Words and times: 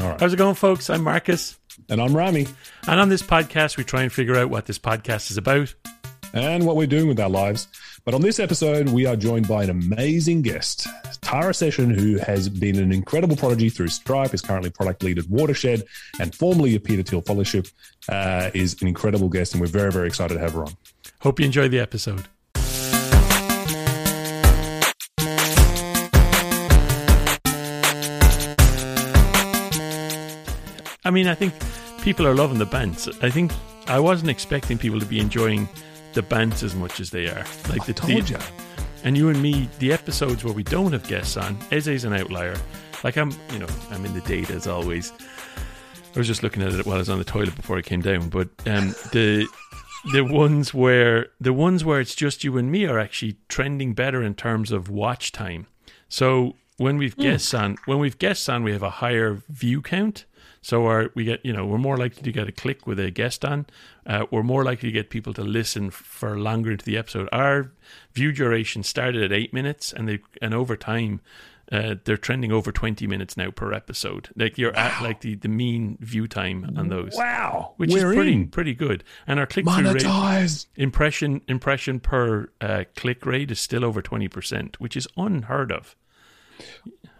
All 0.00 0.08
right. 0.08 0.20
How's 0.20 0.32
it 0.32 0.36
going, 0.36 0.54
folks? 0.54 0.88
I'm 0.90 1.02
Marcus. 1.02 1.58
And 1.88 2.00
I'm 2.00 2.16
Rami. 2.16 2.46
And 2.86 3.00
on 3.00 3.08
this 3.08 3.22
podcast, 3.22 3.76
we 3.76 3.84
try 3.84 4.02
and 4.02 4.12
figure 4.12 4.36
out 4.36 4.50
what 4.50 4.66
this 4.66 4.78
podcast 4.78 5.30
is 5.30 5.36
about 5.36 5.74
and 6.32 6.66
what 6.66 6.76
we're 6.76 6.86
doing 6.86 7.08
with 7.08 7.20
our 7.20 7.28
lives. 7.28 7.68
But 8.04 8.14
on 8.14 8.20
this 8.20 8.40
episode, 8.40 8.88
we 8.88 9.06
are 9.06 9.16
joined 9.16 9.46
by 9.48 9.62
an 9.64 9.70
amazing 9.70 10.42
guest, 10.42 10.86
Tara 11.20 11.52
Seshan, 11.52 11.94
who 11.94 12.16
has 12.18 12.48
been 12.48 12.78
an 12.78 12.90
incredible 12.90 13.36
prodigy 13.36 13.68
through 13.68 13.88
Stripe, 13.88 14.34
is 14.34 14.40
currently 14.40 14.70
product 14.70 15.02
lead 15.02 15.18
at 15.18 15.28
Watershed, 15.28 15.84
and 16.18 16.34
formerly 16.34 16.74
a 16.74 16.80
Peter 16.80 17.02
Thiel 17.02 17.20
Fellowship, 17.20 17.68
uh, 18.08 18.50
is 18.54 18.80
an 18.82 18.88
incredible 18.88 19.28
guest, 19.28 19.52
and 19.52 19.60
we're 19.60 19.68
very, 19.68 19.92
very 19.92 20.08
excited 20.08 20.34
to 20.34 20.40
have 20.40 20.52
her 20.54 20.64
on. 20.64 20.72
Hope 21.20 21.38
you 21.38 21.46
enjoy 21.46 21.68
the 21.68 21.78
episode. 21.78 22.26
I 31.04 31.10
mean, 31.10 31.26
I 31.26 31.34
think 31.34 31.52
people 32.02 32.26
are 32.26 32.34
loving 32.34 32.58
the 32.58 32.66
bands. 32.66 33.08
I 33.22 33.30
think 33.30 33.52
I 33.88 33.98
wasn't 33.98 34.30
expecting 34.30 34.78
people 34.78 35.00
to 35.00 35.06
be 35.06 35.18
enjoying 35.18 35.68
the 36.12 36.22
bands 36.22 36.62
as 36.62 36.74
much 36.74 37.00
as 37.00 37.10
they 37.10 37.26
are. 37.26 37.44
Like 37.68 37.82
I 37.82 37.86
the 37.86 37.92
told 37.92 38.30
you. 38.30 38.38
And 39.04 39.16
you 39.16 39.28
and 39.28 39.42
me, 39.42 39.68
the 39.80 39.92
episodes 39.92 40.44
where 40.44 40.54
we 40.54 40.62
don't 40.62 40.92
have 40.92 41.06
guests 41.08 41.36
on, 41.36 41.58
Eze's 41.72 42.04
an 42.04 42.12
outlier. 42.12 42.56
Like 43.02 43.16
I'm, 43.16 43.32
you 43.52 43.58
know, 43.58 43.66
I'm 43.90 44.04
in 44.04 44.14
the 44.14 44.20
data 44.20 44.54
as 44.54 44.68
always. 44.68 45.12
I 46.14 46.18
was 46.18 46.28
just 46.28 46.44
looking 46.44 46.62
at 46.62 46.72
it 46.72 46.86
while 46.86 46.96
I 46.96 46.98
was 46.98 47.08
on 47.08 47.18
the 47.18 47.24
toilet 47.24 47.56
before 47.56 47.78
I 47.78 47.82
came 47.82 48.00
down. 48.00 48.28
But 48.28 48.48
um, 48.66 48.94
the 49.12 49.48
the 50.12 50.22
ones 50.22 50.72
where 50.72 51.28
the 51.40 51.52
ones 51.52 51.84
where 51.84 52.00
it's 52.00 52.14
just 52.14 52.44
you 52.44 52.56
and 52.58 52.70
me 52.70 52.84
are 52.86 52.98
actually 52.98 53.38
trending 53.48 53.94
better 53.94 54.22
in 54.22 54.34
terms 54.34 54.70
of 54.70 54.88
watch 54.88 55.32
time. 55.32 55.66
So 56.08 56.54
when 56.76 56.96
we've 56.96 57.16
guests 57.16 57.54
on, 57.54 57.76
when 57.86 57.98
we've 57.98 58.18
guests 58.18 58.48
on, 58.48 58.62
we 58.62 58.72
have 58.72 58.82
a 58.82 58.90
higher 58.90 59.42
view 59.48 59.82
count. 59.82 60.26
So 60.64 60.86
our, 60.86 61.10
we 61.16 61.24
get, 61.24 61.44
you 61.44 61.52
know, 61.52 61.66
we're 61.66 61.76
more 61.78 61.96
likely 61.96 62.22
to 62.22 62.32
get 62.32 62.48
a 62.48 62.52
click 62.52 62.86
with 62.86 63.00
a 63.00 63.10
guest 63.10 63.44
on. 63.44 63.66
Uh, 64.06 64.26
we're 64.30 64.44
more 64.44 64.64
likely 64.64 64.88
to 64.90 64.92
get 64.92 65.10
people 65.10 65.34
to 65.34 65.42
listen 65.42 65.90
for 65.90 66.38
longer 66.38 66.70
into 66.70 66.84
the 66.84 66.96
episode. 66.96 67.28
Our 67.32 67.72
view 68.14 68.30
duration 68.32 68.82
started 68.84 69.22
at 69.24 69.32
eight 69.32 69.52
minutes, 69.52 69.92
and 69.92 70.08
they 70.08 70.20
and 70.40 70.54
over 70.54 70.76
time, 70.76 71.20
uh, 71.72 71.96
they're 72.04 72.16
trending 72.16 72.52
over 72.52 72.70
twenty 72.70 73.06
minutes 73.08 73.36
now 73.36 73.50
per 73.50 73.72
episode. 73.72 74.28
Like 74.36 74.56
you're 74.56 74.76
at 74.76 75.02
like 75.02 75.20
the, 75.22 75.34
the 75.34 75.48
mean 75.48 75.98
view 76.00 76.28
time 76.28 76.74
on 76.76 76.88
those, 76.88 77.14
Wow. 77.16 77.72
which 77.78 77.90
we're 77.90 78.10
is 78.12 78.14
pretty 78.14 78.32
in. 78.32 78.48
pretty 78.48 78.74
good. 78.74 79.02
And 79.26 79.40
our 79.40 79.46
click 79.46 79.66
through 79.68 79.92
rate 79.92 80.66
impression 80.76 81.40
impression 81.48 81.98
per 81.98 82.50
uh, 82.60 82.84
click 82.94 83.26
rate 83.26 83.50
is 83.50 83.58
still 83.58 83.84
over 83.84 84.00
twenty 84.00 84.28
percent, 84.28 84.80
which 84.80 84.96
is 84.96 85.08
unheard 85.16 85.72
of. 85.72 85.96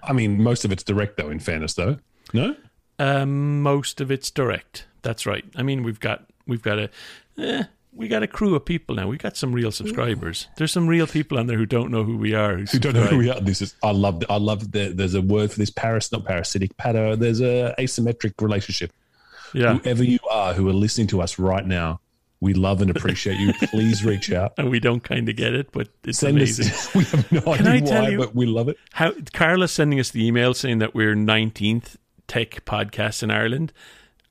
I 0.05 0.12
mean, 0.12 0.41
most 0.43 0.65
of 0.65 0.71
it's 0.71 0.83
direct, 0.84 1.17
though, 1.17 1.31
in 1.31 1.41
fairness, 1.41 1.75
though. 1.75 1.97
No? 2.33 2.55
Um, 3.03 3.62
most 3.62 4.00
of 4.00 4.11
it's 4.11 4.31
direct. 4.31 4.86
That's 5.03 5.27
right. 5.27 5.45
I 5.56 5.62
mean, 5.62 5.83
we've 5.83 6.00
got 6.00 6.25
we've 6.47 6.62
got 6.62 6.78
a 6.78 6.91
eh, 7.39 7.64
we 7.94 8.09
got 8.09 8.22
a 8.22 8.27
crew 8.27 8.55
of 8.55 8.64
people 8.64 8.94
now. 8.94 9.09
We've 9.09 9.19
got 9.19 9.36
some 9.36 9.53
real 9.53 9.72
subscribers. 9.72 10.47
There's 10.56 10.72
some 10.72 10.86
real 10.86 11.06
people 11.06 11.39
on 11.39 11.47
there 11.47 11.59
who 11.59 11.67
don't 11.67 11.91
know 11.91 12.05
who 12.05 12.17
we 12.17 12.34
are. 12.34 12.56
Who 12.59 12.78
don't 12.78 12.94
know 12.94 13.05
who 13.06 13.19
we 13.19 13.31
are. 13.31 13.41
This 13.41 13.61
is 13.61 13.75
I 13.83 13.91
love 13.91 14.22
I 14.31 14.36
love 14.36 14.70
that 14.72 14.97
there's 14.97 15.14
a 15.14 15.20
word 15.22 15.50
for 15.53 15.59
this 15.59 15.70
paras 15.70 16.11
not 16.12 16.25
parasitic 16.25 16.77
pato. 16.77 17.19
There's 17.19 17.41
a 17.41 17.75
asymmetric 17.78 18.41
relationship. 18.41 18.92
Yeah, 19.55 19.78
Whoever 19.78 20.05
you 20.05 20.19
are 20.31 20.55
who 20.55 20.69
are 20.70 20.72
listening 20.72 21.09
to 21.09 21.20
us 21.20 21.39
right 21.39 21.66
now, 21.66 22.00
we 22.41 22.55
love 22.55 22.81
and 22.81 22.91
appreciate 22.91 23.39
you. 23.39 23.53
Please 23.69 24.03
reach 24.05 24.33
out. 24.33 24.55
and 24.56 24.70
we 24.70 24.81
don't 24.81 25.03
kind 25.05 25.28
of 25.28 25.37
get 25.37 25.53
it, 25.53 25.70
but 25.72 25.89
it's 26.05 26.20
Send 26.20 26.39
amazing. 26.39 26.69
us 26.72 26.94
we 26.94 27.05
have 27.05 27.31
no 27.33 27.41
Can 27.56 27.66
idea 27.66 28.00
why, 28.00 28.09
you- 28.09 28.19
but 28.19 28.34
we 28.34 28.47
love 28.47 28.69
it. 28.70 28.78
How 28.92 29.12
Carla's 29.34 29.72
sending 29.72 30.00
us 30.00 30.11
the 30.11 30.25
email 30.27 30.55
saying 30.55 30.78
that 30.78 30.94
we're 30.94 31.14
19th 31.14 31.97
tech 32.33 32.64
podcast 32.64 33.22
in 33.22 33.30
Ireland. 33.30 33.72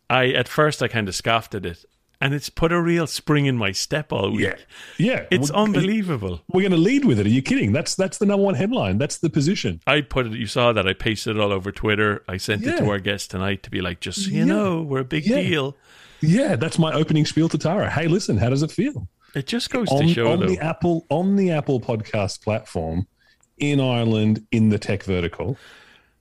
I 0.09 0.30
at 0.30 0.47
first 0.47 0.81
I 0.81 0.88
kind 0.88 1.07
of 1.07 1.16
scoffed 1.16 1.53
at 1.55 1.66
it, 1.66 1.85
and 2.19 2.33
it's 2.33 2.49
put 2.49 2.71
a 2.71 2.81
real 2.81 3.07
spring 3.07 3.45
in 3.45 3.57
my 3.57 3.71
step 3.71 4.11
all 4.11 4.31
week. 4.31 4.41
Yeah. 4.41 4.55
Yeah. 4.97 5.25
It's 5.31 5.52
We're- 5.52 5.63
unbelievable. 5.63 6.41
We're 6.47 6.63
gonna 6.67 6.81
lead 6.81 7.06
with 7.06 7.19
it. 7.19 7.25
Are 7.25 7.29
you 7.38 7.41
kidding? 7.41 7.72
That's 7.72 7.95
that's 7.95 8.17
the 8.17 8.25
number 8.25 8.44
one 8.44 8.56
headline. 8.56 8.97
That's 8.97 9.17
the 9.19 9.29
position. 9.29 9.79
I 9.88 10.01
put 10.01 10.25
it. 10.28 10.34
You 10.34 10.47
saw 10.47 10.73
that. 10.73 10.88
I 10.88 10.94
pasted 10.94 11.35
it 11.38 11.40
all 11.41 11.51
over 11.53 11.72
Twitter. 11.72 12.23
I 12.28 12.38
sent 12.38 12.66
it 12.66 12.78
to 12.79 12.90
our 12.90 13.00
guest 13.00 13.31
tonight 13.31 13.63
to 13.63 13.69
be 13.69 13.81
like, 13.81 14.00
just 14.01 14.23
so 14.25 14.29
you 14.31 14.40
Yeah. 14.40 14.45
know, 14.45 14.81
we're 14.81 15.00
a 15.00 15.06
big 15.06 15.25
Yeah. 15.28 15.41
deal. 15.41 15.78
Yeah, 16.22 16.56
that's 16.56 16.78
my 16.79 16.91
opening 16.94 17.25
spiel 17.25 17.50
to 17.50 17.57
Tara. 17.57 17.90
Hey, 17.90 18.07
listen, 18.07 18.38
how 18.38 18.50
does 18.50 18.61
it 18.63 18.72
feel? 18.72 19.07
It 19.34 19.47
just 19.47 19.69
goes 19.69 19.88
on, 19.90 20.01
to 20.07 20.13
show, 20.13 20.31
on 20.31 20.40
though. 20.41 20.47
the 20.47 20.59
Apple 20.59 21.06
on 21.09 21.35
the 21.35 21.51
Apple 21.51 21.79
podcast 21.79 22.44
platform 22.44 23.07
in 23.57 23.79
Ireland 23.79 24.45
in 24.51 24.69
the 24.69 24.78
tech 24.78 25.03
vertical, 25.03 25.57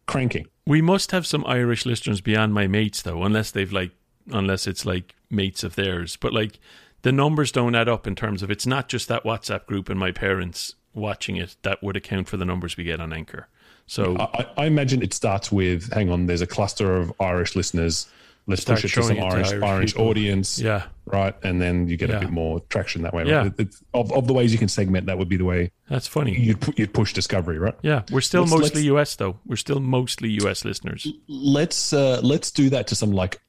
cranking. 0.06 0.46
We 0.70 0.80
must 0.80 1.10
have 1.10 1.26
some 1.26 1.44
Irish 1.46 1.84
listeners 1.84 2.20
beyond 2.20 2.54
my 2.54 2.68
mates, 2.68 3.02
though, 3.02 3.24
unless 3.24 3.50
they've 3.50 3.72
like, 3.72 3.90
unless 4.30 4.68
it's 4.68 4.86
like 4.86 5.16
mates 5.28 5.64
of 5.64 5.74
theirs. 5.74 6.14
But 6.14 6.32
like, 6.32 6.60
the 7.02 7.10
numbers 7.10 7.50
don't 7.50 7.74
add 7.74 7.88
up 7.88 8.06
in 8.06 8.14
terms 8.14 8.40
of 8.40 8.52
it's 8.52 8.66
not 8.66 8.88
just 8.88 9.08
that 9.08 9.24
WhatsApp 9.24 9.66
group 9.66 9.88
and 9.88 9.98
my 9.98 10.12
parents 10.12 10.76
watching 10.94 11.34
it 11.34 11.56
that 11.62 11.82
would 11.82 11.96
account 11.96 12.28
for 12.28 12.36
the 12.36 12.44
numbers 12.44 12.76
we 12.76 12.84
get 12.84 13.00
on 13.00 13.12
Anchor. 13.12 13.48
So 13.88 14.16
I, 14.16 14.46
I- 14.56 14.66
imagine 14.66 15.02
it 15.02 15.12
starts 15.12 15.50
with 15.50 15.92
hang 15.92 16.08
on, 16.08 16.26
there's 16.26 16.40
a 16.40 16.46
cluster 16.46 16.96
of 16.96 17.12
Irish 17.18 17.56
listeners. 17.56 18.06
Let's 18.50 18.62
Start 18.62 18.80
push 18.80 18.92
it 18.92 18.94
to 19.00 19.02
some 19.04 19.16
to 19.16 19.22
Irish, 19.66 19.92
people. 19.94 20.08
audience. 20.08 20.58
yeah, 20.58 20.82
Right. 21.06 21.34
And 21.42 21.60
then 21.62 21.88
you 21.88 21.96
get 21.96 22.10
Yeah. 22.10 22.16
a 22.18 22.20
bit 22.20 22.30
more 22.30 22.60
traction 22.68 23.02
that 23.02 23.14
way. 23.14 23.24
Yeah. 23.26 23.48
It- 23.58 23.74
of, 23.94 24.12
of 24.12 24.26
the 24.26 24.32
ways 24.34 24.52
you 24.52 24.58
can 24.58 24.68
segment, 24.68 25.06
that 25.06 25.16
would 25.18 25.28
be 25.28 25.36
the 25.36 25.44
way 25.44 25.70
that's 25.88 26.06
funny. 26.06 26.38
you'd, 26.38 26.60
pu- 26.60 26.74
you'd 26.76 26.92
push 26.92 27.12
discovery, 27.12 27.58
right? 27.58 27.74
Yeah, 27.82 28.02
we're 28.10 28.20
still 28.20 28.42
Let's- 28.42 28.52
mostly 28.52 28.82
let's- 28.88 29.10
US 29.12 29.16
though. 29.16 29.38
We're 29.46 29.56
still 29.56 29.80
mostly 29.80 30.30
US 30.42 30.64
listeners. 30.64 31.06
let's 31.28 31.92
uh, 31.92 32.20
let's 32.22 32.50
do 32.50 32.68
that 32.70 32.86
to 32.88 32.94
some 32.94 33.12
like 33.12 33.40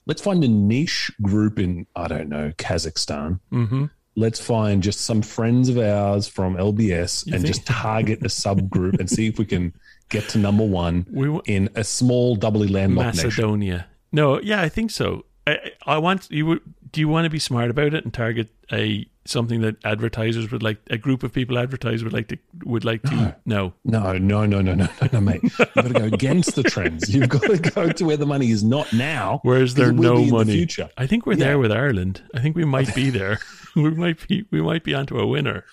let's 0.07 0.21
find 0.23 0.43
a 0.45 0.49
niche 0.49 1.11
group 1.23 1.59
in 1.59 1.87
I 1.95 2.09
don't 2.09 2.29
know 2.29 2.53
Kazakhstan. 2.59 3.41
hmm 3.51 3.87
Let's 4.17 4.41
find 4.41 4.83
just 4.83 5.03
some 5.03 5.23
friends 5.23 5.69
of 5.69 5.79
ours 5.79 6.27
from 6.27 6.57
LBS 6.57 7.25
and 7.27 7.35
think- 7.37 7.47
just 7.47 7.65
target 7.67 8.19
a 8.23 8.25
subgroup 8.29 8.99
and 8.99 9.09
see 9.09 9.29
if 9.29 9.39
we 9.39 9.45
can 9.45 9.73
get 10.09 10.29
to 10.31 10.39
number 10.39 10.65
one 10.65 11.07
We 11.11 11.27
w- 11.27 11.43
in 11.47 11.69
a 11.75 11.85
small, 11.85 12.37
doubly 12.37 12.69
landlocked 12.69 13.17
nation. 13.17 13.29
Macedonia. 13.29 13.87
No, 14.13 14.41
yeah, 14.41 14.61
I 14.63 14.69
think 14.69 14.91
so. 14.91 15.25
I, 15.47 15.53
I 15.87 15.95
I 15.95 15.99
want 15.99 16.31
you. 16.31 16.61
Do 16.93 17.01
you 17.01 17.09
want 17.09 17.25
to 17.25 17.31
be 17.31 17.39
smart 17.39 17.71
about 17.71 17.95
it 17.95 18.05
and 18.05 18.13
target 18.15 18.49
a 18.73 19.07
something 19.25 19.61
that 19.61 19.77
advertisers 19.85 20.51
would 20.51 20.63
like? 20.63 20.79
A 20.91 20.97
group 20.97 21.23
of 21.23 21.33
people 21.33 21.59
advertisers 21.59 22.05
would 22.05 22.13
like 22.13 22.29
to 22.29 22.39
would 22.65 22.85
like 22.85 23.03
to. 23.03 23.37
No, 23.45 23.75
No, 23.85 24.13
no, 24.13 24.19
no, 24.19 24.47
no, 24.47 24.61
no, 24.63 24.75
no, 24.75 24.89
no, 25.13 25.21
mate. 25.21 25.43
You've 25.43 25.57
got 25.75 25.83
to 25.89 25.93
go 25.93 26.05
against 26.05 26.55
the 26.55 26.63
trends. 26.63 27.13
You've 27.15 27.29
got 27.29 27.43
to 27.43 27.59
go 27.59 27.91
to 27.91 28.05
where 28.05 28.17
the 28.17 28.27
money 28.27 28.51
is 28.51 28.63
not 28.65 28.93
now. 28.93 29.41
where's 29.43 29.75
there 29.75 29.93
no 29.93 30.17
in 30.19 30.27
the 30.27 30.33
money? 30.33 30.53
future. 30.53 30.89
I 30.97 31.07
think 31.07 31.27
we're 31.27 31.35
Yeah. 31.35 31.47
there 31.47 31.59
with 31.59 31.73
Ireland. 31.73 32.23
I 32.35 32.41
think 32.41 32.57
we 32.57 32.65
might 32.65 32.95
be 32.95 33.11
there. 33.11 33.39
we 33.77 33.91
might 33.91 34.27
be. 34.29 34.45
We 34.51 34.63
might 34.63 34.85
be 34.85 34.95
onto 34.95 35.19
a 35.19 35.27
winner. 35.27 35.65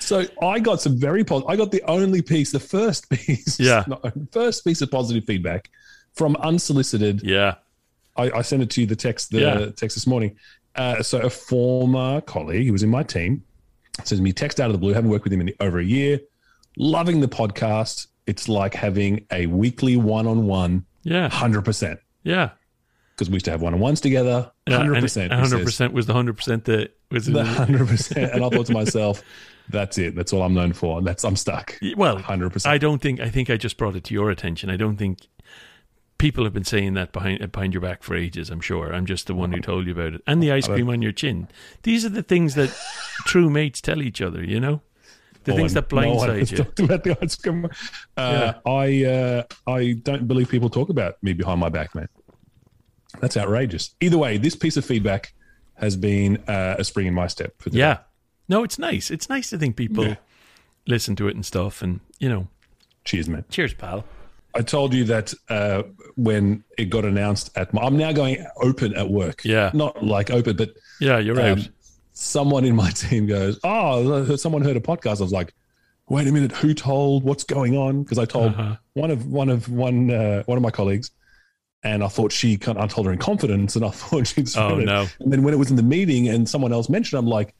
So 0.00 0.24
I 0.40 0.58
got 0.60 0.80
some 0.80 0.98
very 0.98 1.24
positive. 1.24 1.50
I 1.50 1.56
got 1.56 1.70
the 1.70 1.82
only 1.88 2.22
piece, 2.22 2.52
the 2.52 2.60
first 2.60 3.10
piece, 3.10 3.58
Yeah. 3.60 3.84
first 4.30 4.64
piece 4.64 4.80
of 4.80 4.90
positive 4.90 5.24
feedback 5.24 5.70
from 6.14 6.36
unsolicited. 6.36 7.22
Yeah, 7.22 7.56
I, 8.16 8.30
I 8.30 8.42
sent 8.42 8.62
it 8.62 8.70
to 8.70 8.80
you 8.82 8.86
the 8.86 8.96
text 8.96 9.30
the 9.30 9.40
Yeah. 9.40 9.66
text 9.76 9.96
this 9.96 10.06
morning. 10.06 10.36
Uh, 10.74 11.02
so 11.02 11.18
a 11.20 11.30
former 11.30 12.20
colleague 12.22 12.66
who 12.66 12.72
was 12.72 12.82
in 12.82 12.88
my 12.90 13.02
team 13.02 13.44
sends 14.04 14.20
me 14.22 14.32
text 14.32 14.60
out 14.60 14.66
of 14.66 14.72
the 14.72 14.78
blue. 14.78 14.92
Haven't 14.94 15.10
worked 15.10 15.24
with 15.24 15.32
him 15.32 15.40
in 15.42 15.52
over 15.60 15.78
a 15.78 15.84
year. 15.84 16.20
Loving 16.76 17.20
the 17.20 17.28
podcast. 17.28 18.06
It's 18.26 18.48
like 18.48 18.72
having 18.74 19.26
a 19.32 19.46
weekly 19.46 19.96
one-on-one, 19.96 20.86
yeah, 21.02 21.28
hundred 21.28 21.64
percent. 21.64 22.00
yeah. 22.22 22.50
Because 23.14 23.28
we 23.28 23.34
used 23.34 23.44
to 23.44 23.50
have 23.50 23.60
one-on-ones 23.60 24.00
together, 24.00 24.50
hundred 24.68 24.94
and 24.94 25.04
percent. 25.04 25.32
Hundred 25.32 25.64
percent 25.64 25.92
was 25.92 26.06
the 26.06 26.14
hundred 26.14 26.34
percent 26.36 26.64
that 26.64 26.96
was. 27.10 27.28
in 27.28 27.34
The 27.34 27.42
the- 27.42 27.48
hundred 27.48 27.86
percent. 27.88 28.32
And 28.32 28.42
I 28.44 28.48
thought 28.48 28.66
to 28.66 28.72
myself, 28.72 29.22
that's 29.68 29.98
it. 29.98 30.14
That's 30.16 30.32
all 30.32 30.42
I'm 30.42 30.54
known 30.54 30.72
for. 30.72 31.02
That's 31.02 31.22
I'm 31.24 31.36
stuck. 31.36 31.78
Well, 31.96 32.18
Hundred 32.18 32.52
percent. 32.54 32.72
I 32.72 32.78
don't 32.78 33.02
think. 33.02 33.20
I 33.20 33.28
think 33.28 33.50
I 33.50 33.58
just 33.58 33.76
brought 33.76 33.96
it 33.96 34.04
to 34.04 34.14
your 34.14 34.30
attention. 34.30 34.70
I 34.70 34.76
don't 34.78 34.96
think 34.96 35.26
people 36.22 36.44
have 36.44 36.52
been 36.54 36.64
saying 36.64 36.94
that 36.94 37.12
behind 37.12 37.50
behind 37.52 37.74
your 37.74 37.80
back 37.82 38.02
for 38.04 38.14
ages. 38.14 38.48
I'm 38.48 38.60
sure. 38.60 38.94
I'm 38.94 39.06
just 39.06 39.26
the 39.26 39.34
one 39.34 39.52
who 39.52 39.60
told 39.60 39.86
you 39.86 39.92
about 39.92 40.14
it. 40.14 40.22
And 40.26 40.40
the 40.42 40.52
ice 40.52 40.66
cream 40.68 40.88
on 40.88 41.02
your 41.02 41.10
chin. 41.12 41.48
These 41.82 42.04
are 42.06 42.08
the 42.08 42.22
things 42.22 42.54
that 42.54 42.70
true 43.26 43.50
mates 43.50 43.80
tell 43.80 44.00
each 44.00 44.22
other. 44.22 44.42
You 44.44 44.60
know, 44.60 44.80
the 45.44 45.50
No 45.50 45.56
things 45.56 45.74
one- 45.74 45.84
that 45.84 45.92
no 45.92 45.98
blindside 46.00 46.38
has 46.38 46.50
you. 46.52 46.56
talked 46.58 46.80
about 46.80 47.02
the 47.04 47.18
ice 47.20 47.34
cream. 47.36 47.68
Uh, 48.16 48.52
I 48.64 49.04
uh, 49.04 49.42
I 49.66 49.94
don't 50.02 50.28
believe 50.28 50.48
people 50.48 50.70
talk 50.70 50.88
about 50.88 51.20
me 51.22 51.32
behind 51.32 51.58
my 51.60 51.68
back, 51.68 51.94
man. 51.94 52.08
That's 53.20 53.36
outrageous. 53.36 53.94
Either 54.00 54.16
way, 54.16 54.38
this 54.38 54.54
piece 54.56 54.76
of 54.76 54.84
feedback 54.84 55.34
has 55.74 55.96
been 55.96 56.38
uh, 56.48 56.76
a 56.78 56.84
spring 56.84 57.06
in 57.08 57.14
my 57.14 57.26
step. 57.26 57.54
Yeah. 57.70 57.98
No, 58.48 58.62
it's 58.62 58.78
nice. 58.78 59.10
It's 59.10 59.28
nice 59.28 59.50
to 59.50 59.58
think 59.58 59.76
people 59.76 60.06
Yeah. 60.06 60.16
listen 60.86 61.16
to 61.16 61.26
it 61.28 61.34
and 61.34 61.44
stuff. 61.44 61.82
And 61.82 62.00
you 62.20 62.28
know, 62.28 62.48
Cheers, 63.04 63.28
man. 63.28 63.44
cheers, 63.50 63.74
pal. 63.74 64.04
I 64.54 64.62
told 64.62 64.92
you 64.94 65.04
that 65.04 65.32
uh, 65.48 65.82
when 66.16 66.62
it 66.78 66.86
got 66.86 67.04
announced 67.04 67.50
at 67.56 67.72
my, 67.72 67.82
I'm 67.82 67.96
now 67.96 68.12
going 68.12 68.44
open 68.56 68.94
at 68.94 69.08
work. 69.08 69.42
Yeah. 69.44 69.70
Not 69.74 70.04
like 70.04 70.30
open, 70.30 70.56
but 70.56 70.70
Yeah, 71.00 71.18
you're 71.18 71.40
um, 71.40 71.58
out. 71.58 71.68
someone 72.12 72.64
in 72.64 72.76
my 72.76 72.90
team 73.04 73.26
goes, 73.26 73.58
"Oh, 73.64 74.36
someone 74.36 74.62
heard 74.62 74.76
a 74.76 74.80
podcast." 74.80 75.20
I 75.20 75.24
was 75.24 75.32
like, 75.32 75.54
wait 76.08 76.26
a 76.26 76.32
minute, 76.32 76.52
who 76.52 76.74
told? 76.74 77.24
What's 77.24 77.44
going 77.44 77.76
on? 77.76 78.02
Because 78.02 78.18
I 78.18 78.24
told 78.26 78.52
Uh-huh. 78.52 78.76
one 78.94 79.10
of 79.10 79.26
one 79.26 79.48
of 79.48 79.68
one 79.70 80.10
uh, 80.10 80.42
one 80.44 80.58
of 80.58 80.62
my 80.62 80.70
colleagues, 80.70 81.10
and 81.82 82.04
I 82.04 82.08
thought 82.08 82.30
she. 82.32 82.56
kind 82.58 82.76
I 82.78 82.86
told 82.86 83.06
her 83.06 83.12
in 83.12 83.18
confidence, 83.18 83.76
and 83.76 83.84
I 83.84 83.90
thought 84.00 84.26
she'd. 84.26 84.48
Oh, 84.56 84.78
it. 84.78 84.84
no. 84.84 85.06
And 85.20 85.32
then 85.32 85.42
when 85.42 85.54
it 85.54 85.58
was 85.58 85.70
in 85.70 85.76
the 85.76 85.82
meeting, 85.82 86.28
and 86.28 86.48
someone 86.48 86.72
else 86.72 86.88
mentioned, 86.90 87.18
I'm 87.18 87.26
like, 87.26 87.54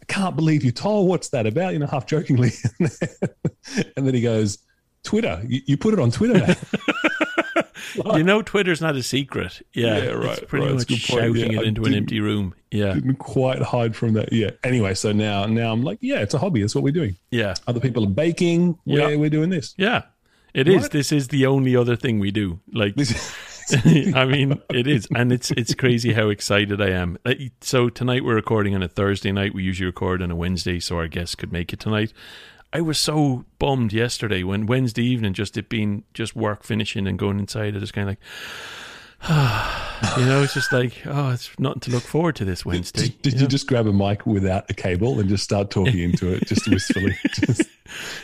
I 0.00 0.04
can't 0.12 0.36
believe 0.36 0.62
you 0.62 0.70
told. 0.70 1.08
What's 1.08 1.30
that 1.30 1.46
about? 1.46 1.72
You 1.72 1.80
know, 1.80 1.86
half 1.86 2.06
jokingly. 2.06 2.52
and 2.78 4.06
then 4.06 4.14
he 4.14 4.20
goes, 4.20 4.58
Twitter. 5.06 5.42
You, 5.46 5.60
you 5.64 5.76
put 5.76 5.94
it 5.94 6.00
on 6.00 6.10
Twitter. 6.10 6.34
mate." 6.46 6.58
You 8.14 8.22
know, 8.22 8.42
Twitter's 8.42 8.82
not 8.82 8.94
a 8.96 9.02
secret. 9.02 9.62
Yeah, 9.72 9.96
Yeah, 9.96 10.10
right, 10.10 10.38
It's 10.38 10.50
pretty 10.50 10.66
right, 10.66 10.74
much 10.74 10.90
shouting 10.90 11.52
Yeah, 11.52 11.60
it 11.60 11.66
into 11.66 11.84
an 11.84 11.94
empty 11.94 12.20
room. 12.20 12.54
Yeah, 12.70 12.92
Didn't 12.92 13.16
quite 13.16 13.62
hide 13.62 13.96
from 13.96 14.12
that. 14.14 14.32
Yeah. 14.32 14.50
Anyway, 14.64 14.92
so 14.94 15.12
now 15.12 15.46
now 15.46 15.72
I'm 15.72 15.82
like, 15.82 15.98
yeah, 16.02 16.20
it's 16.20 16.34
a 16.34 16.38
hobby. 16.38 16.60
That's 16.60 16.74
what 16.74 16.84
we're 16.84 16.92
doing. 16.92 17.16
yeah, 17.30 17.54
Other 17.66 17.80
people 17.80 18.04
are 18.04 18.10
baking. 18.10 18.78
Yeah. 18.84 19.06
We're, 19.06 19.18
we're 19.18 19.30
doing 19.30 19.48
this. 19.50 19.74
yeah. 19.78 20.02
It 20.52 20.68
is. 20.68 20.88
This 20.88 21.12
is 21.12 21.28
the 21.28 21.44
only 21.46 21.76
other 21.76 21.96
thing 21.96 22.18
we 22.18 22.30
do. 22.30 22.60
Like, 22.72 22.94
I 24.14 24.24
mean, 24.24 24.60
it 24.70 24.86
is, 24.86 25.06
and 25.14 25.30
it's 25.30 25.50
it's 25.50 25.74
crazy 25.74 26.14
how 26.14 26.30
excited 26.30 26.80
I 26.80 26.90
am. 26.90 27.18
So 27.60 27.90
tonight 27.90 28.24
we're 28.24 28.36
recording 28.36 28.74
on 28.74 28.82
a 28.82 28.88
Thursday 28.88 29.32
night. 29.32 29.52
We 29.54 29.62
usually 29.62 29.86
record 29.86 30.22
on 30.22 30.30
a 30.30 30.36
Wednesday, 30.36 30.80
so 30.80 30.96
our 30.96 31.08
guests 31.08 31.34
could 31.34 31.52
make 31.52 31.74
it 31.74 31.80
tonight. 31.80 32.14
I 32.76 32.82
was 32.82 32.98
so 32.98 33.46
bummed 33.58 33.94
yesterday 33.94 34.42
when 34.42 34.66
Wednesday 34.66 35.02
evening, 35.02 35.32
just 35.32 35.56
it 35.56 35.70
being 35.70 36.04
just 36.12 36.36
work 36.36 36.62
finishing 36.62 37.06
and 37.06 37.18
going 37.18 37.38
inside. 37.38 37.74
I 37.74 37.78
just 37.78 37.94
kind 37.94 38.10
of 38.10 38.12
like, 38.12 38.20
you 40.18 40.26
know, 40.26 40.42
it's 40.42 40.52
just 40.52 40.70
like, 40.74 40.92
oh, 41.06 41.30
it's 41.30 41.58
nothing 41.58 41.80
to 41.80 41.90
look 41.90 42.02
forward 42.02 42.36
to 42.36 42.44
this 42.44 42.66
Wednesday. 42.66 43.08
Did, 43.08 43.22
did 43.22 43.32
you 43.34 43.40
know? 43.40 43.46
just 43.46 43.66
grab 43.66 43.86
a 43.86 43.94
mic 43.94 44.26
without 44.26 44.70
a 44.70 44.74
cable 44.74 45.18
and 45.18 45.26
just 45.26 45.42
start 45.42 45.70
talking 45.70 45.98
into 45.98 46.30
it, 46.34 46.46
just 46.46 46.68
wistfully? 46.70 47.16
Just, 47.32 47.62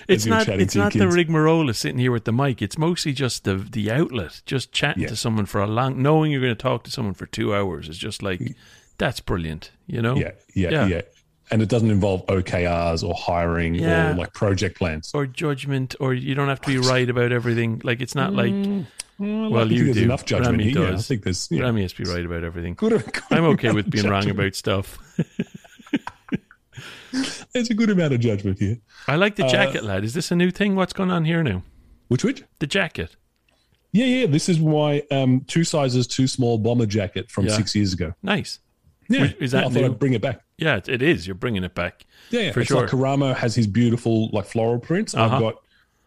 it's 0.06 0.24
as 0.24 0.26
you 0.26 0.32
were 0.32 0.38
not 0.38 0.48
it's 0.48 0.76
not 0.76 0.92
the 0.92 1.08
rigmarole 1.08 1.72
sitting 1.72 1.98
here 1.98 2.12
with 2.12 2.24
the 2.24 2.32
mic. 2.32 2.60
It's 2.60 2.76
mostly 2.76 3.14
just 3.14 3.44
the 3.44 3.54
the 3.54 3.90
outlet. 3.90 4.42
Just 4.44 4.70
chatting 4.70 5.04
Yeah. 5.04 5.08
to 5.08 5.16
someone 5.16 5.46
for 5.46 5.62
a 5.62 5.66
long, 5.66 6.02
knowing 6.02 6.30
you're 6.30 6.42
going 6.42 6.54
to 6.54 6.62
talk 6.62 6.84
to 6.84 6.90
someone 6.90 7.14
for 7.14 7.24
two 7.24 7.54
hours 7.54 7.88
is 7.88 7.96
just 7.96 8.22
like 8.22 8.54
that's 8.98 9.20
brilliant. 9.20 9.70
You 9.86 10.02
know, 10.02 10.14
yeah, 10.16 10.32
yeah, 10.54 10.70
Yeah. 10.70 10.86
yeah, 10.88 11.02
And 11.52 11.60
it 11.62 11.68
doesn't 11.68 11.90
involve 11.90 12.26
OKRs 12.26 13.06
or 13.06 13.14
hiring 13.14 13.74
Yeah. 13.74 14.12
or 14.12 14.14
like 14.14 14.32
project 14.32 14.78
plans. 14.78 15.10
or 15.14 15.26
judgment, 15.26 15.94
or 16.00 16.14
you 16.14 16.34
don't 16.34 16.48
have 16.48 16.60
to 16.62 16.68
be 16.68 16.78
right 16.78 17.08
about 17.08 17.30
everything. 17.30 17.80
Like 17.84 18.00
it's 18.00 18.14
not 18.14 18.32
like 18.32 18.52
Well, 19.18 19.50
Well, 19.50 19.70
you 19.70 19.84
there's 19.84 19.96
do. 19.98 20.02
enough 20.04 20.24
judgment 20.24 20.52
Rami 20.58 20.70
here. 20.72 20.80
Yeah, 20.82 20.88
I 20.88 20.90
does. 20.92 21.06
think 21.06 21.22
there's. 21.24 21.46
Yeah, 21.50 21.62
Rami 21.62 21.82
has 21.82 21.92
to 21.92 22.02
be 22.04 22.10
right 22.10 22.24
about 22.24 22.42
everything. 22.42 22.74
good, 22.74 22.90
good 23.04 23.22
I'm 23.30 23.44
okay 23.44 23.70
with 23.70 23.90
being 23.90 24.08
wrong 24.08 24.28
about 24.30 24.54
stuff. 24.56 24.98
There's 27.52 27.68
a 27.68 27.74
good 27.74 27.90
amount 27.90 28.14
of 28.14 28.20
judgment 28.20 28.58
here. 28.58 28.78
I 29.06 29.16
like 29.16 29.38
Uh, 29.38 29.44
the 29.44 29.52
jacket, 29.52 29.84
lad. 29.84 30.04
Is 30.04 30.14
this 30.14 30.30
a 30.30 30.36
new 30.36 30.50
thing? 30.50 30.74
What's 30.74 30.94
going 30.94 31.10
on 31.10 31.26
here 31.26 31.42
now? 31.42 31.62
Which 32.08 32.24
which? 32.24 32.42
The 32.60 32.66
jacket. 32.66 33.16
Yeah, 33.92 34.06
yeah. 34.06 34.26
This 34.26 34.48
is 34.48 34.58
why 34.58 35.02
um, 35.10 35.42
two 35.46 35.64
sizes 35.64 36.06
too 36.06 36.26
small 36.26 36.56
bomber 36.56 36.86
jacket 36.86 37.30
from 37.30 37.46
Yeah. 37.46 37.56
six 37.56 37.74
years 37.74 37.92
ago. 37.92 38.14
Nice. 38.22 38.58
Yeah, 39.10 39.30
Is 39.38 39.50
that 39.52 39.58
yeah, 39.64 39.66
I 39.66 39.70
thought 39.70 39.74
new? 39.80 39.84
I'd 39.84 39.98
bring 39.98 40.14
it 40.14 40.22
back. 40.22 40.40
Yeah, 40.58 40.76
it, 40.76 40.88
it 40.88 41.02
is. 41.02 41.26
You're 41.26 41.34
bringing 41.34 41.64
it 41.64 41.74
back. 41.74 42.04
Yeah, 42.30 42.40
yeah. 42.42 42.52
For 42.52 42.60
it's 42.60 42.68
sure. 42.68 42.82
like 42.82 42.90
Karamo 42.90 43.34
has 43.34 43.54
his 43.54 43.66
beautiful 43.66 44.28
like 44.32 44.44
floral 44.46 44.78
prints. 44.78 45.14
Uh-huh. 45.14 45.34
I've 45.34 45.40
got 45.40 45.54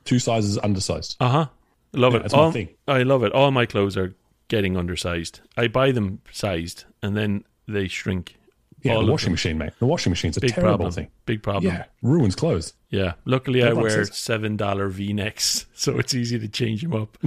two 0.06 0.20
sizes 0.20 0.58
undersized. 0.58 1.18
Uh 1.20 1.30
huh. 1.30 1.46
Love 1.94 2.14
Yeah, 2.14 2.20
it. 2.26 2.34
All, 2.34 2.52
thing. 2.52 2.70
I 2.88 3.04
love 3.04 3.24
it. 3.24 3.32
All 3.34 3.52
my 3.52 3.66
clothes 3.66 3.98
are 3.98 4.16
getting 4.48 4.78
undersized. 4.78 5.42
I 5.58 5.68
buy 5.68 5.92
them 5.92 6.22
sized 6.32 6.86
and 7.02 7.16
then 7.18 7.44
they 7.68 7.88
shrink. 7.88 8.36
Yeah, 8.84 9.00
the 9.00 9.06
washing 9.06 9.28
them. 9.28 9.32
machine, 9.34 9.58
mate. 9.58 9.74
The 9.80 9.88
washing 9.88 10.12
machine's 10.12 10.38
a 10.38 10.42
Big 10.42 10.52
terrible 10.54 10.70
problem. 10.78 10.92
thing. 10.92 11.08
Big 11.26 11.42
problem. 11.42 11.74
Yeah, 11.74 11.86
ruins 12.04 12.36
clothes. 12.36 12.74
Yeah. 12.92 13.14
Luckily, 13.26 13.64
I 13.64 13.74
wear 13.74 14.06
seven 14.06 14.58
dollar 14.58 14.90
V 14.90 15.12
necks, 15.12 15.66
so 15.74 15.98
it's 15.98 16.14
easy 16.14 16.38
to 16.38 16.48
change 16.48 16.84
them 16.84 16.94
up. 16.94 17.18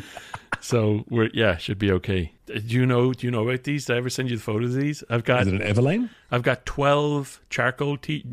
so 0.61 1.05
we're 1.09 1.31
yeah, 1.35 1.57
should 1.57 1.79
be 1.81 1.91
okay. 1.93 2.33
Do 2.49 2.75
you 2.77 2.87
know? 2.87 3.13
Do 3.13 3.27
you 3.27 3.31
know 3.31 3.47
about 3.49 3.65
these? 3.65 3.85
Did 3.87 3.95
I 3.95 3.97
ever 3.99 4.11
send 4.11 4.31
you 4.31 4.37
the 4.37 4.43
photos 4.43 4.75
of 4.75 4.81
these? 4.81 5.05
I've 5.09 5.25
got 5.25 5.43
Is 5.43 5.49
it 5.49 5.61
an 5.61 5.75
Everlane? 5.75 6.11
I've 6.31 6.43
got 6.43 6.67
twelve 6.67 7.41
charcoal 7.51 7.97
t 7.97 8.25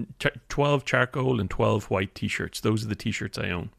twelve 0.49 0.85
charcoal 0.85 1.39
and 1.39 1.49
twelve 1.49 1.89
white 1.91 2.15
t-shirts. 2.15 2.61
Those 2.61 2.83
are 2.85 2.87
the 2.87 2.95
t-shirts 2.95 3.37
I 3.37 3.49
own. 3.49 3.69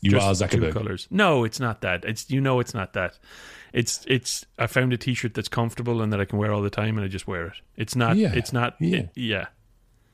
You 0.00 0.10
Just 0.10 0.42
are 0.42 0.48
two 0.48 0.70
colors. 0.70 1.08
No, 1.10 1.44
it's 1.44 1.58
not 1.58 1.80
that. 1.80 2.04
It's 2.04 2.30
you 2.30 2.40
know 2.40 2.60
it's 2.60 2.74
not 2.74 2.92
that. 2.92 3.18
It's 3.72 4.04
it's 4.06 4.44
I 4.58 4.66
found 4.66 4.92
a 4.92 4.96
t-shirt 4.98 5.34
that's 5.34 5.48
comfortable 5.48 6.02
and 6.02 6.12
that 6.12 6.20
I 6.20 6.24
can 6.26 6.38
wear 6.38 6.52
all 6.52 6.62
the 6.62 6.70
time 6.70 6.96
and 6.98 7.04
I 7.04 7.08
just 7.08 7.26
wear 7.26 7.46
it. 7.46 7.54
It's 7.76 7.96
not 7.96 8.16
Yeah, 8.16 8.32
it's 8.34 8.52
not 8.52 8.76
yeah. 8.80 8.98
it- 8.98 9.10
yeah. 9.14 9.46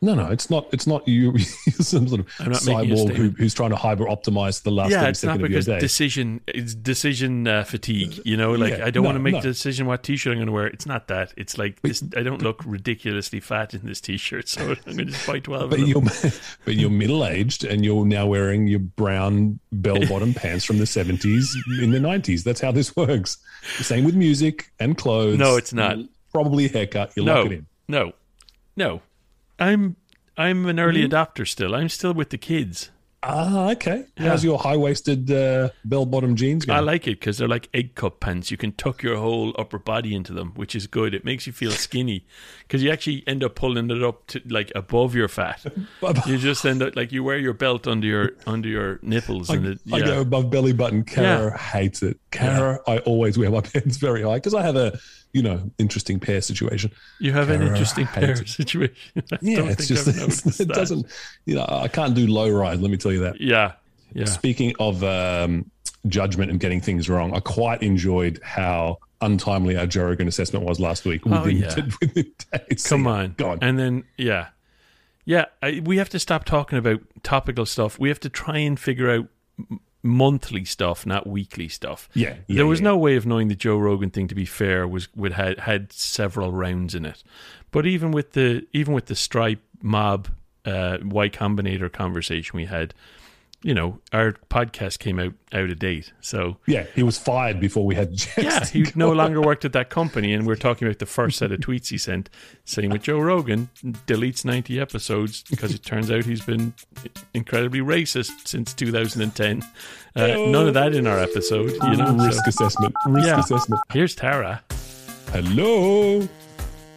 No, 0.03 0.15
no, 0.15 0.29
it's 0.31 0.49
not. 0.49 0.67
It's 0.73 0.87
not 0.87 1.07
you. 1.07 1.33
You're 1.67 1.75
some 1.81 2.09
sort 2.09 2.21
of 2.21 2.29
I'm 2.39 2.53
not 2.53 2.65
making 2.65 2.95
cyborg 2.95 3.15
who, 3.15 3.31
who's 3.31 3.53
trying 3.53 3.69
to 3.69 3.77
hyper 3.77 4.07
optimize 4.07 4.63
the 4.63 4.71
last 4.71 4.93
Yeah, 4.93 5.01
30 5.01 5.11
it's 5.11 5.23
not 5.25 5.33
seconds 5.33 5.35
of 5.35 5.41
your 5.41 5.49
because 5.59 5.67
day. 5.67 5.79
decision 5.79 6.41
it's 6.47 6.75
decision 6.75 7.47
uh, 7.47 7.65
fatigue, 7.65 8.19
you 8.25 8.35
know, 8.39 8.53
like 8.53 8.79
Yeah, 8.79 8.87
I 8.87 8.91
don't 8.91 9.03
no, 9.03 9.09
want 9.09 9.17
to 9.17 9.21
make 9.21 9.35
no. 9.35 9.41
the 9.43 9.49
decision 9.49 9.87
what 9.87 10.03
t-shirt 10.03 10.31
I'm 10.33 10.39
going 10.39 10.47
to 10.47 10.53
wear. 10.53 10.69
It's 10.69 10.87
not 10.87 11.09
that. 11.09 11.35
It's 11.37 11.59
like 11.59 11.83
this 11.83 12.03
I 12.17 12.23
don't 12.23 12.41
look 12.41 12.63
ridiculously 12.65 13.41
fat 13.41 13.75
in 13.75 13.85
this 13.85 14.01
t-shirt, 14.01 14.49
so 14.49 14.71
I'm 14.87 14.97
going 14.97 14.97
to 14.97 15.05
just 15.13 15.27
buy 15.27 15.39
12 15.39 15.69
but 15.69 15.81
you're 15.81 16.03
but 16.65 16.77
you're 16.77 16.89
middle 16.89 17.27
aged 17.27 17.65
and 17.65 17.85
you're 17.85 18.07
now 18.07 18.27
wearing 18.27 18.67
your 18.69 18.81
brown 18.81 19.61
bell 19.71 20.01
bottom 20.09 20.33
pants 20.33 20.65
from 20.65 20.79
the 20.79 20.85
70s 20.85 21.47
in 21.83 21.91
the 21.91 21.99
90s. 21.99 22.43
That's 22.43 22.61
how 22.63 22.73
this 22.73 22.97
works. 22.97 23.37
The 23.77 23.85
same 23.85 24.05
with 24.05 24.15
music 24.15 24.73
and 24.81 24.97
clothes. 24.97 25.39
No, 25.39 25.57
it's 25.57 25.75
not. 25.75 25.99
Probably 26.33 26.69
haircut. 26.69 27.13
You 27.17 27.25
no. 27.25 27.35
lock 27.35 27.47
it 27.47 27.53
in. 27.53 27.67
No. 27.87 28.13
No. 28.77 29.03
I'm 29.61 29.97
I'm 30.37 30.67
an 30.67 30.81
early 30.81 31.03
Mm-hmm. 31.07 31.15
adopter 31.15 31.47
still. 31.47 31.75
I'm 31.75 31.89
still 31.89 32.15
with 32.15 32.31
the 32.31 32.39
kids. 32.39 32.91
Ah, 33.23 33.73
okay. 33.73 34.07
How's 34.17 34.43
your 34.43 34.59
high 34.59 34.79
waisted 34.79 35.31
uh, 35.31 35.69
bell 35.85 36.07
bottom 36.07 36.37
jeans 36.37 36.65
going? 36.65 36.79
I 36.79 36.81
like 36.81 37.07
it 37.07 37.21
because 37.21 37.37
they're 37.37 37.47
like 37.47 37.69
egg 37.75 37.95
cup 37.95 38.19
pants. 38.19 38.51
You 38.51 38.57
can 38.57 38.73
tuck 38.73 39.03
your 39.03 39.19
whole 39.19 39.55
upper 39.59 39.79
body 39.79 40.15
into 40.15 40.33
them, 40.33 40.53
which 40.57 40.75
is 40.75 40.87
good. 40.87 41.13
It 41.13 41.23
makes 41.23 41.47
you 41.47 41.53
feel 41.53 41.71
skinny 41.87 42.25
because 42.63 42.83
you 42.83 42.91
actually 42.91 43.23
end 43.27 43.45
up 43.45 43.57
pulling 43.57 43.91
it 43.91 44.03
up 44.03 44.27
to 44.29 44.41
like 44.49 44.73
above 44.75 45.15
your 45.15 45.29
fat. 45.29 45.63
You 46.27 46.39
just 46.39 46.65
end 46.65 46.83
up 46.83 46.97
like 46.97 47.13
you 47.13 47.23
wear 47.23 47.37
your 47.37 47.53
belt 47.53 47.87
under 47.87 48.07
your 48.07 48.31
under 48.47 48.71
your 48.71 48.99
nipples, 49.03 49.51
and 49.51 49.67
it, 49.67 49.81
I 49.93 50.01
go 50.01 50.23
above 50.23 50.49
belly 50.51 50.73
button. 50.73 51.05
Kara 51.05 51.59
hates 51.59 52.03
it. 52.03 52.19
Kara, 52.31 52.81
I 52.87 53.01
always 53.01 53.37
wear 53.37 53.51
my 53.51 53.61
pants 53.73 53.99
very 53.99 54.23
high 54.23 54.37
because 54.37 54.55
I 54.55 54.63
have 54.63 54.77
a, 54.77 54.99
you 55.33 55.43
know, 55.43 55.71
interesting 55.79 56.19
pair 56.21 56.41
situation. 56.41 56.91
you 57.21 57.33
have 57.33 57.49
an 57.51 57.59
Kara 57.61 57.71
interesting 57.71 58.07
pair 58.07 58.31
it. 58.41 58.49
situation. 58.49 58.95
I 59.33 59.39
Yeah, 59.41 59.57
don't 59.59 59.69
it's 59.71 59.87
think 59.89 59.99
just 60.01 60.07
noticed 60.19 60.61
it 60.61 60.69
doesn't, 60.69 61.07
you 61.47 61.55
know, 61.55 61.67
I 61.69 61.89
can't 61.89 62.15
do 62.15 62.27
low 62.27 62.51
ride. 62.51 62.81
Let 62.81 62.91
me 62.91 62.97
tell 62.97 63.13
you 63.13 63.21
that. 63.21 63.41
Yeah, 63.41 63.73
yeah. 64.13 64.25
Speaking 64.25 64.75
of 64.81 65.05
um, 65.05 65.71
judgment 66.09 66.51
and 66.51 66.59
getting 66.59 66.81
things 66.81 67.09
wrong, 67.09 67.35
I 67.35 67.41
quite 67.41 67.83
enjoyed 67.83 68.41
how 68.43 68.99
untimely 69.21 69.77
our 69.77 69.87
Joe 69.87 70.11
assessment 70.19 70.65
was 70.65 70.81
last 70.81 71.05
week. 71.05 71.23
Oh, 71.27 71.43
Within, 71.43 71.59
yeah. 71.59 71.75
within 72.01 72.33
days. 72.69 72.87
Come 72.87 73.07
on. 73.07 73.35
go 73.37 73.51
on. 73.51 73.59
And 73.63 73.79
then, 73.79 74.05
yeah. 74.17 74.49
Yeah, 75.27 75.45
I, 75.63 75.81
we 75.85 75.99
have 75.99 76.09
to 76.09 76.19
stop 76.19 76.45
talking 76.45 76.79
about 76.79 77.01
topical 77.23 77.67
stuff. 77.67 77.99
We 78.01 78.09
have 78.09 78.19
to 78.21 78.29
try 78.31 78.57
and 78.59 78.81
figure 78.81 79.11
out 79.11 79.27
monthly 80.03 80.65
stuff, 80.65 81.07
not 81.07 81.27
weekly 81.27 81.69
stuff. 81.69 82.09
Yeah, 82.15 82.37
yeah, 82.47 82.57
there 82.57 82.67
was 82.67 82.81
yeah. 82.81 82.85
no 82.85 82.97
way 82.97 83.17
of 83.17 83.27
knowing 83.27 83.49
the 83.49 83.55
Joe 83.55 83.77
Rogan 83.77 84.11
thing. 84.11 84.29
To 84.29 84.35
be 84.35 84.45
fair, 84.45 84.87
was 84.87 85.09
would 85.15 85.33
had 85.33 85.61
had 85.61 85.93
several 85.93 86.53
rounds 86.53 86.95
in 86.95 87.05
it. 87.05 87.23
But 87.71 87.87
even 87.87 88.11
with 88.11 88.33
the 88.33 88.67
even 88.73 88.95
with 88.95 89.07
the 89.07 89.15
Stripe 89.15 89.63
Mob 89.83 90.29
uh, 90.65 90.99
Y 91.03 91.29
Combinator 91.29 91.93
conversation 91.93 92.57
we 92.57 92.67
had, 92.67 92.95
you 93.63 93.75
know, 93.75 94.01
our 94.13 94.33
podcast 94.49 94.99
came 95.01 95.19
out 95.19 95.35
out 95.53 95.69
of 95.69 95.79
date. 95.79 96.13
So 96.21 96.57
Yeah, 96.67 96.87
he 96.95 97.03
was 97.03 97.19
fired 97.19 97.61
before 97.61 97.85
we 97.85 97.95
had. 97.95 98.13
Jets 98.17 98.39
yeah, 98.39 98.65
he 98.67 98.83
go. 98.85 98.91
no 98.95 99.13
longer 99.13 99.41
worked 99.41 99.65
at 99.65 99.73
that 99.75 99.91
company, 99.91 100.33
and 100.33 100.47
we're 100.47 100.55
talking 100.57 100.89
about 100.89 100.99
the 100.99 101.07
first 101.07 101.39
set 101.39 101.53
of 101.53 101.61
tweets 101.61 101.89
he 101.89 101.99
sent. 101.99 102.31
Same 102.65 102.91
with 102.91 103.03
Joe 103.03 103.19
Rogan, 103.19 103.69
deletes 104.07 104.45
ninety 104.45 104.81
episodes 104.81 105.43
because 105.51 105.75
it 105.75 105.83
turns 105.83 106.11
out 106.11 106.25
he's 106.25 106.45
been 106.45 106.73
incredibly 107.35 107.81
racist 107.81 108.49
since 108.49 108.73
2010. 108.75 109.63
Uh, 110.17 110.27
none 110.27 110.67
of 110.69 110.75
that 110.75 110.95
in 110.95 111.07
our 111.07 111.19
episode, 111.19 111.71
you 111.73 111.97
know. 111.97 112.15
risk 112.17 112.45
so- 112.45 112.49
assessment. 112.49 112.95
Risk 113.07 113.27
Yeah. 113.29 113.41
assessment. 113.41 113.83
Here's 113.93 114.15
Tara. 114.15 114.63
Hello. 115.33 116.21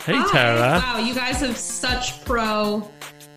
Hey, 0.05 0.15
Hi. 0.17 0.31
Tara. 0.31 0.79
Wow, 0.83 0.97
you 0.99 1.13
guys 1.13 1.37
have 1.41 1.57
such 1.57 2.23
pro 2.25 2.89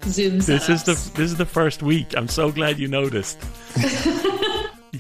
Zoom 0.09 0.39
setups. 0.39 0.47
This 0.47 0.69
is 0.69 0.83
the 0.85 0.93
this 1.17 1.31
is 1.33 1.37
the 1.37 1.47
first 1.47 1.83
week. 1.83 2.15
I'm 2.17 2.29
so 2.29 2.51
glad 2.53 2.79
you 2.79 2.89
noticed. 2.89 3.39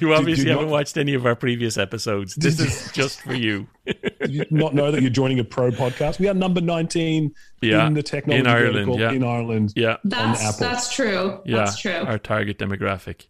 You 0.00 0.12
obviously 0.12 0.44
you 0.44 0.50
haven't 0.50 0.66
not- 0.66 0.72
watched 0.72 0.98
any 0.98 1.14
of 1.14 1.24
our 1.24 1.34
previous 1.34 1.78
episodes. 1.78 2.34
This 2.34 2.60
is 2.60 2.92
just 2.92 3.22
for 3.22 3.32
you. 3.34 3.66
Did 3.86 4.30
you 4.30 4.44
not 4.50 4.74
know 4.74 4.90
that 4.90 5.00
you're 5.00 5.10
joining 5.10 5.38
a 5.38 5.44
pro 5.44 5.70
podcast? 5.70 6.18
We 6.18 6.28
are 6.28 6.34
number 6.34 6.60
19 6.60 7.34
Yeah, 7.62 7.86
in 7.86 7.94
the 7.94 8.02
technology 8.02 8.40
in 8.40 8.46
Ireland, 8.46 8.74
vertical 8.74 9.00
yeah. 9.00 9.12
in 9.12 9.24
Ireland. 9.24 9.72
Yeah, 9.74 9.96
That's 10.04 10.42
Apple. 10.44 10.58
that's 10.60 10.94
true. 10.94 11.40
yeah. 11.46 11.56
That's 11.56 11.78
true. 11.78 11.92
Our 11.92 12.18
target 12.18 12.58
demographic. 12.58 13.26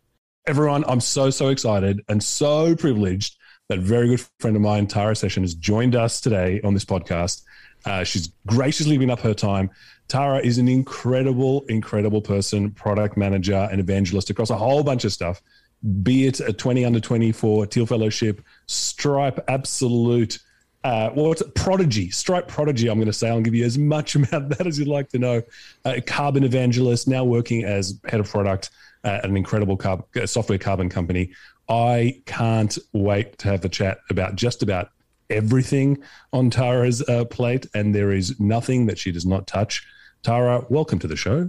Everyone, 0.48 0.84
I'm 0.88 1.00
so, 1.00 1.30
so 1.30 1.50
excited 1.50 2.00
and 2.08 2.20
so 2.20 2.74
privileged 2.74 3.36
that 3.68 3.78
very 3.78 4.08
good 4.08 4.24
friend 4.40 4.56
of 4.56 4.62
mine, 4.62 4.88
Tara 4.88 5.14
Seshan, 5.14 5.42
has 5.42 5.54
joined 5.54 5.94
us 5.94 6.20
today 6.20 6.60
on 6.64 6.74
this 6.74 6.84
podcast. 6.84 7.42
Uh, 7.84 8.02
she's 8.02 8.32
graciously 8.46 8.94
given 8.94 9.10
up 9.10 9.20
her 9.20 9.34
time. 9.34 9.70
Tara 10.08 10.38
is 10.38 10.58
an 10.58 10.68
incredible, 10.68 11.64
incredible 11.68 12.22
person, 12.22 12.70
product 12.70 13.16
manager 13.16 13.68
and 13.70 13.80
evangelist 13.80 14.30
across 14.30 14.50
a 14.50 14.56
whole 14.56 14.82
bunch 14.82 15.04
of 15.04 15.12
stuff, 15.12 15.42
be 16.02 16.26
it 16.26 16.40
a 16.40 16.52
20 16.52 16.84
under 16.84 17.00
24 17.00 17.66
Thiel 17.66 17.86
Fellowship, 17.86 18.42
Stripe, 18.66 19.42
absolute. 19.48 20.38
Uh, 20.84 21.10
well, 21.14 21.32
it's 21.32 21.42
prodigy, 21.54 22.10
Stripe 22.10 22.48
prodigy. 22.48 22.88
I'm 22.88 22.98
going 22.98 23.06
to 23.06 23.12
say 23.12 23.28
I'll 23.28 23.40
give 23.40 23.54
you 23.54 23.64
as 23.64 23.76
much 23.76 24.14
about 24.16 24.48
that 24.50 24.66
as 24.66 24.78
you'd 24.78 24.88
like 24.88 25.08
to 25.10 25.18
know. 25.18 25.42
Uh, 25.84 26.00
carbon 26.06 26.44
evangelist, 26.44 27.08
now 27.08 27.24
working 27.24 27.64
as 27.64 28.00
head 28.08 28.20
of 28.20 28.30
product 28.30 28.70
at 29.04 29.24
an 29.24 29.36
incredible 29.36 29.76
carb, 29.76 30.04
software 30.28 30.58
carbon 30.58 30.88
company. 30.88 31.32
I 31.68 32.22
can't 32.26 32.76
wait 32.92 33.38
to 33.38 33.48
have 33.48 33.60
the 33.60 33.68
chat 33.68 33.98
about 34.10 34.36
just 34.36 34.62
about 34.62 34.90
everything 35.30 35.98
on 36.32 36.50
Tara's 36.50 37.02
uh, 37.08 37.24
plate, 37.24 37.66
and 37.74 37.94
there 37.94 38.12
is 38.12 38.38
nothing 38.38 38.86
that 38.86 38.98
she 38.98 39.12
does 39.12 39.26
not 39.26 39.46
touch. 39.46 39.84
Tara, 40.26 40.66
welcome 40.68 40.98
to 40.98 41.06
the 41.06 41.14
show. 41.14 41.48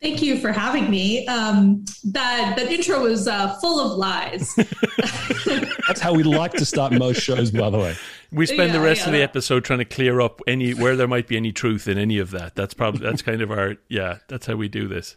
Thank 0.00 0.22
you 0.22 0.38
for 0.38 0.52
having 0.52 0.88
me. 0.88 1.26
Um, 1.26 1.84
that 2.04 2.54
that 2.56 2.70
intro 2.70 3.02
was 3.02 3.26
uh, 3.26 3.56
full 3.56 3.80
of 3.80 3.98
lies. 3.98 4.54
That's 5.88 6.00
how 6.00 6.14
we 6.14 6.22
like 6.22 6.52
to 6.52 6.64
start 6.64 6.92
most 6.92 7.20
shows, 7.20 7.50
by 7.50 7.68
the 7.68 7.78
way. 7.78 7.96
We 8.30 8.46
spend 8.46 8.68
Yeah, 8.68 8.78
the 8.78 8.80
rest 8.80 9.00
yeah. 9.00 9.06
of 9.06 9.12
the 9.14 9.22
episode 9.22 9.64
trying 9.64 9.80
to 9.80 9.84
clear 9.84 10.20
up 10.20 10.40
any 10.46 10.72
where 10.72 10.94
there 10.94 11.08
might 11.08 11.26
be 11.26 11.36
any 11.36 11.50
truth 11.50 11.88
in 11.88 11.98
any 11.98 12.18
of 12.18 12.30
that. 12.30 12.54
That's 12.54 12.74
probably 12.74 13.00
that's 13.00 13.22
kind 13.22 13.42
of 13.42 13.50
our 13.50 13.74
yeah. 13.88 14.18
That's 14.28 14.46
how 14.46 14.54
we 14.54 14.68
do 14.68 14.86
this. 14.86 15.16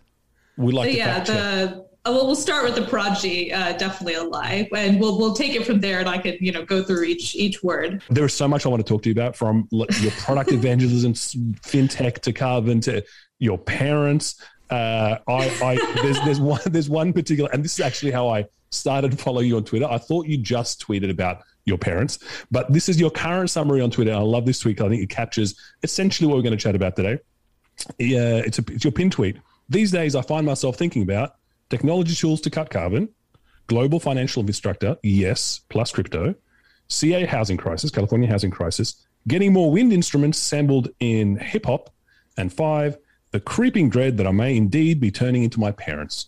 We 0.58 0.74
like 0.74 0.90
to 0.90 0.98
yeah, 0.98 1.24
the 1.24 1.85
well, 2.12 2.26
we'll 2.26 2.36
start 2.36 2.64
with 2.66 2.76
the 2.76 2.84
prodigy. 2.84 3.52
Uh, 3.52 3.74
definitely 3.74 4.14
a 4.14 4.24
lie, 4.24 4.68
and 4.76 5.00
we'll 5.00 5.18
we'll 5.18 5.34
take 5.34 5.56
it 5.56 5.66
from 5.66 5.80
there, 5.80 6.00
and 6.00 6.08
I 6.08 6.18
can 6.18 6.38
you 6.40 6.52
know 6.52 6.64
go 6.64 6.84
through 6.84 7.04
each 7.04 7.36
each 7.36 7.64
word. 7.64 8.04
There 8.10 8.26
is 8.26 8.34
so 8.34 8.48
much 8.48 8.66
I 8.66 8.70
want 8.70 8.86
to 8.86 8.88
talk 8.88 9.04
to 9.04 9.10
you 9.10 9.14
about 9.14 9.36
from 9.36 9.68
your 9.72 10.12
product 10.12 10.52
evangelism, 10.52 11.14
fintech 11.14 12.20
to 12.20 12.34
carbon 12.34 12.82
to 12.82 13.04
your 13.40 13.58
parents. 13.58 14.42
Uh, 14.70 15.18
I, 15.28 15.50
I 15.64 16.00
there's 16.02 16.20
there's 16.22 16.40
one 16.40 16.62
there's 16.66 16.90
one 16.90 17.14
particular, 17.14 17.50
and 17.52 17.64
this 17.64 17.74
is 17.74 17.80
actually 17.80 18.12
how 18.12 18.30
I 18.30 18.46
started 18.70 19.12
to 19.12 19.18
follow 19.18 19.42
you 19.42 19.58
on 19.58 19.64
Twitter. 19.64 19.86
I 19.86 19.98
thought 19.98 20.28
you 20.28 20.38
just 20.38 20.86
tweeted 20.86 21.10
about 21.10 21.44
your 21.66 21.78
parents, 21.78 22.20
but 22.52 22.72
this 22.72 22.88
is 22.88 23.00
your 23.00 23.10
current 23.10 23.50
summary 23.50 23.82
on 23.82 23.90
Twitter. 23.90 24.14
I 24.14 24.18
love 24.18 24.46
this 24.46 24.60
tweet. 24.60 24.80
I 24.82 24.90
think 24.90 25.02
it 25.02 25.10
captures 25.10 25.60
essentially 25.82 26.28
what 26.28 26.36
we're 26.36 26.44
going 26.44 26.58
to 26.58 26.64
chat 26.64 26.76
about 26.76 26.96
today. 26.96 27.20
Yeah, 27.98 28.38
it's 28.38 28.60
a 28.60 28.64
it's 28.70 28.84
your 28.84 28.92
pin 28.92 29.10
tweet. 29.10 29.38
These 29.70 29.92
days, 29.92 30.16
I 30.16 30.22
find 30.22 30.46
myself 30.46 30.78
thinking 30.78 31.02
about 31.02 31.36
technology 31.70 32.16
tools 32.16 32.42
to 32.42 32.50
cut 32.50 32.70
carbon, 32.70 33.10
global 33.68 34.00
financial 34.00 34.42
infrastructure, 34.42 34.98
yes, 35.04 35.62
plus 35.70 35.92
crypto, 35.92 36.36
CA 36.88 37.26
housing 37.26 37.58
crisis, 37.58 37.92
California 37.92 38.30
housing 38.30 38.52
crisis, 38.52 39.06
getting 39.28 39.54
more 39.54 39.72
wind 39.72 39.92
instruments 39.92 40.38
sampled 40.38 40.90
in 41.00 41.38
hip 41.38 41.66
hop, 41.66 41.90
and 42.38 42.52
five, 42.52 42.98
the 43.32 43.40
creeping 43.40 43.90
dread 43.90 44.18
that 44.18 44.28
I 44.28 44.32
may 44.32 44.56
indeed 44.56 45.00
be 45.00 45.12
turning 45.12 45.44
into 45.44 45.60
my 45.60 45.72
parents. 45.72 46.28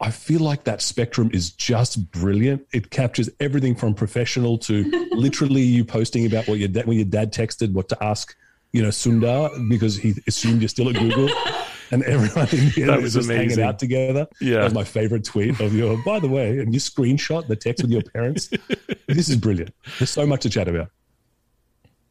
I 0.00 0.10
feel 0.10 0.40
like 0.40 0.64
that 0.64 0.80
spectrum 0.80 1.30
is 1.32 1.50
just 1.50 2.12
brilliant. 2.12 2.66
It 2.72 2.90
captures 2.90 3.28
everything 3.40 3.74
from 3.74 3.94
professional 3.94 4.58
to 4.58 5.08
literally 5.12 5.62
you 5.62 5.84
posting 5.84 6.24
about 6.24 6.46
what 6.46 6.58
your 6.58 6.68
dad 6.68 6.86
when 6.86 6.96
your 6.96 7.06
dad 7.06 7.32
texted 7.32 7.72
what 7.72 7.88
to 7.88 8.04
ask, 8.04 8.36
you 8.72 8.82
know, 8.82 8.88
Sundar 8.90 9.68
because 9.68 9.96
he 9.96 10.14
assumed 10.28 10.62
you're 10.62 10.68
still 10.68 10.88
at 10.88 10.94
Google. 10.94 11.28
And 11.90 12.02
everyone 12.04 12.48
in 12.50 12.70
here 12.70 12.86
That 12.86 12.98
is 12.98 13.04
was 13.04 13.14
just 13.14 13.30
hanging 13.30 13.60
out 13.62 13.78
together. 13.78 14.26
Yeah. 14.40 14.56
That 14.56 14.64
was 14.64 14.74
my 14.74 14.84
favorite 14.84 15.24
tweet 15.24 15.58
of 15.60 15.74
your, 15.74 15.96
by 16.04 16.18
the 16.20 16.28
way, 16.28 16.58
and 16.58 16.74
you 16.74 16.80
screenshot 16.80 17.46
the 17.46 17.56
text 17.56 17.82
with 17.82 17.90
your 17.90 18.02
parents. 18.02 18.50
this 19.08 19.28
is 19.28 19.36
brilliant. 19.36 19.74
There's 19.98 20.10
so 20.10 20.26
much 20.26 20.42
to 20.42 20.50
chat 20.50 20.68
about. 20.68 20.90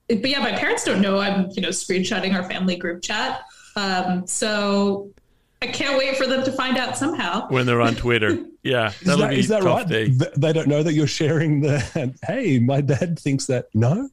But 0.08 0.28
yeah, 0.30 0.40
my 0.40 0.54
parents 0.54 0.84
don't 0.86 1.02
know 1.02 1.20
I'm 1.20 1.50
you 1.52 1.62
know 1.62 1.70
screenshotting 1.70 2.34
our 2.34 2.50
family 2.50 2.76
group 2.78 3.02
chat. 3.04 3.42
Um, 3.76 4.26
so 4.26 5.12
I 5.62 5.68
can't 5.68 5.98
wait 5.98 6.18
for 6.18 6.26
them 6.26 6.44
to 6.46 6.52
find 6.52 6.78
out 6.78 6.98
somehow. 6.98 7.48
When 7.50 7.66
they're 7.66 7.82
on 7.82 7.96
Twitter, 7.96 8.38
yeah, 8.64 8.88
Is 8.90 9.00
that'll 9.02 9.22
that, 9.22 9.30
be 9.32 9.40
is 9.40 9.48
that 9.50 9.64
right? 9.64 9.88
day. 9.88 10.10
They 10.38 10.54
don't 10.54 10.68
know 10.68 10.82
that 10.82 10.94
you're 10.94 11.08
sharing 11.08 11.62
the. 11.62 12.14
Hey, 12.26 12.58
my 12.60 12.82
dad 12.82 13.20
thinks 13.20 13.46
that. 13.48 13.66
No, 13.74 14.10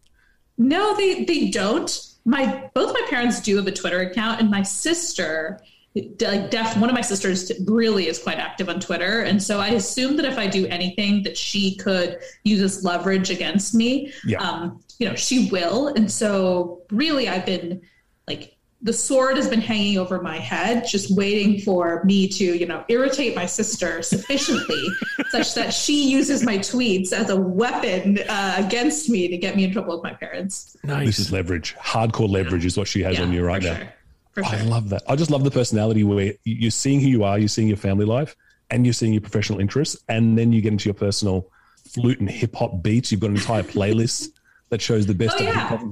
No, 0.58 0.96
they 0.96 1.24
they 1.24 1.48
don't. 1.50 2.13
My 2.24 2.70
both 2.74 2.92
my 2.94 3.06
parents 3.10 3.40
do 3.40 3.56
have 3.56 3.66
a 3.66 3.72
Twitter 3.72 4.00
account, 4.00 4.40
and 4.40 4.50
my 4.50 4.62
sister, 4.62 5.60
like 5.94 6.50
def, 6.50 6.76
one 6.78 6.88
of 6.88 6.94
my 6.94 7.02
sisters 7.02 7.52
really 7.66 8.08
is 8.08 8.18
quite 8.18 8.38
active 8.38 8.68
on 8.68 8.80
Twitter, 8.80 9.20
and 9.22 9.42
so 9.42 9.60
I 9.60 9.68
assume 9.68 10.16
that 10.16 10.24
if 10.24 10.38
I 10.38 10.46
do 10.46 10.66
anything 10.66 11.22
that 11.24 11.36
she 11.36 11.76
could 11.76 12.18
use 12.44 12.60
as 12.62 12.84
leverage 12.84 13.30
against 13.30 13.74
me, 13.74 14.12
Yeah. 14.24 14.40
um, 14.40 14.80
you 14.98 15.08
know, 15.08 15.14
she 15.14 15.50
will. 15.50 15.88
And 15.88 16.10
so 16.10 16.82
really, 16.90 17.28
I've 17.28 17.44
been 17.46 17.82
like 18.26 18.56
the 18.84 18.92
sword 18.92 19.36
has 19.38 19.48
been 19.48 19.62
hanging 19.62 19.96
over 19.98 20.20
my 20.20 20.38
head, 20.38 20.84
just 20.86 21.16
waiting 21.16 21.58
for 21.58 22.04
me 22.04 22.28
to, 22.28 22.44
you 22.44 22.66
know, 22.66 22.84
irritate 22.88 23.34
my 23.34 23.46
sister 23.46 24.02
sufficiently 24.02 24.86
such 25.30 25.54
that 25.54 25.72
she 25.72 26.08
uses 26.10 26.44
my 26.44 26.58
tweets 26.58 27.12
as 27.12 27.30
a 27.30 27.36
weapon 27.36 28.18
uh, 28.28 28.54
against 28.58 29.08
me 29.08 29.26
to 29.26 29.38
get 29.38 29.56
me 29.56 29.64
in 29.64 29.72
trouble 29.72 29.94
with 29.94 30.04
my 30.04 30.12
parents. 30.12 30.76
Nice. 30.84 31.06
this 31.06 31.18
is 31.18 31.32
leverage. 31.32 31.74
Hardcore 31.76 32.28
leverage 32.28 32.66
is 32.66 32.76
what 32.76 32.86
she 32.86 33.02
has 33.02 33.18
on 33.18 33.32
you 33.32 33.42
right 33.42 33.62
for 33.62 33.68
now. 33.70 33.76
Sure. 33.78 33.88
For 34.32 34.44
I 34.44 34.58
sure. 34.58 34.66
love 34.66 34.88
that. 34.90 35.02
I 35.08 35.16
just 35.16 35.30
love 35.30 35.44
the 35.44 35.50
personality 35.50 36.04
where 36.04 36.34
you're 36.44 36.70
seeing 36.70 37.00
who 37.00 37.06
you 37.08 37.24
are, 37.24 37.38
you're 37.38 37.48
seeing 37.48 37.68
your 37.68 37.76
family 37.78 38.04
life, 38.04 38.36
and 38.70 38.84
you're 38.84 38.92
seeing 38.92 39.12
your 39.14 39.22
professional 39.22 39.60
interests, 39.60 39.96
and 40.10 40.36
then 40.36 40.52
you 40.52 40.60
get 40.60 40.72
into 40.72 40.86
your 40.90 40.94
personal 40.94 41.48
flute 41.88 42.20
and 42.20 42.28
hip 42.28 42.54
hop 42.54 42.82
beats. 42.82 43.10
You've 43.12 43.20
got 43.22 43.30
an 43.30 43.36
entire 43.36 43.62
playlist 43.76 44.28
that 44.68 44.82
shows 44.82 45.06
the 45.06 45.14
best 45.14 45.36
Oh, 45.36 45.38
of 45.38 45.44
yeah. 45.54 45.68
hip 45.70 45.78
hop. 45.80 45.90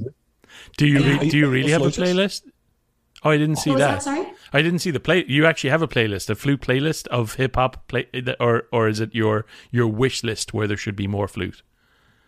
do 0.77 0.87
you 0.87 0.99
Yeah. 0.99 1.19
re- 1.21 1.29
do 1.31 1.39
you 1.39 1.49
really 1.49 1.71
have 1.71 1.83
a 1.83 1.87
playlist? 1.87 2.43
Oh, 3.25 3.31
I 3.31 3.37
didn't 3.37 3.57
see 3.57 3.71
that. 3.71 3.79
that? 3.79 4.03
Sorry. 4.03 4.27
I 4.53 4.63
didn't 4.63 4.81
see 4.81 4.91
the 4.91 5.01
play. 5.01 5.25
You 5.29 5.47
actually 5.47 5.71
have 5.71 5.83
a 5.83 5.89
playlist, 5.89 6.29
a 6.29 6.35
flute 6.35 6.61
playlist 6.61 7.07
of 7.09 7.35
hip 7.35 7.57
hop 7.57 7.87
play, 7.89 8.07
or 8.41 8.65
or 8.73 8.89
is 8.89 9.01
it 9.01 9.15
your 9.15 9.47
your 9.71 9.87
wish 9.87 10.25
list 10.25 10.53
where 10.53 10.67
there 10.67 10.77
should 10.77 10.97
be 10.97 11.07
more 11.07 11.29
flute? 11.29 11.63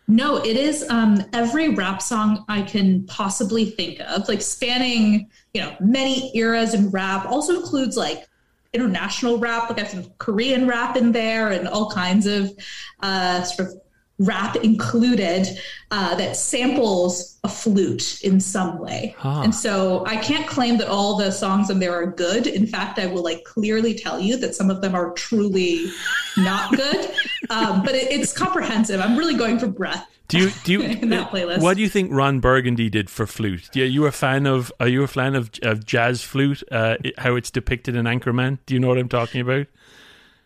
No, 0.06 0.36
it 0.36 0.56
is 0.56 0.88
um, 0.90 1.24
every 1.32 1.70
rap 1.70 2.02
song 2.02 2.44
I 2.48 2.62
can 2.62 3.06
possibly 3.06 3.64
think 3.64 4.00
of, 4.00 4.28
like 4.28 4.42
spanning, 4.42 5.30
you 5.54 5.62
know, 5.62 5.74
many 5.80 6.30
eras 6.36 6.74
in 6.74 6.90
rap. 6.90 7.24
Also 7.26 7.56
includes 7.56 7.96
like 7.96 8.26
international 8.74 9.38
rap, 9.38 9.70
like 9.70 9.78
I 9.78 9.82
have 9.82 9.90
some 9.90 10.12
Korean 10.18 10.66
rap 10.66 10.96
in 10.96 11.12
there, 11.12 11.50
and 11.50 11.66
all 11.66 11.90
kinds 11.90 12.26
of 12.26 12.52
uh, 13.00 13.42
sort 13.44 13.70
of 13.70 13.80
rap 14.24 14.56
included 14.56 15.46
uh, 15.90 16.14
that 16.16 16.36
samples 16.36 17.38
a 17.44 17.48
flute 17.48 18.22
in 18.22 18.40
some 18.40 18.78
way. 18.78 19.14
Huh. 19.18 19.42
And 19.42 19.54
so 19.54 20.04
I 20.06 20.16
can't 20.16 20.46
claim 20.46 20.78
that 20.78 20.88
all 20.88 21.16
the 21.16 21.30
songs 21.30 21.70
in 21.70 21.78
there 21.78 21.94
are 21.94 22.06
good. 22.06 22.46
In 22.46 22.66
fact, 22.66 22.98
I 22.98 23.06
will 23.06 23.22
like 23.22 23.44
clearly 23.44 23.94
tell 23.94 24.20
you 24.20 24.36
that 24.38 24.54
some 24.54 24.70
of 24.70 24.80
them 24.80 24.94
are 24.94 25.12
truly 25.12 25.90
not 26.36 26.74
good. 26.76 27.10
um, 27.50 27.82
but 27.82 27.94
it, 27.94 28.10
it's 28.10 28.32
comprehensive. 28.32 29.00
I'm 29.00 29.16
really 29.16 29.34
going 29.34 29.58
for 29.58 29.66
breath. 29.66 30.08
Do 30.28 30.38
you 30.38 30.50
do 30.64 30.72
you 30.72 30.80
In 31.02 31.10
that 31.10 31.30
playlist. 31.30 31.60
What 31.60 31.76
do 31.76 31.82
you 31.82 31.88
think 31.88 32.10
Ron 32.10 32.40
Burgundy 32.40 32.88
did 32.88 33.10
for 33.10 33.26
flute? 33.26 33.68
Yeah, 33.74 33.84
you 33.84 34.06
a 34.06 34.12
fan 34.12 34.46
of? 34.46 34.72
Are 34.80 34.88
you 34.88 35.02
a 35.02 35.06
fan 35.06 35.34
of, 35.34 35.50
of 35.62 35.84
jazz 35.84 36.22
flute? 36.22 36.62
Uh, 36.70 36.96
how 37.18 37.36
it's 37.36 37.50
depicted 37.50 37.94
in 37.94 38.06
Anchorman? 38.06 38.58
Do 38.66 38.74
you 38.74 38.80
know 38.80 38.88
what 38.88 38.98
I'm 38.98 39.08
talking 39.08 39.42
about? 39.42 39.66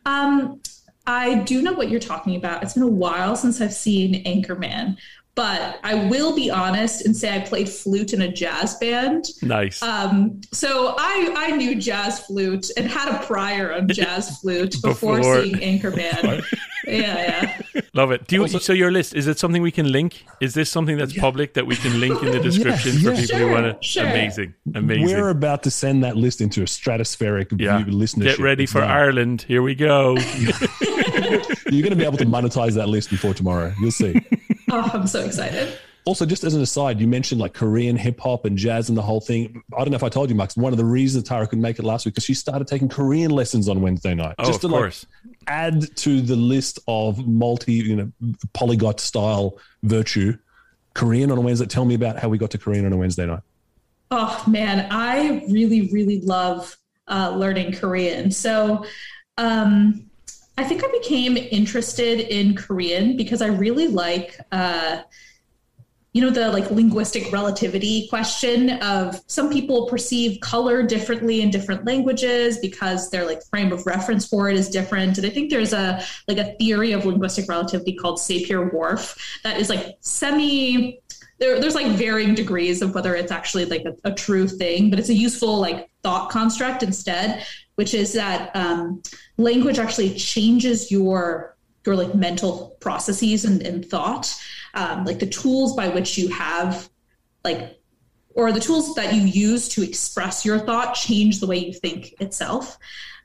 Um, 0.04 0.61
I 1.09 1.37
do 1.37 1.62
know 1.62 1.73
what 1.73 1.88
you're 1.88 2.00
talking 2.00 2.37
about. 2.37 2.62
It's 2.62 2.75
been 2.75 2.83
a 2.83 2.87
while 2.87 3.35
since 3.35 3.62
I've 3.62 3.73
seen 3.73 4.23
Anchorman, 4.25 4.99
but 5.38 5.78
I 5.85 5.95
will 5.95 6.35
be 6.35 6.50
honest 6.50 7.07
and 7.07 7.16
say 7.16 7.33
I 7.33 7.38
played 7.38 7.68
flute 7.68 8.12
in 8.12 8.23
a 8.23 8.26
jazz 8.26 8.75
band. 8.75 9.26
Nice. 9.40 9.80
Um, 9.80 10.40
so 10.52 10.97
I 10.99 11.33
I 11.37 11.57
knew 11.57 11.76
jazz 11.76 12.18
flute 12.18 12.66
and 12.76 12.90
had 12.90 13.14
a 13.14 13.25
prior 13.25 13.73
on 13.73 13.87
jazz 13.87 14.37
flute 14.40 14.75
before, 14.83 15.18
Before. 15.18 15.42
seeing 15.45 15.54
Anchorman. 15.54 16.42
yeah, 16.88 17.61
yeah. 17.73 17.80
Love 17.95 18.11
it. 18.11 18.26
Do 18.26 18.35
you, 18.35 18.42
Also- 18.42 18.59
so 18.59 18.73
your 18.73 18.90
list 18.90 19.14
is 19.14 19.28
it 19.28 19.38
something 19.38 19.62
we 19.62 19.71
can 19.71 19.92
link? 19.92 20.25
Is 20.40 20.54
this 20.54 20.73
something 20.73 20.97
that's 20.99 21.16
public 21.16 21.54
that 21.54 21.68
we 21.68 21.76
can 21.76 22.00
link 22.00 22.21
in 22.21 22.33
the 22.33 22.40
description 22.50 22.99
for 22.99 23.12
yeah. 23.12 23.21
people 23.21 23.38
who 23.38 23.50
want 23.52 23.66
to? 23.66 23.87
sure. 23.87 24.07
Amazing, 24.07 24.54
amazing. 24.75 25.07
We're 25.07 25.28
about 25.28 25.62
to 25.62 25.71
send 25.71 26.02
that 26.02 26.16
list 26.16 26.40
into 26.40 26.62
a 26.62 26.64
stratospheric 26.66 27.61
yeah. 27.61 27.80
view 27.85 27.95
listenership. 27.95 28.25
Get 28.25 28.38
ready 28.40 28.66
for 28.66 28.80
done. 28.80 28.90
Ireland. 28.90 29.42
Here 29.47 29.62
we 29.62 29.76
go. 29.76 30.16
You're 31.71 31.87
going 31.87 31.97
to 31.97 32.02
be 32.02 32.04
able 32.04 32.18
to 32.18 32.26
monetize 32.26 32.75
that 32.75 32.88
list 32.88 33.09
before 33.09 33.35
tomorrow. 33.35 33.73
You'll 33.80 33.92
see. 33.92 34.21
Oh, 34.72 34.90
I'm 34.92 35.06
so 35.06 35.25
excited. 35.25 35.78
Also, 36.04 36.25
just 36.25 36.42
as 36.44 36.54
an 36.54 36.62
aside, 36.62 37.00
you 37.00 37.06
mentioned 37.06 37.40
like 37.40 37.52
Korean 37.52 37.96
hip 37.96 38.18
hop 38.20 38.44
and 38.44 38.56
jazz 38.56 38.88
and 38.88 38.96
the 38.96 39.02
whole 39.02 39.20
thing. 39.20 39.62
I 39.75 39.80
don't 39.80 39.90
know 39.90 39.96
if 39.96 40.02
I 40.02 40.08
told 40.08 40.30
you, 40.30 40.37
Max. 40.37 40.56
One 40.56 40.72
of 40.72 40.78
the 40.78 40.84
reasons 40.84 41.25
Tara 41.25 41.46
couldn't 41.46 41.60
make 41.60 41.78
it 41.78 41.84
last 41.84 42.06
week 42.06 42.14
because 42.14 42.25
she 42.25 42.34
started 42.34 42.66
taking 42.66 42.88
Korean 42.88 43.30
lessons 43.30 43.68
on 43.68 43.82
Wednesday 43.82 44.14
night. 44.14 44.34
Oh, 44.38 44.44
just 44.44 44.56
of 44.56 44.60
to 44.62 44.68
like 44.68 44.80
course. 44.82 45.06
add 45.48 45.96
to 45.96 46.20
the 46.20 46.37
list 46.37 46.78
of 46.88 47.26
multi, 47.26 47.75
you 47.75 47.96
know, 47.96 48.12
polyglot 48.54 49.00
style 49.00 49.58
virtue. 49.82 50.37
Korean 50.94 51.30
on 51.30 51.38
a 51.38 51.40
Wednesday. 51.42 51.66
Tell 51.66 51.84
me 51.84 51.94
about 51.94 52.18
how 52.18 52.28
we 52.28 52.38
got 52.38 52.50
to 52.52 52.58
Korean 52.58 52.87
on 52.87 52.92
a 52.92 52.96
Wednesday 52.96 53.26
night. 53.26 53.42
Oh 54.10 54.42
man, 54.46 54.87
I 54.90 55.44
really, 55.50 55.90
really 55.92 56.20
love 56.22 56.76
uh, 57.06 57.34
learning 57.37 57.72
Korean. 57.72 58.30
So, 58.30 58.84
um, 59.37 60.08
I 60.59 60.65
think 60.65 60.83
I 60.85 60.88
became 60.91 61.37
interested 61.37 62.19
in 62.19 62.57
Korean 62.57 63.17
because 63.17 63.43
I 63.43 63.47
really 63.47 63.87
like, 63.87 64.41
uh, 64.50 65.03
you 66.12 66.21
know, 66.21 66.31
the 66.31 66.50
like 66.50 66.69
linguistic 66.73 67.31
relativity 67.33 68.09
question 68.09 68.71
of 68.83 69.21
some 69.29 69.53
people 69.53 69.87
perceive 69.87 70.41
color 70.41 70.83
differently 70.83 71.43
in 71.43 71.50
different 71.50 71.85
languages 71.85 72.59
because 72.59 73.09
their 73.11 73.25
like 73.25 73.41
frame 73.45 73.71
of 73.71 73.87
reference 73.87 74.27
for 74.27 74.50
it 74.50 74.57
is 74.57 74.69
different. 74.69 75.17
And 75.17 75.25
I 75.25 75.31
think 75.31 75.50
there's 75.50 75.73
a 75.73 76.03
like 76.27 76.38
a 76.38 76.57
theory 76.57 76.91
of 76.91 77.07
linguistic 77.07 77.49
relativity 77.49 77.95
called 77.95 78.19
Sapir-Whorf 78.19 79.17
that 79.45 79.61
is 79.61 79.69
like 79.69 79.97
semi 80.00 81.00
there, 81.38 81.61
there's 81.61 81.77
like 81.77 81.93
varying 81.93 82.35
degrees 82.35 82.83
of 82.83 82.97
whether 82.97 83.15
it's 83.15 83.31
actually 83.31 83.67
like 83.67 83.85
a, 83.85 83.95
a, 84.03 84.12
true 84.12 84.49
thing, 84.49 84.91
but 84.91 84.99
it's 84.99 85.09
a 85.09 85.15
useful 85.15 85.61
like 85.61 85.88
thought 86.03 86.31
construct 86.31 86.83
instead, 86.83 87.47
which 87.78 87.94
is 87.94 88.12
that 88.12 88.50
um, 88.56 89.00
language 89.37 89.78
actually 89.78 90.12
changes 90.16 90.90
your 90.90 91.56
your 91.87 91.94
like 91.94 92.12
mental 92.12 92.76
processes 92.80 93.44
and, 93.44 93.62
and 93.62 93.87
thought, 93.87 94.35
um, 94.75 95.04
like 95.04 95.20
the 95.20 95.26
tools 95.26 95.76
by 95.76 95.88
which 95.88 96.18
you 96.18 96.28
have 96.28 96.88
like 97.44 97.78
or 98.35 98.50
the 98.50 98.58
tools 98.58 98.97
that 98.97 99.14
you 99.14 99.23
use 99.23 99.68
to 99.68 99.82
express 99.85 100.44
your 100.44 100.58
thought 100.58 100.94
change 100.94 101.38
the 101.38 101.47
way 101.47 101.58
you 101.58 101.73
think 101.73 102.20
itself. 102.20 102.76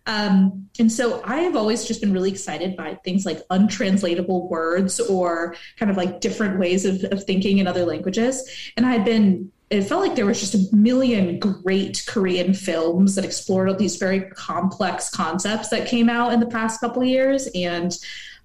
Um, 0.06 0.70
and 0.78 0.92
so 0.92 1.24
I 1.26 1.38
have 1.38 1.56
always 1.56 1.86
just 1.86 2.00
been 2.00 2.14
really 2.14 2.30
excited 2.30 2.78
by 2.78 3.00
things 3.04 3.26
like 3.26 3.40
untranslatable 3.50 4.50
words 4.50 5.00
or 5.00 5.56
kind 5.80 5.90
of 5.90 5.98
like 5.98 6.22
different 6.22 6.60
ways 6.60 6.86
of, 6.86 7.04
of 7.12 7.24
thinking 7.24 7.58
in 7.58 7.66
other 7.66 7.86
languages. 7.86 8.72
And 8.78 8.86
I 8.86 8.92
had 8.92 9.04
been 9.04 9.52
it 9.70 9.84
felt 9.84 10.02
like 10.02 10.16
there 10.16 10.26
was 10.26 10.40
just 10.40 10.54
a 10.54 10.76
million 10.76 11.40
great 11.40 12.04
Korean 12.08 12.54
films 12.54 13.16
that 13.16 13.26
explored 13.26 13.70
all 13.70 13.76
these 13.76 13.98
very 13.98 14.22
complex 14.32 15.10
concepts 15.10 15.70
that 15.70 15.88
came 15.88 16.10
out 16.10 16.34
in 16.34 16.40
the 16.40 16.46
past 16.46 16.80
couple 16.80 17.02
of 17.02 17.08
years. 17.08 17.48
And 17.56 17.98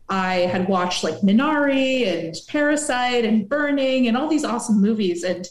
I 0.08 0.36
had 0.36 0.68
watched 0.68 1.04
like 1.04 1.20
Minari 1.20 2.06
and 2.06 2.34
Parasite 2.48 3.24
and 3.24 3.48
Burning 3.48 4.08
and 4.08 4.16
all 4.16 4.28
these 4.28 4.44
awesome 4.44 4.80
movies 4.80 5.22
and 5.22 5.46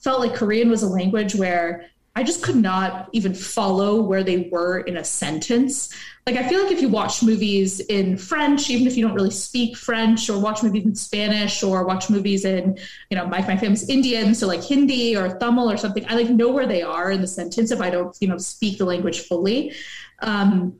felt 0.00 0.20
like 0.20 0.34
Korean 0.34 0.68
was 0.68 0.82
a 0.82 0.88
language 0.88 1.34
where 1.34 1.86
I 2.14 2.22
just 2.22 2.42
could 2.42 2.56
not 2.56 3.08
even 3.12 3.32
follow 3.32 4.02
where 4.02 4.22
they 4.22 4.48
were 4.52 4.80
in 4.80 4.98
a 4.98 5.04
sentence. 5.04 5.88
Like, 6.26 6.36
I 6.36 6.46
feel 6.46 6.62
like 6.62 6.70
if 6.70 6.82
you 6.82 6.90
watch 6.90 7.22
movies 7.22 7.80
in 7.80 8.18
French, 8.18 8.68
even 8.68 8.86
if 8.86 8.98
you 8.98 9.06
don't 9.06 9.14
really 9.14 9.30
speak 9.30 9.76
French, 9.76 10.28
or 10.28 10.38
watch 10.38 10.62
movies 10.62 10.84
in 10.84 10.94
Spanish, 10.94 11.62
or 11.62 11.84
watch 11.84 12.10
movies 12.10 12.44
in, 12.44 12.78
you 13.10 13.16
know, 13.16 13.26
my, 13.26 13.40
my 13.40 13.56
family's 13.56 13.88
Indian, 13.88 14.34
so 14.34 14.46
like 14.46 14.62
Hindi 14.62 15.16
or 15.16 15.38
Tamil 15.38 15.70
or 15.70 15.78
something, 15.78 16.04
I 16.06 16.14
like 16.14 16.28
know 16.28 16.50
where 16.50 16.66
they 16.66 16.82
are 16.82 17.10
in 17.10 17.22
the 17.22 17.26
sentence 17.26 17.70
if 17.70 17.80
I 17.80 17.88
don't, 17.88 18.14
you 18.20 18.28
know, 18.28 18.36
speak 18.36 18.76
the 18.76 18.84
language 18.84 19.20
fully. 19.20 19.72
Um, 20.20 20.78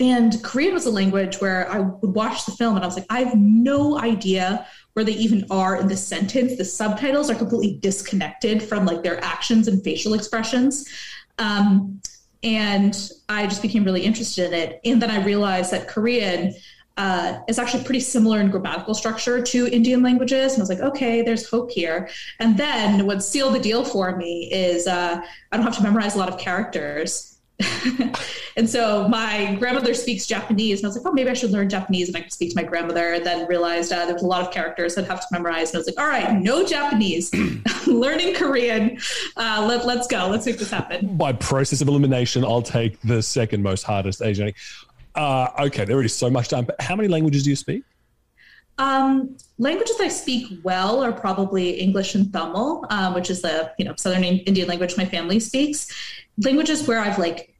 and 0.00 0.42
Korean 0.42 0.74
was 0.74 0.86
a 0.86 0.90
language 0.90 1.40
where 1.40 1.70
I 1.70 1.80
would 1.80 2.14
watch 2.14 2.46
the 2.46 2.52
film 2.52 2.74
and 2.74 2.84
I 2.84 2.88
was 2.88 2.96
like, 2.96 3.06
I 3.10 3.20
have 3.20 3.36
no 3.36 3.98
idea 4.00 4.66
where 4.94 5.04
they 5.04 5.12
even 5.12 5.44
are 5.50 5.76
in 5.76 5.88
the 5.88 5.96
sentence. 5.96 6.56
The 6.56 6.64
subtitles 6.64 7.30
are 7.30 7.34
completely 7.34 7.78
disconnected 7.80 8.62
from 8.62 8.86
like 8.86 9.02
their 9.02 9.22
actions 9.22 9.68
and 9.68 9.82
facial 9.84 10.14
expressions. 10.14 10.88
Um, 11.38 12.00
and 12.42 13.10
I 13.28 13.46
just 13.46 13.62
became 13.62 13.84
really 13.84 14.02
interested 14.02 14.46
in 14.46 14.54
it. 14.54 14.80
And 14.84 15.00
then 15.00 15.10
I 15.10 15.24
realized 15.24 15.70
that 15.72 15.88
Korean 15.88 16.54
uh, 16.96 17.40
is 17.48 17.58
actually 17.58 17.82
pretty 17.82 18.00
similar 18.00 18.40
in 18.40 18.50
grammatical 18.50 18.94
structure 18.94 19.42
to 19.42 19.66
Indian 19.66 20.02
languages. 20.02 20.52
And 20.52 20.60
I 20.60 20.62
was 20.62 20.68
like, 20.68 20.80
okay, 20.80 21.22
there's 21.22 21.48
hope 21.48 21.70
here. 21.70 22.08
And 22.38 22.56
then 22.56 23.06
what 23.06 23.24
sealed 23.24 23.54
the 23.54 23.60
deal 23.60 23.84
for 23.84 24.16
me 24.16 24.50
is 24.52 24.86
uh, 24.86 25.20
I 25.50 25.56
don't 25.56 25.64
have 25.64 25.76
to 25.76 25.82
memorize 25.82 26.14
a 26.14 26.18
lot 26.18 26.28
of 26.28 26.38
characters. 26.38 27.33
and 28.56 28.68
so 28.68 29.06
my 29.08 29.54
grandmother 29.58 29.94
speaks 29.94 30.26
Japanese, 30.26 30.80
and 30.80 30.86
I 30.86 30.88
was 30.88 30.96
like, 30.96 31.06
oh, 31.06 31.12
maybe 31.12 31.30
I 31.30 31.34
should 31.34 31.50
learn 31.50 31.68
Japanese 31.68 32.08
and 32.08 32.16
I 32.16 32.20
can 32.20 32.30
speak 32.30 32.50
to 32.50 32.56
my 32.56 32.64
grandmother. 32.64 33.12
And 33.14 33.24
then 33.24 33.46
realized 33.46 33.92
uh, 33.92 34.04
there 34.06 34.14
was 34.14 34.22
a 34.22 34.26
lot 34.26 34.42
of 34.42 34.52
characters 34.52 34.98
I'd 34.98 35.06
have 35.06 35.20
to 35.20 35.26
memorize. 35.30 35.70
And 35.70 35.76
I 35.76 35.78
was 35.78 35.86
like, 35.86 35.98
all 35.98 36.08
right, 36.08 36.40
no 36.40 36.64
Japanese, 36.64 37.32
learning 37.86 38.34
Korean. 38.34 38.98
Uh, 39.36 39.64
let, 39.68 39.86
let's 39.86 40.06
go. 40.06 40.28
Let's 40.28 40.46
make 40.46 40.58
this 40.58 40.70
happen. 40.70 41.16
By 41.16 41.32
process 41.32 41.80
of 41.80 41.88
elimination, 41.88 42.44
I'll 42.44 42.62
take 42.62 43.00
the 43.02 43.22
second 43.22 43.62
most 43.62 43.84
hardest 43.84 44.22
Asian. 44.22 44.52
Uh, 45.14 45.48
okay, 45.60 45.84
there 45.84 46.02
is 46.02 46.14
so 46.14 46.28
much 46.28 46.48
time. 46.48 46.64
But 46.64 46.80
how 46.80 46.96
many 46.96 47.08
languages 47.08 47.44
do 47.44 47.50
you 47.50 47.56
speak? 47.56 47.84
Um, 48.76 49.36
languages 49.58 50.00
I 50.00 50.08
speak 50.08 50.58
well 50.64 51.00
are 51.00 51.12
probably 51.12 51.78
English 51.78 52.16
and 52.16 52.32
Tamil, 52.32 52.84
um, 52.90 53.14
which 53.14 53.30
is 53.30 53.40
the 53.40 53.72
you 53.78 53.84
know 53.84 53.94
Southern 53.96 54.24
Indian 54.24 54.66
language 54.66 54.96
my 54.96 55.04
family 55.04 55.38
speaks 55.38 55.86
languages 56.38 56.86
where 56.86 56.98
I've 56.98 57.18
like 57.18 57.53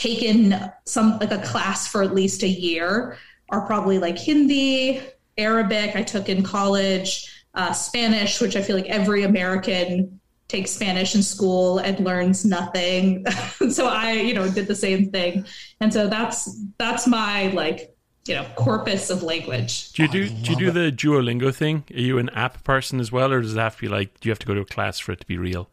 taken 0.00 0.70
some 0.86 1.18
like 1.18 1.30
a 1.30 1.38
class 1.38 1.86
for 1.86 2.02
at 2.02 2.14
least 2.14 2.42
a 2.42 2.48
year 2.48 3.18
are 3.50 3.66
probably 3.66 3.98
like 3.98 4.16
Hindi, 4.16 5.02
Arabic, 5.36 5.94
I 5.94 6.02
took 6.02 6.28
in 6.28 6.42
college, 6.42 7.44
uh, 7.54 7.72
Spanish, 7.72 8.40
which 8.40 8.56
I 8.56 8.62
feel 8.62 8.76
like 8.76 8.86
every 8.86 9.24
American 9.24 10.20
takes 10.48 10.70
Spanish 10.70 11.14
in 11.14 11.22
school 11.22 11.78
and 11.78 12.00
learns 12.00 12.44
nothing. 12.44 13.26
so 13.70 13.88
I, 13.88 14.12
you 14.12 14.34
know, 14.34 14.48
did 14.48 14.66
the 14.66 14.74
same 14.74 15.10
thing. 15.10 15.44
And 15.80 15.92
so 15.92 16.06
that's 16.06 16.58
that's 16.78 17.06
my 17.06 17.48
like, 17.48 17.94
you 18.26 18.34
know, 18.34 18.46
corpus 18.56 19.10
of 19.10 19.22
language. 19.22 19.92
Do 19.92 20.02
you 20.04 20.08
do 20.08 20.28
do 20.28 20.50
you 20.52 20.56
do 20.56 20.70
the 20.70 20.90
Duolingo 20.92 21.54
thing? 21.54 21.84
Are 21.92 22.00
you 22.00 22.18
an 22.18 22.30
app 22.30 22.64
person 22.64 23.00
as 23.00 23.12
well, 23.12 23.32
or 23.32 23.42
does 23.42 23.54
it 23.54 23.58
have 23.58 23.76
to 23.76 23.82
be 23.82 23.88
like 23.88 24.18
do 24.20 24.28
you 24.28 24.30
have 24.30 24.38
to 24.40 24.46
go 24.46 24.54
to 24.54 24.60
a 24.62 24.66
class 24.66 24.98
for 24.98 25.12
it 25.12 25.20
to 25.20 25.26
be 25.26 25.36
real? 25.36 25.68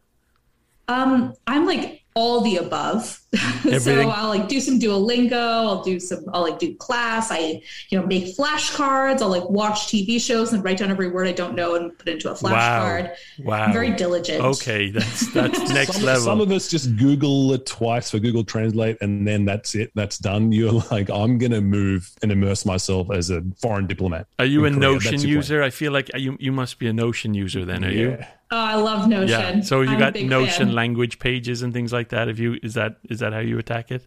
Um, 0.88 1.34
I'm 1.46 1.66
like 1.66 2.02
all 2.18 2.40
the 2.40 2.56
above. 2.56 3.20
so 3.78 4.10
I'll 4.10 4.28
like 4.28 4.48
do 4.48 4.58
some 4.58 4.80
Duolingo, 4.80 5.32
I'll 5.32 5.82
do 5.84 6.00
some, 6.00 6.24
I'll 6.32 6.42
like 6.42 6.58
do 6.58 6.74
class. 6.74 7.30
I, 7.30 7.62
you 7.90 8.00
know, 8.00 8.04
make 8.06 8.36
flashcards. 8.36 9.22
I'll 9.22 9.28
like 9.28 9.48
watch 9.48 9.86
TV 9.86 10.20
shows 10.20 10.52
and 10.52 10.64
write 10.64 10.78
down 10.78 10.90
every 10.90 11.08
word 11.08 11.28
I 11.28 11.32
don't 11.32 11.54
know 11.54 11.76
and 11.76 11.96
put 11.96 12.08
into 12.08 12.30
a 12.30 12.34
flashcard. 12.34 13.10
Wow. 13.38 13.44
wow. 13.44 13.62
I'm 13.64 13.72
very 13.72 13.92
diligent. 13.92 14.42
Okay. 14.42 14.90
That's, 14.90 15.32
that's 15.32 15.58
next 15.70 15.94
some, 15.94 16.04
level. 16.04 16.24
Some 16.24 16.40
of 16.40 16.50
us 16.50 16.68
just 16.68 16.96
Google 16.96 17.52
it 17.52 17.66
twice 17.66 18.10
for 18.10 18.18
Google 18.18 18.42
Translate 18.42 18.96
and 19.00 19.26
then 19.26 19.44
that's 19.44 19.76
it. 19.76 19.92
That's 19.94 20.18
done. 20.18 20.50
You're 20.50 20.72
like, 20.90 21.08
I'm 21.08 21.38
going 21.38 21.52
to 21.52 21.60
move 21.60 22.10
and 22.22 22.32
immerse 22.32 22.66
myself 22.66 23.12
as 23.12 23.30
a 23.30 23.42
foreign 23.60 23.86
diplomat. 23.86 24.26
Are 24.40 24.44
you 24.44 24.64
a 24.64 24.70
Korea. 24.70 24.80
Notion 24.80 25.20
user? 25.20 25.62
I 25.62 25.70
feel 25.70 25.92
like 25.92 26.10
uh, 26.14 26.18
you, 26.18 26.36
you 26.40 26.50
must 26.50 26.80
be 26.80 26.88
a 26.88 26.92
Notion 26.92 27.34
user 27.34 27.64
then, 27.64 27.84
are 27.84 27.90
yeah. 27.90 28.00
you? 28.00 28.18
Oh, 28.50 28.56
I 28.56 28.76
love 28.76 29.08
Notion. 29.08 29.28
Yeah. 29.28 29.60
So 29.60 29.82
you 29.82 29.90
I'm 29.90 29.98
got 29.98 30.14
Notion 30.14 30.68
fan. 30.68 30.74
language 30.74 31.18
pages 31.18 31.62
and 31.62 31.72
things 31.72 31.92
like 31.92 32.08
that. 32.10 32.28
If 32.28 32.38
you 32.38 32.58
is 32.62 32.74
that 32.74 32.96
is 33.10 33.18
that 33.20 33.32
how 33.32 33.40
you 33.40 33.58
attack 33.58 33.90
it? 33.90 34.06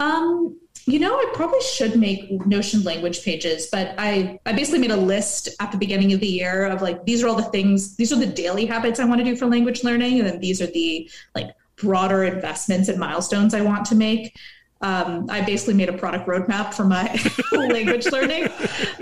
Um, 0.00 0.58
you 0.86 0.98
know, 0.98 1.14
I 1.14 1.30
probably 1.32 1.60
should 1.60 1.96
make 1.98 2.44
Notion 2.46 2.82
language 2.82 3.24
pages, 3.24 3.68
but 3.70 3.94
I 3.98 4.38
I 4.44 4.52
basically 4.52 4.80
made 4.80 4.90
a 4.90 4.96
list 4.96 5.48
at 5.60 5.72
the 5.72 5.78
beginning 5.78 6.12
of 6.12 6.20
the 6.20 6.26
year 6.26 6.66
of 6.66 6.82
like 6.82 7.04
these 7.06 7.22
are 7.22 7.28
all 7.28 7.36
the 7.36 7.42
things, 7.44 7.96
these 7.96 8.12
are 8.12 8.18
the 8.18 8.26
daily 8.26 8.66
habits 8.66 9.00
I 9.00 9.04
want 9.04 9.20
to 9.20 9.24
do 9.24 9.36
for 9.36 9.46
language 9.46 9.84
learning, 9.84 10.18
and 10.18 10.28
then 10.28 10.40
these 10.40 10.60
are 10.60 10.66
the 10.66 11.08
like 11.34 11.50
broader 11.76 12.24
investments 12.24 12.88
and 12.88 12.98
milestones 12.98 13.54
I 13.54 13.60
want 13.60 13.86
to 13.86 13.94
make 13.94 14.36
um, 14.82 15.26
I 15.30 15.40
basically 15.40 15.74
made 15.74 15.88
a 15.88 15.92
product 15.92 16.26
roadmap 16.26 16.74
for 16.74 16.84
my 16.84 17.04
language 17.52 18.06
learning. 18.06 18.48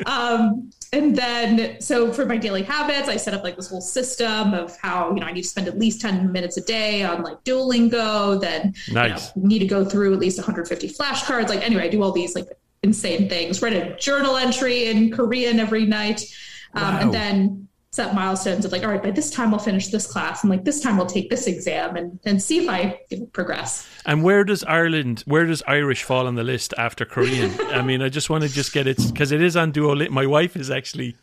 Um, 0.04 0.70
and 0.92 1.16
then, 1.16 1.80
so 1.80 2.12
for 2.12 2.26
my 2.26 2.36
daily 2.36 2.62
habits, 2.62 3.08
I 3.08 3.16
set 3.16 3.32
up 3.32 3.42
like 3.42 3.56
this 3.56 3.68
whole 3.68 3.80
system 3.80 4.52
of 4.52 4.76
how, 4.76 5.14
you 5.14 5.20
know, 5.20 5.26
I 5.26 5.32
need 5.32 5.42
to 5.42 5.48
spend 5.48 5.68
at 5.68 5.78
least 5.78 6.02
10 6.02 6.30
minutes 6.30 6.58
a 6.58 6.60
day 6.60 7.02
on 7.02 7.22
like 7.22 7.42
Duolingo, 7.44 8.38
then 8.40 8.74
nice. 8.92 9.34
you 9.34 9.42
know, 9.42 9.48
need 9.48 9.60
to 9.60 9.66
go 9.66 9.84
through 9.84 10.12
at 10.12 10.18
least 10.18 10.36
150 10.36 10.88
flashcards. 10.90 11.48
Like, 11.48 11.64
anyway, 11.64 11.84
I 11.84 11.88
do 11.88 12.02
all 12.02 12.12
these 12.12 12.34
like 12.34 12.48
insane 12.82 13.28
things, 13.28 13.62
write 13.62 13.72
a 13.72 13.96
journal 13.96 14.36
entry 14.36 14.86
in 14.86 15.10
Korean 15.10 15.58
every 15.60 15.86
night. 15.86 16.22
Um, 16.74 16.82
wow. 16.82 17.00
And 17.00 17.14
then 17.14 17.68
set 17.92 18.14
milestones 18.14 18.64
of 18.64 18.70
like, 18.70 18.84
all 18.84 18.88
right, 18.88 19.02
by 19.02 19.10
this 19.10 19.30
time 19.30 19.52
I'll 19.52 19.58
finish 19.58 19.88
this 19.88 20.06
class, 20.06 20.44
and 20.44 20.50
like 20.50 20.64
this 20.64 20.80
time 20.80 21.00
I'll 21.00 21.06
take 21.06 21.28
this 21.28 21.46
exam, 21.46 21.96
and 21.96 22.20
and 22.24 22.40
see 22.40 22.62
if 22.62 22.68
I 22.68 23.00
progress. 23.32 23.88
And 24.06 24.22
where 24.22 24.44
does 24.44 24.62
Ireland, 24.64 25.24
where 25.26 25.44
does 25.44 25.62
Irish 25.66 26.04
fall 26.04 26.26
on 26.26 26.36
the 26.36 26.44
list 26.44 26.72
after 26.78 27.04
Korean? 27.04 27.52
I 27.70 27.82
mean, 27.82 28.00
I 28.00 28.08
just 28.08 28.30
want 28.30 28.44
to 28.44 28.48
just 28.48 28.72
get 28.72 28.86
it 28.86 28.98
because 29.08 29.32
it 29.32 29.42
is 29.42 29.56
on 29.56 29.72
Duolingo. 29.72 30.10
My 30.10 30.26
wife 30.26 30.56
is 30.56 30.70
actually 30.70 31.16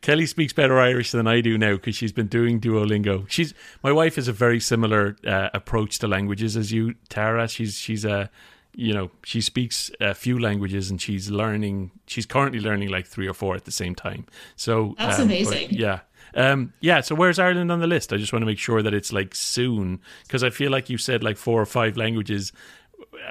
Kelly 0.00 0.26
speaks 0.26 0.52
better 0.52 0.80
Irish 0.80 1.10
than 1.10 1.26
I 1.26 1.42
do 1.42 1.58
now 1.58 1.74
because 1.74 1.94
she's 1.94 2.12
been 2.12 2.28
doing 2.28 2.58
Duolingo. 2.58 3.28
She's 3.28 3.52
my 3.82 3.92
wife 3.92 4.16
is 4.16 4.26
a 4.26 4.32
very 4.32 4.60
similar 4.60 5.16
uh, 5.26 5.50
approach 5.52 5.98
to 5.98 6.08
languages 6.08 6.56
as 6.56 6.72
you, 6.72 6.94
Tara. 7.10 7.48
She's 7.48 7.74
she's 7.74 8.04
a 8.04 8.30
you 8.76 8.92
know 8.92 9.10
she 9.24 9.40
speaks 9.40 9.90
a 10.00 10.14
few 10.14 10.38
languages 10.38 10.90
and 10.90 11.00
she's 11.00 11.30
learning 11.30 11.90
she's 12.06 12.26
currently 12.26 12.60
learning 12.60 12.88
like 12.88 13.06
three 13.06 13.28
or 13.28 13.34
four 13.34 13.54
at 13.54 13.64
the 13.64 13.70
same 13.70 13.94
time 13.94 14.26
so 14.56 14.94
that's 14.98 15.18
um, 15.18 15.26
amazing 15.26 15.68
yeah 15.70 16.00
um, 16.34 16.72
yeah, 16.80 17.00
so 17.00 17.14
where's 17.14 17.38
Ireland 17.38 17.70
on 17.72 17.80
the 17.80 17.86
list? 17.86 18.12
I 18.12 18.16
just 18.16 18.32
want 18.32 18.42
to 18.42 18.46
make 18.46 18.58
sure 18.58 18.82
that 18.82 18.92
it's 18.94 19.12
like 19.12 19.34
soon 19.34 20.00
because 20.24 20.42
I 20.42 20.50
feel 20.50 20.70
like 20.70 20.90
you 20.90 20.98
said 20.98 21.22
like 21.22 21.36
four 21.36 21.60
or 21.60 21.66
five 21.66 21.96
languages. 21.96 22.52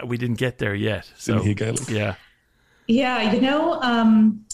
We 0.06 0.18
didn't 0.18 0.38
get 0.40 0.58
there 0.58 0.74
yet. 0.76 1.12
So 1.18 1.44
yeah, 1.44 2.16
yeah, 2.88 3.32
you 3.34 3.42
know, 3.42 3.80
um, 3.82 4.46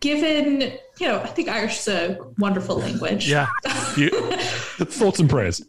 given 0.00 0.60
you 0.98 1.06
know, 1.08 1.20
I 1.20 1.26
think 1.26 1.48
Irish 1.48 1.78
is 1.80 1.88
a 1.88 2.18
wonderful 2.38 2.76
language. 2.76 3.28
Yeah, 3.28 3.46
thoughts 3.64 5.18
and 5.20 5.28
prayers. 5.28 5.62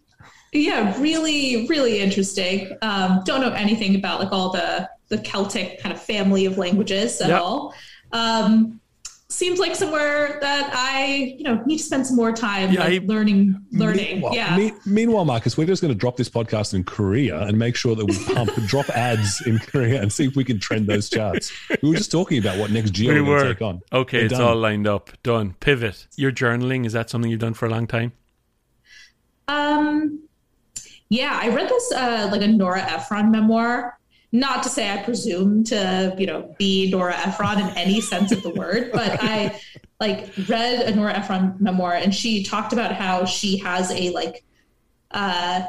yeah, 0.53 0.99
really, 0.99 1.67
really 1.67 1.99
interesting. 1.99 2.75
Um, 2.81 3.21
don't 3.25 3.41
know 3.41 3.51
anything 3.51 3.95
about 3.95 4.19
like 4.19 4.31
all 4.31 4.51
the 4.51 4.89
the 5.09 5.17
Celtic 5.19 5.79
kind 5.81 5.93
of 5.93 6.01
family 6.01 6.45
of 6.45 6.57
languages 6.57 7.21
at 7.21 7.29
Yep. 7.29 7.41
all. 7.41 7.73
Um, 8.11 8.79
seems 9.29 9.59
like 9.59 9.75
somewhere 9.75 10.37
that 10.39 10.71
I, 10.73 11.35
you 11.37 11.43
know, 11.43 11.61
need 11.65 11.77
to 11.79 11.83
spend 11.83 12.07
some 12.07 12.15
more 12.15 12.31
time 12.31 12.71
Yeah, 12.71 12.85
like, 12.85 13.01
I- 13.01 13.05
learning. 13.05 13.61
Learning, 13.73 14.05
Meanwhile, 14.15 14.35
yeah. 14.35 14.55
me- 14.57 14.71
meanwhile, 14.85 15.25
Marcus, 15.25 15.57
we're 15.57 15.67
just 15.67 15.81
going 15.81 15.93
to 15.93 15.97
drop 15.99 16.15
this 16.15 16.29
podcast 16.29 16.73
in 16.73 16.83
Korea 16.85 17.41
and 17.41 17.57
make 17.59 17.75
sure 17.75 17.93
that 17.95 18.05
we 18.05 18.17
pump 18.33 18.51
drop 18.67 18.89
ads 18.89 19.41
in 19.45 19.59
Korea 19.59 20.01
and 20.01 20.11
see 20.11 20.25
if 20.25 20.35
we 20.37 20.43
can 20.45 20.59
trend 20.59 20.87
those 20.87 21.09
charts. 21.09 21.51
We 21.83 21.89
were 21.89 21.95
just 21.97 22.11
talking 22.11 22.37
about 22.39 22.57
what 22.57 22.71
next 22.71 22.97
year 22.97 23.13
We 23.15 23.21
we're 23.21 23.25
going 23.27 23.39
to 23.41 23.47
were 23.47 23.53
take 23.53 23.61
on. 23.61 23.81
okay. 24.01 24.17
We're 24.19 24.25
it's 24.25 24.33
done. 24.33 24.41
all 24.41 24.55
lined 24.55 24.87
up. 24.87 25.09
Done. 25.23 25.55
Pivot. 25.59 26.07
Your 26.15 26.31
journaling 26.31 26.85
is 26.85 26.93
that 26.93 27.09
something 27.09 27.29
you've 27.29 27.41
done 27.41 27.53
for 27.53 27.65
a 27.65 27.69
long 27.69 27.85
time? 27.85 28.13
Um, 29.49 30.23
yeah, 31.09 31.37
I 31.41 31.49
read 31.49 31.69
this 31.69 31.91
uh, 31.91 32.29
like 32.31 32.41
a 32.41 32.47
Nora 32.47 32.81
Ephron 32.81 33.31
memoir. 33.31 33.97
Not 34.31 34.63
to 34.63 34.69
say 34.69 34.91
I 34.91 35.03
presume 35.03 35.63
to, 35.65 36.13
you 36.17 36.27
know, 36.27 36.53
be 36.57 36.91
Nora 36.91 37.15
Ephron 37.15 37.59
in 37.59 37.69
any 37.77 38.01
sense 38.01 38.31
of 38.31 38.43
the 38.43 38.49
word, 38.49 38.91
but 38.93 39.23
I 39.23 39.59
like 39.99 40.31
read 40.47 40.81
a 40.81 40.95
Nora 40.95 41.13
Ephron 41.13 41.55
memoir, 41.59 41.93
and 41.93 42.13
she 42.13 42.43
talked 42.43 42.73
about 42.73 42.93
how 42.93 43.25
she 43.25 43.57
has 43.57 43.91
a 43.91 44.09
like 44.11 44.43
uh, 45.11 45.63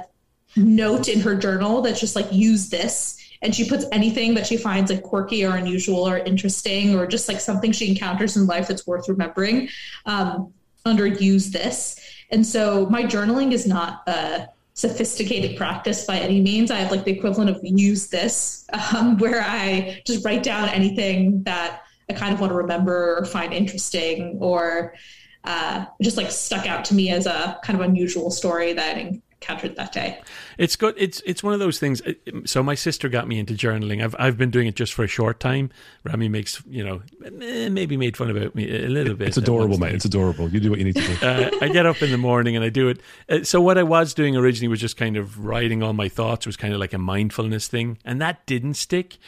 note 0.56 1.08
in 1.08 1.20
her 1.20 1.34
journal 1.34 1.82
that's 1.82 2.00
just 2.00 2.16
like 2.16 2.32
use 2.32 2.68
this, 2.68 3.18
and 3.42 3.54
she 3.54 3.68
puts 3.68 3.84
anything 3.92 4.34
that 4.34 4.46
she 4.46 4.56
finds 4.56 4.90
like 4.90 5.02
quirky 5.02 5.44
or 5.44 5.56
unusual 5.56 6.06
or 6.06 6.18
interesting 6.18 6.98
or 6.98 7.06
just 7.06 7.28
like 7.28 7.40
something 7.40 7.72
she 7.72 7.88
encounters 7.88 8.36
in 8.36 8.46
life 8.46 8.68
that's 8.68 8.86
worth 8.86 9.08
remembering 9.08 9.68
um, 10.06 10.52
under 10.84 11.06
use 11.06 11.50
this. 11.50 12.00
And 12.30 12.46
so 12.46 12.86
my 12.86 13.04
journaling 13.04 13.52
is 13.52 13.66
not 13.66 14.02
a 14.06 14.48
sophisticated 14.78 15.56
practice 15.56 16.04
by 16.04 16.16
any 16.18 16.40
means. 16.40 16.70
I 16.70 16.76
have 16.76 16.92
like 16.92 17.04
the 17.04 17.10
equivalent 17.10 17.50
of 17.50 17.58
use 17.64 18.06
this, 18.06 18.64
um, 18.94 19.18
where 19.22 19.42
I 19.42 20.00
just 20.06 20.24
write 20.24 20.44
down 20.44 20.68
anything 20.68 21.42
that 21.42 21.82
I 22.08 22.12
kind 22.12 22.32
of 22.32 22.38
want 22.38 22.52
to 22.52 22.56
remember 22.56 23.18
or 23.18 23.24
find 23.24 23.52
interesting 23.52 24.38
or 24.40 24.94
uh, 25.42 25.84
just 26.00 26.16
like 26.16 26.30
stuck 26.30 26.68
out 26.68 26.84
to 26.86 26.94
me 26.94 27.10
as 27.10 27.26
a 27.26 27.58
kind 27.64 27.80
of 27.80 27.84
unusual 27.84 28.30
story 28.30 28.72
that 28.72 28.96
encountered 29.40 29.76
that 29.76 29.92
day. 29.92 30.20
It's 30.56 30.76
good. 30.76 30.94
It's 30.96 31.22
it's 31.24 31.42
one 31.42 31.54
of 31.54 31.60
those 31.60 31.78
things. 31.78 32.02
So 32.44 32.62
my 32.62 32.74
sister 32.74 33.08
got 33.08 33.28
me 33.28 33.38
into 33.38 33.54
journaling. 33.54 34.02
I've 34.02 34.14
I've 34.18 34.36
been 34.36 34.50
doing 34.50 34.66
it 34.66 34.74
just 34.74 34.92
for 34.92 35.04
a 35.04 35.08
short 35.08 35.40
time. 35.40 35.70
Rami 36.04 36.28
makes 36.28 36.62
you 36.66 36.84
know 36.84 37.02
eh, 37.24 37.68
maybe 37.68 37.96
made 37.96 38.16
fun 38.16 38.30
about 38.30 38.54
me 38.54 38.68
a 38.84 38.88
little 38.88 39.14
bit. 39.14 39.28
It's 39.28 39.36
adorable, 39.36 39.78
one 39.78 39.80
mate. 39.80 39.94
It's 39.94 40.04
adorable. 40.04 40.48
You 40.48 40.60
do 40.60 40.70
what 40.70 40.78
you 40.78 40.84
need 40.84 40.96
to 40.96 41.02
do. 41.02 41.12
uh, 41.26 41.50
I 41.60 41.68
get 41.68 41.86
up 41.86 42.02
in 42.02 42.10
the 42.10 42.18
morning 42.18 42.56
and 42.56 42.64
I 42.64 42.68
do 42.68 42.88
it. 42.88 43.00
Uh, 43.28 43.42
so 43.44 43.60
what 43.60 43.78
I 43.78 43.82
was 43.82 44.14
doing 44.14 44.36
originally 44.36 44.68
was 44.68 44.80
just 44.80 44.96
kind 44.96 45.16
of 45.16 45.44
writing 45.44 45.82
all 45.82 45.92
my 45.92 46.08
thoughts. 46.08 46.46
It 46.46 46.48
was 46.48 46.56
kind 46.56 46.74
of 46.74 46.80
like 46.80 46.92
a 46.92 46.98
mindfulness 46.98 47.68
thing, 47.68 47.98
and 48.04 48.20
that 48.20 48.44
didn't 48.46 48.74
stick. 48.74 49.18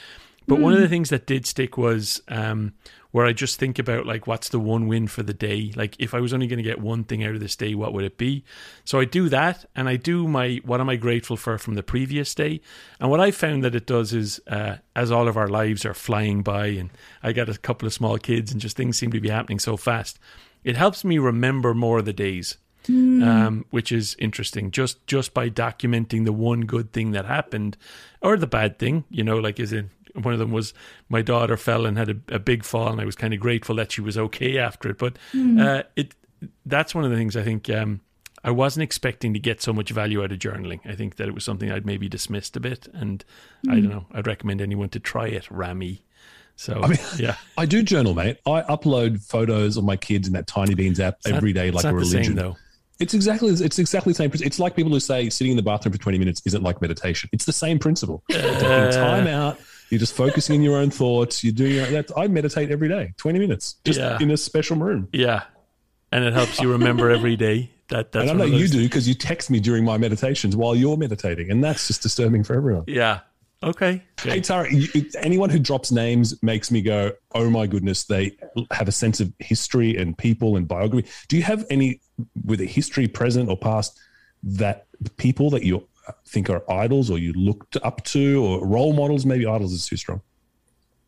But 0.47 0.59
one 0.59 0.73
of 0.73 0.81
the 0.81 0.89
things 0.89 1.11
that 1.11 1.27
did 1.27 1.47
stick 1.47 1.79
was 1.79 2.21
um, 2.27 2.73
where 3.13 3.27
I 3.27 3.33
just 3.33 3.59
think 3.59 3.79
about 3.79 4.07
like 4.07 4.27
what's 4.27 4.49
the 4.49 4.61
one 4.61 4.87
win 4.87 5.09
for 5.09 5.23
the 5.23 5.35
day. 5.35 5.73
Like 5.75 5.97
if 5.99 6.15
I 6.15 6.21
was 6.21 6.33
only 6.33 6.47
going 6.47 6.59
to 6.59 6.63
get 6.63 6.81
one 6.81 7.05
thing 7.05 7.25
out 7.25 7.35
of 7.35 7.41
this 7.41 7.57
day, 7.57 7.75
what 7.75 7.93
would 7.93 8.05
it 8.05 8.19
be? 8.19 8.45
So 8.85 9.01
I 9.01 9.05
do 9.05 9.29
that, 9.29 9.65
and 9.75 9.89
I 9.89 9.97
do 9.97 10.29
my 10.29 10.61
what 10.65 10.81
am 10.81 10.89
I 10.89 10.97
grateful 10.97 11.37
for 11.37 11.59
from 11.59 11.75
the 11.75 11.83
previous 11.83 12.35
day. 12.35 12.61
And 13.01 13.11
what 13.11 13.21
I 13.21 13.31
found 13.31 13.65
that 13.65 13.75
it 13.75 13.87
does 13.87 14.13
is, 14.13 14.41
uh, 14.47 14.77
as 14.95 15.11
all 15.11 15.29
of 15.29 15.37
our 15.37 15.49
lives 15.49 15.85
are 15.85 15.95
flying 15.95 16.43
by, 16.43 16.67
and 16.67 16.91
I 17.23 17.33
got 17.33 17.49
a 17.49 17.59
couple 17.59 17.87
of 17.87 17.93
small 17.93 18.19
kids, 18.19 18.53
and 18.53 18.61
just 18.61 18.77
things 18.77 18.99
seem 18.99 19.13
to 19.13 19.21
be 19.21 19.31
happening 19.31 19.59
so 19.59 19.77
fast, 19.77 20.19
it 20.65 20.77
helps 20.77 21.05
me 21.05 21.19
remember 21.19 21.75
more 21.75 21.99
of 21.99 22.05
the 22.05 22.13
days 22.13 22.57
um, 22.89 23.65
which 23.71 23.93
is 23.93 24.17
interesting. 24.19 24.71
Just 24.71 25.07
just 25.07 25.35
by 25.35 25.51
documenting 25.51 26.25
the 26.25 26.33
one 26.33 26.63
good 26.63 26.93
thing 26.93 27.13
that 27.13 27.27
happened, 27.27 27.77
or 28.23 28.37
the 28.37 28.47
bad 28.47 28.79
thing, 28.79 29.05
you 29.11 29.23
know, 29.23 29.37
like 29.37 29.61
is 29.61 29.73
in 29.73 29.91
one 30.15 30.33
of 30.35 30.39
them 30.41 30.51
was 30.53 30.73
my 31.09 31.23
daughter 31.23 31.57
fell 31.57 31.87
and 31.87 31.97
had 31.99 32.09
a, 32.11 32.35
a 32.35 32.39
big 32.39 32.65
fall, 32.65 32.89
and 32.93 33.01
I 33.01 33.05
was 33.05 33.17
kind 33.17 33.35
of 33.35 33.41
grateful 33.41 33.77
that 33.77 33.93
she 33.93 34.01
was 34.01 34.17
okay 34.19 34.59
after 34.59 34.91
it. 34.91 34.99
But 34.99 35.17
uh, 35.37 35.83
it 35.97 36.15
that's 36.67 36.95
one 36.95 37.05
of 37.05 37.11
the 37.11 37.17
things 37.17 37.37
I 37.37 37.43
think. 37.43 37.69
Um, 37.71 38.01
I 38.43 38.51
wasn't 38.51 38.85
expecting 38.85 39.35
to 39.35 39.39
get 39.39 39.61
so 39.61 39.71
much 39.75 39.91
value 39.91 40.23
out 40.25 40.33
of 40.33 40.39
journaling. 40.39 40.81
I 40.87 40.95
think 40.95 41.17
that 41.17 41.29
it 41.29 41.35
was 41.35 41.45
something 41.45 41.71
I'd 41.71 41.85
maybe 41.85 42.09
dismissed 42.09 42.57
a 42.57 42.61
bit, 42.61 42.89
and 42.95 43.23
I 43.69 43.75
don't 43.75 43.91
know. 43.91 44.07
I'd 44.13 44.27
recommend 44.27 44.63
anyone 44.63 44.89
to 44.91 44.99
try 45.01 45.27
it, 45.29 45.51
Rami. 45.51 46.03
So 46.57 46.81
I 46.83 46.89
mean- 46.89 46.99
yeah, 47.19 47.37
I 47.59 47.67
do 47.67 47.83
journal, 47.83 48.15
mate. 48.15 48.39
I 48.47 48.63
upload 48.63 49.23
photos 49.23 49.77
of 49.77 49.85
my 49.85 49.97
kids 49.97 50.27
in 50.27 50.33
that 50.35 50.47
Tinybeans 50.47 51.01
app 51.01 51.17
It's 51.19 51.29
not- 51.29 51.37
every 51.37 51.53
day, 51.53 51.71
like 51.71 51.85
not 51.85 51.95
a 51.95 51.99
the 51.99 52.05
same, 52.07 52.13
religion. 52.15 52.37
though. 52.37 52.57
It's 52.99 53.13
exactly 53.15 53.51
it's 53.51 53.79
exactly 53.79 54.13
the 54.13 54.17
same. 54.17 54.31
It's 54.35 54.59
like 54.59 54.75
people 54.77 54.93
who 54.93 55.01
say 55.01 55.29
sitting 55.31 55.53
in 55.53 55.57
the 55.57 55.63
bathroom 55.63 55.93
for 55.93 55.99
twenty 55.99 56.19
minutes 56.19 56.43
isn't 56.47 56.63
like 56.63 56.81
meditation. 56.83 57.29
It's 57.33 57.45
the 57.47 57.53
same 57.53 57.79
principle. 57.79 58.23
You're 58.29 58.41
taking 58.41 58.91
time 58.93 59.27
out. 59.27 59.59
You're 59.91 59.99
just 59.99 60.15
focusing 60.15 60.57
in 60.57 60.63
your 60.63 60.77
own 60.79 60.91
thoughts. 60.91 61.43
You're 61.43 61.53
doing 61.53 61.75
your, 61.75 61.87
that. 61.87 62.11
I 62.17 62.29
meditate 62.29 62.71
every 62.71 62.89
day, 62.89 63.13
twenty 63.17 63.39
minutes, 63.39 63.77
just 63.85 63.99
Yeah. 63.99 64.19
in 64.21 64.31
a 64.31 64.37
special 64.37 64.77
room. 64.77 65.09
Yeah, 65.13 65.43
and 66.13 66.25
it 66.25 66.33
helps 66.33 66.61
you 66.61 66.71
remember 66.73 67.11
every 67.11 67.37
day. 67.37 67.71
That 67.89 68.13
that's 68.13 68.31
and 68.31 68.41
I 68.41 68.47
know 68.47 68.57
you 68.57 68.69
do 68.69 68.83
because 68.83 69.09
you 69.09 69.15
text 69.15 69.51
me 69.51 69.59
during 69.59 69.85
my 69.85 69.99
meditations 69.99 70.55
while 70.57 70.77
you're 70.77 70.97
meditating, 70.97 71.51
and 71.51 71.63
that's 71.63 71.89
just 71.89 72.03
disturbing 72.03 72.45
for 72.45 72.55
everyone. 72.55 72.85
Yeah. 72.87 73.21
Okay. 73.63 74.03
Hey 74.23 74.41
Tara, 74.41 74.73
you, 74.73 74.89
anyone 75.19 75.51
who 75.51 75.59
drops 75.59 75.93
names 75.93 76.41
makes 76.43 76.71
me 76.71 76.81
go, 76.81 77.13
"Oh 77.35 77.51
my 77.51 77.67
goodness!" 77.67 78.05
They 78.05 78.37
have 78.71 78.89
a 78.89 78.93
sense 78.93 79.21
of 79.21 79.33
history 79.39 79.97
and 79.97 80.17
people 80.17 80.57
and 80.57 80.67
biography. 80.69 81.11
Do 81.29 81.37
you 81.37 81.43
have 81.43 81.67
any 81.69 82.01
with 82.47 82.61
a 82.61 82.65
history, 82.65 83.07
present 83.09 83.51
or 83.51 83.59
past, 83.59 83.99
that 84.45 84.87
people 85.19 85.51
that 85.51 85.63
you 85.65 85.87
think 86.27 86.51
are 86.51 86.63
idols 86.71 87.11
or 87.11 87.19
you 87.19 87.33
looked 87.33 87.77
up 87.83 88.03
to 88.05 88.45
or 88.45 88.67
role 88.67 88.93
models? 88.93 89.27
Maybe 89.27 89.47
idols 89.47 89.73
is 89.73 89.87
too 89.87 89.97
strong. 89.97 90.21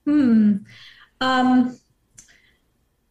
Um, 0.07 1.79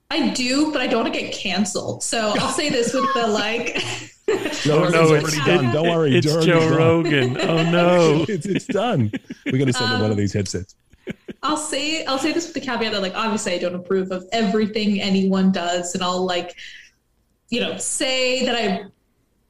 I 0.10 0.30
do, 0.30 0.72
but 0.74 0.82
I 0.82 0.88
don't 0.88 1.04
want 1.04 1.14
to 1.14 1.20
get 1.20 1.34
canceled. 1.34 2.04
So 2.04 2.34
I'll 2.38 2.52
say 2.52 2.70
this 2.70 2.94
with 2.94 3.14
the 3.14 3.28
like. 3.28 3.82
No, 4.66 4.88
no, 4.88 5.14
it's, 5.14 5.36
already 5.36 5.38
done. 5.40 5.74
Don't 5.74 5.90
worry, 5.90 6.16
It's 6.16 6.26
Joe 6.26 6.42
Joe 6.42 6.60
done. 6.62 6.78
Rogan. 6.78 7.42
Oh 7.42 7.70
no. 7.70 8.26
it's, 8.30 8.46
it's 8.46 8.66
done. 8.66 9.12
We're 9.46 9.58
going 9.58 9.68
to 9.68 9.74
send 9.74 9.92
them 9.92 10.02
one 10.02 10.12
of 10.12 10.16
these 10.16 10.32
headsets. 10.32 10.76
I'll 11.44 11.58
say 11.58 12.06
I'll 12.06 12.20
say 12.20 12.32
this 12.32 12.46
with 12.46 12.54
the 12.54 12.62
caveat 12.62 12.94
that 12.94 13.02
like 13.02 13.16
obviously 13.16 13.56
I 13.56 13.58
don't 13.58 13.76
approve 13.76 14.12
of 14.12 14.26
everything 14.32 15.02
anyone 15.02 15.52
does, 15.52 15.96
and 15.96 16.04
I'll 16.04 16.24
like, 16.24 16.56
you 17.50 17.60
know, 17.60 17.78
say 17.78 18.46
that 18.46 18.56
I 18.56 18.86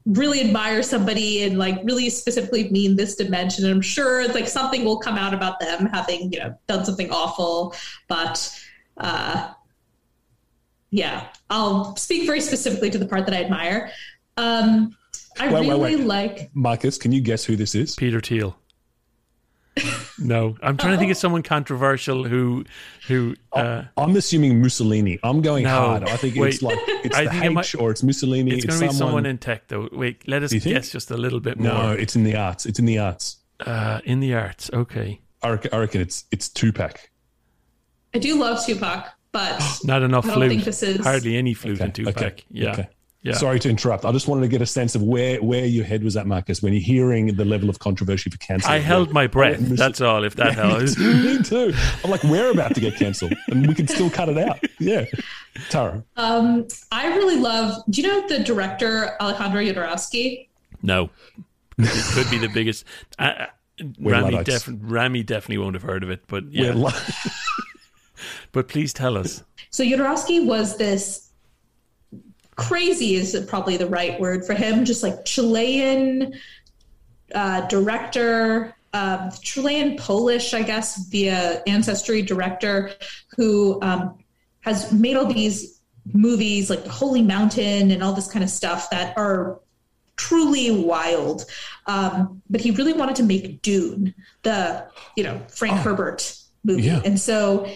really 0.05 0.41
admire 0.41 0.81
somebody 0.81 1.43
and 1.43 1.57
like 1.57 1.79
really 1.83 2.09
specifically 2.09 2.69
mean 2.69 2.95
this 2.95 3.15
dimension. 3.15 3.65
And 3.65 3.73
I'm 3.73 3.81
sure 3.81 4.21
it's 4.21 4.33
like 4.33 4.47
something 4.47 4.83
will 4.83 4.99
come 4.99 5.17
out 5.17 5.33
about 5.33 5.59
them 5.59 5.85
having 5.87 6.31
you 6.33 6.39
know 6.39 6.55
done 6.67 6.85
something 6.85 7.11
awful, 7.11 7.75
but 8.07 8.59
uh, 8.97 9.51
yeah, 10.89 11.27
I'll 11.49 11.95
speak 11.95 12.25
very 12.25 12.41
specifically 12.41 12.89
to 12.89 12.97
the 12.97 13.05
part 13.05 13.25
that 13.25 13.35
I 13.35 13.43
admire. 13.43 13.91
Um, 14.37 14.95
I 15.39 15.51
Wait, 15.51 15.61
wait, 15.61 15.69
really 15.69 15.95
wait. 15.95 16.05
like. 16.05 16.51
Marcus, 16.53 16.97
can 16.97 17.11
you 17.11 17.21
guess 17.21 17.45
who 17.45 17.55
this 17.55 17.73
is? 17.73 17.95
Peter 17.95 18.19
Thiel. 18.19 18.57
No, 20.19 20.57
I'm 20.61 20.75
trying 20.77 20.93
to 20.93 20.97
think 20.99 21.11
of 21.11 21.17
someone 21.25 21.43
controversial 21.43 22.23
who, 22.25 22.65
who. 23.07 23.35
Uh, 23.53 23.83
I'm 23.97 24.15
assuming 24.15 24.61
Mussolini. 24.61 25.17
I'm 25.23 25.41
going 25.41 25.63
No. 25.63 25.69
hard. 25.69 26.03
I 26.03 26.17
think 26.17 26.35
it's 26.37 26.61
like 26.61 26.77
it's 26.87 27.15
I 27.15 27.23
the 27.23 27.29
think 27.31 27.43
H 27.43 27.49
it 27.49 27.53
might- 27.53 27.75
or 27.75 27.91
it's 27.91 28.03
Mussolini. 28.03 28.51
it's 28.51 28.65
It's, 28.65 28.77
going 28.77 28.79
to 28.81 28.85
be 28.87 28.93
someone. 28.93 29.09
someone 29.11 29.25
in 29.25 29.37
tech, 29.37 29.67
though. 29.69 29.87
Wait, 29.91 30.27
let 30.27 30.43
us 30.43 30.51
You 30.53 30.59
think? 30.59 30.75
guess 30.75 30.89
just 30.91 31.09
a 31.11 31.17
little 31.17 31.39
bit 31.39 31.57
more. 31.59 31.73
no, 31.73 31.91
it's 31.91 32.15
in 32.15 32.23
the 32.23 32.35
arts. 32.35 32.65
It's 32.65 32.79
in 32.79 32.85
the 32.85 32.99
arts. 32.99 33.37
Uh, 33.61 34.01
in 34.05 34.19
the 34.19 34.33
arts. 34.33 34.69
Okay, 34.73 35.21
I 35.41 35.49
reckon, 35.51 35.71
I 35.73 35.77
reckon 35.77 36.01
it's 36.01 36.25
it's 36.31 36.49
Tupac. 36.49 37.09
I 38.13 38.19
do 38.19 38.37
love 38.37 38.63
Tupac, 38.65 39.07
but 39.31 39.63
not 39.85 40.01
enough 40.03 40.25
I 40.25 40.27
don't 40.29 40.35
flute. 40.37 40.49
think 40.49 40.63
this 40.65 40.83
is- 40.83 41.03
Hardly 41.05 41.37
any 41.37 41.53
flute 41.53 41.79
in 41.79 41.91
Tupac. 41.93 42.17
Okay. 42.17 42.43
Yeah, 42.51 42.71
okay. 42.73 42.89
Yeah. 43.23 43.33
Sorry 43.33 43.59
to 43.59 43.69
interrupt. 43.69 44.03
I 44.03 44.11
just 44.11 44.27
wanted 44.27 44.41
to 44.41 44.47
get 44.47 44.61
a 44.61 44.65
sense 44.65 44.95
of 44.95 45.03
where 45.03 45.41
where 45.43 45.65
your 45.65 45.85
head 45.85 46.03
was 46.03 46.17
at, 46.17 46.25
Marcus, 46.25 46.63
when 46.63 46.73
you're 46.73 46.81
hearing 46.81 47.35
the 47.35 47.45
level 47.45 47.69
of 47.69 47.77
controversy 47.79 48.29
for 48.31 48.37
cancer. 48.37 48.67
I 48.67 48.79
held 48.79 49.13
my 49.13 49.27
breath. 49.27 49.59
Mus- 49.61 49.77
That's 49.77 50.01
all. 50.01 50.23
If 50.23 50.35
that 50.37 50.53
helps. 50.55 50.97
Me 50.97 51.41
too. 51.43 51.71
I'm 52.03 52.09
like, 52.09 52.23
we're 52.23 52.49
about 52.51 52.73
to 52.75 52.81
get 52.81 52.95
cancelled, 52.95 53.33
and 53.49 53.67
we 53.67 53.73
can 53.75 53.87
still 53.87 54.09
cut 54.09 54.27
it 54.29 54.37
out. 54.39 54.59
Yeah, 54.79 55.05
Tara. 55.69 56.03
Um, 56.17 56.67
I 56.91 57.07
really 57.15 57.37
love. 57.37 57.83
Do 57.89 58.01
you 58.01 58.07
know 58.07 58.27
the 58.27 58.39
director 58.43 59.15
Alejandro 59.21 59.61
Jodorowsky? 59.61 60.47
No, 60.81 61.11
it 61.77 62.13
could 62.15 62.29
be 62.31 62.39
the 62.39 62.49
biggest. 62.51 62.85
Uh, 63.19 63.45
Rami, 63.99 64.43
def- 64.43 64.69
Rami 64.81 65.23
definitely 65.23 65.57
won't 65.59 65.75
have 65.75 65.83
heard 65.83 66.03
of 66.03 66.09
it, 66.09 66.23
but 66.27 66.43
yeah. 66.51 66.73
li- 66.73 66.91
but 68.51 68.67
please 68.67 68.93
tell 68.93 69.17
us. 69.17 69.43
So 69.69 69.83
Jodorowsky 69.83 70.45
was 70.45 70.77
this 70.77 71.30
crazy 72.61 73.15
is 73.15 73.45
probably 73.47 73.77
the 73.77 73.87
right 73.87 74.19
word 74.19 74.45
for 74.45 74.53
him, 74.53 74.85
just 74.85 75.03
like 75.03 75.25
Chilean 75.25 76.33
uh, 77.33 77.61
director, 77.67 78.75
um, 78.93 79.31
Chilean 79.41 79.97
Polish, 79.97 80.53
I 80.53 80.63
guess, 80.63 81.07
via 81.07 81.61
ancestry 81.67 82.21
director 82.21 82.91
who 83.37 83.79
um, 83.81 84.17
has 84.61 84.91
made 84.91 85.15
all 85.15 85.25
these 85.25 85.81
movies 86.13 86.69
like 86.69 86.83
The 86.83 86.89
Holy 86.89 87.21
Mountain 87.21 87.91
and 87.91 88.03
all 88.03 88.13
this 88.13 88.31
kind 88.31 88.43
of 88.43 88.49
stuff 88.49 88.89
that 88.89 89.17
are 89.17 89.59
truly 90.15 90.71
wild. 90.71 91.45
Um, 91.87 92.41
but 92.49 92.61
he 92.61 92.71
really 92.71 92.93
wanted 92.93 93.15
to 93.17 93.23
make 93.23 93.61
Dune, 93.61 94.13
the 94.43 94.87
you 95.15 95.23
know 95.23 95.41
Frank 95.49 95.75
oh, 95.75 95.77
Herbert 95.77 96.37
movie, 96.63 96.83
yeah. 96.83 97.01
and 97.05 97.19
so 97.19 97.67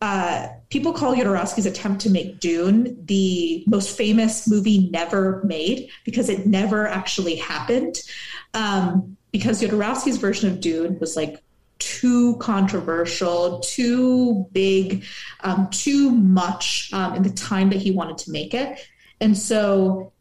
uh, 0.00 0.48
people 0.70 0.92
call 0.92 1.14
Jodorowsky's 1.14 1.66
attempt 1.66 2.02
to 2.02 2.10
make 2.10 2.40
Dune 2.40 2.98
the 3.06 3.64
most 3.66 3.96
famous 3.96 4.46
movie 4.46 4.88
never 4.90 5.42
made 5.44 5.88
because 6.04 6.28
it 6.28 6.46
never 6.46 6.86
actually 6.86 7.36
happened. 7.36 8.00
Um, 8.54 9.16
because 9.32 9.62
Jodorowsky's 9.62 10.16
version 10.16 10.50
of 10.50 10.60
Dune 10.60 10.98
was 10.98 11.16
like 11.16 11.42
too 11.78 12.36
controversial, 12.36 13.60
too 13.60 14.46
big, 14.52 15.04
um, 15.40 15.68
too 15.70 16.10
much 16.10 16.90
um, 16.92 17.14
in 17.14 17.22
the 17.22 17.30
time 17.30 17.70
that 17.70 17.78
he 17.78 17.90
wanted 17.90 18.18
to 18.18 18.30
make 18.30 18.52
it. 18.52 18.86
And 19.20 19.36
so 19.36 20.12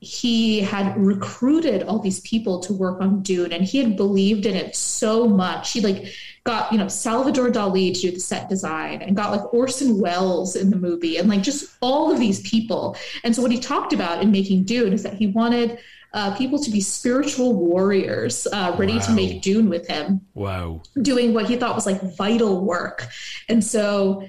he 0.00 0.60
had 0.60 0.96
recruited 0.98 1.82
all 1.82 1.98
these 1.98 2.20
people 2.20 2.60
to 2.60 2.72
work 2.72 3.00
on 3.00 3.22
Dune 3.22 3.52
and 3.52 3.64
he 3.64 3.78
had 3.78 3.96
believed 3.96 4.46
in 4.46 4.54
it 4.54 4.76
so 4.76 5.26
much. 5.26 5.72
He 5.72 5.80
like 5.80 6.12
got, 6.46 6.72
you 6.72 6.78
know, 6.78 6.88
Salvador 6.88 7.50
Dali 7.50 7.92
to 7.92 8.00
do 8.00 8.10
the 8.12 8.20
set 8.20 8.48
design 8.48 9.02
and 9.02 9.14
got 9.14 9.32
like 9.32 9.52
Orson 9.52 10.00
Welles 10.00 10.56
in 10.56 10.70
the 10.70 10.76
movie 10.76 11.18
and 11.18 11.28
like 11.28 11.42
just 11.42 11.76
all 11.82 12.10
of 12.10 12.18
these 12.18 12.40
people. 12.48 12.96
And 13.24 13.34
so 13.34 13.42
what 13.42 13.50
he 13.50 13.58
talked 13.58 13.92
about 13.92 14.22
in 14.22 14.30
making 14.30 14.64
Dune 14.64 14.92
is 14.92 15.02
that 15.02 15.14
he 15.14 15.26
wanted 15.26 15.78
uh, 16.14 16.34
people 16.36 16.58
to 16.60 16.70
be 16.70 16.80
spiritual 16.80 17.52
warriors 17.54 18.46
uh, 18.52 18.74
ready 18.78 18.94
wow. 18.94 19.00
to 19.00 19.12
make 19.12 19.42
Dune 19.42 19.68
with 19.68 19.86
him. 19.86 20.22
Wow. 20.34 20.80
Doing 21.02 21.34
what 21.34 21.46
he 21.46 21.56
thought 21.56 21.74
was 21.74 21.84
like 21.84 22.00
vital 22.16 22.64
work. 22.64 23.08
And 23.48 23.62
so 23.62 24.26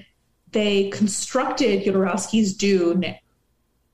they 0.52 0.90
constructed 0.90 1.84
Jodorowsky's 1.84 2.54
Dune 2.56 3.16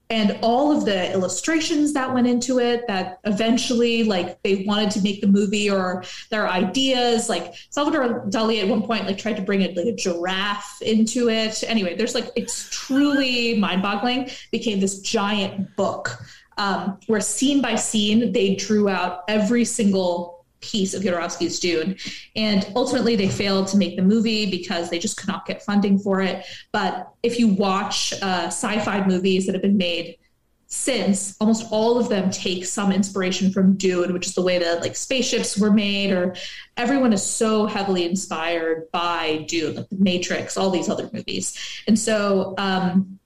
and 0.09 0.37
all 0.41 0.75
of 0.75 0.85
the 0.85 1.11
illustrations 1.11 1.93
that 1.93 2.13
went 2.13 2.27
into 2.27 2.59
it 2.59 2.85
that 2.87 3.19
eventually 3.23 4.03
like 4.03 4.41
they 4.43 4.63
wanted 4.65 4.91
to 4.91 5.01
make 5.01 5.21
the 5.21 5.27
movie 5.27 5.69
or 5.69 6.03
their 6.29 6.47
ideas 6.47 7.29
like 7.29 7.53
salvador 7.69 8.25
dali 8.27 8.61
at 8.61 8.67
one 8.67 8.83
point 8.83 9.07
like 9.07 9.17
tried 9.17 9.35
to 9.35 9.41
bring 9.41 9.61
it 9.61 9.75
like 9.75 9.87
a 9.87 9.95
giraffe 9.95 10.81
into 10.81 11.29
it. 11.29 11.63
Anyway 11.65 11.95
there's 11.95 12.15
like 12.15 12.29
it's 12.35 12.69
truly 12.69 13.57
mind-boggling. 13.57 14.29
Became 14.51 14.79
this 14.79 14.99
giant 14.99 15.75
book 15.75 16.19
um, 16.57 16.99
where 17.07 17.21
scene 17.21 17.61
by 17.61 17.75
scene 17.75 18.31
they 18.31 18.55
drew 18.55 18.89
out 18.89 19.23
every 19.27 19.65
single 19.65 20.32
piece 20.63 20.93
of 20.93 21.03
Jodorowsky's 21.03 21.59
Dune. 21.59 21.97
And 22.35 22.65
ultimately, 22.75 23.15
they 23.15 23.29
failed 23.29 23.67
to 23.69 23.77
make 23.77 23.95
the 23.95 24.01
movie 24.01 24.49
because 24.49 24.89
they 24.89 24.99
just 24.99 25.17
could 25.17 25.27
not 25.27 25.45
get 25.45 25.61
funding 25.61 25.99
for 25.99 26.21
it. 26.21 26.45
But 26.71 27.13
if 27.21 27.39
you 27.39 27.49
watch 27.49 28.13
uh, 28.21 28.47
sci 28.47 28.79
fi 28.79 29.05
movies 29.05 29.45
that 29.45 29.53
have 29.53 29.61
been 29.61 29.77
made 29.77 30.17
since, 30.67 31.35
almost 31.39 31.67
all 31.71 31.99
of 31.99 32.09
them 32.09 32.31
take 32.31 32.65
some 32.65 32.91
inspiration 32.91 33.51
from 33.51 33.75
Dune, 33.77 34.11
which 34.11 34.25
is 34.25 34.33
the 34.33 34.41
way 34.41 34.57
that 34.57 34.81
like 34.81 34.95
spaceships 34.95 35.55
were 35.57 35.71
made, 35.71 36.11
or 36.11 36.35
everyone 36.77 37.13
is 37.13 37.21
so 37.21 37.67
heavily 37.67 38.05
inspired 38.05 38.89
by 38.91 39.45
Dune, 39.47 39.75
like 39.75 39.89
The 39.89 39.97
Matrix, 39.99 40.57
all 40.57 40.71
these 40.71 40.89
other 40.89 41.09
movies. 41.13 41.55
And 41.87 41.99
so, 41.99 42.55
um, 42.57 43.19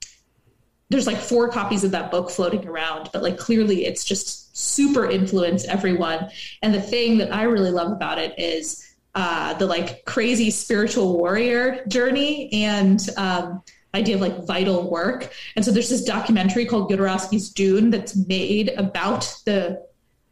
there's 0.90 1.06
like 1.06 1.18
four 1.18 1.48
copies 1.48 1.84
of 1.84 1.90
that 1.90 2.10
book 2.10 2.30
floating 2.30 2.66
around, 2.66 3.10
but 3.12 3.22
like 3.22 3.38
clearly 3.38 3.84
it's 3.84 4.04
just 4.04 4.56
super 4.56 5.08
influenced 5.08 5.66
everyone. 5.66 6.30
And 6.62 6.74
the 6.74 6.80
thing 6.80 7.18
that 7.18 7.32
I 7.32 7.42
really 7.42 7.70
love 7.70 7.92
about 7.92 8.18
it 8.18 8.38
is 8.38 8.84
uh, 9.14 9.54
the 9.54 9.66
like 9.66 10.04
crazy 10.04 10.50
spiritual 10.50 11.18
warrior 11.18 11.84
journey 11.88 12.50
and 12.52 13.06
um, 13.16 13.62
idea 13.94 14.14
of 14.14 14.20
like 14.20 14.46
vital 14.46 14.90
work. 14.90 15.32
And 15.56 15.64
so 15.64 15.70
there's 15.70 15.90
this 15.90 16.04
documentary 16.04 16.64
called 16.64 16.90
Jodorowsky's 16.90 17.50
Dune 17.50 17.90
that's 17.90 18.16
made 18.26 18.70
about 18.76 19.22
the 19.44 19.84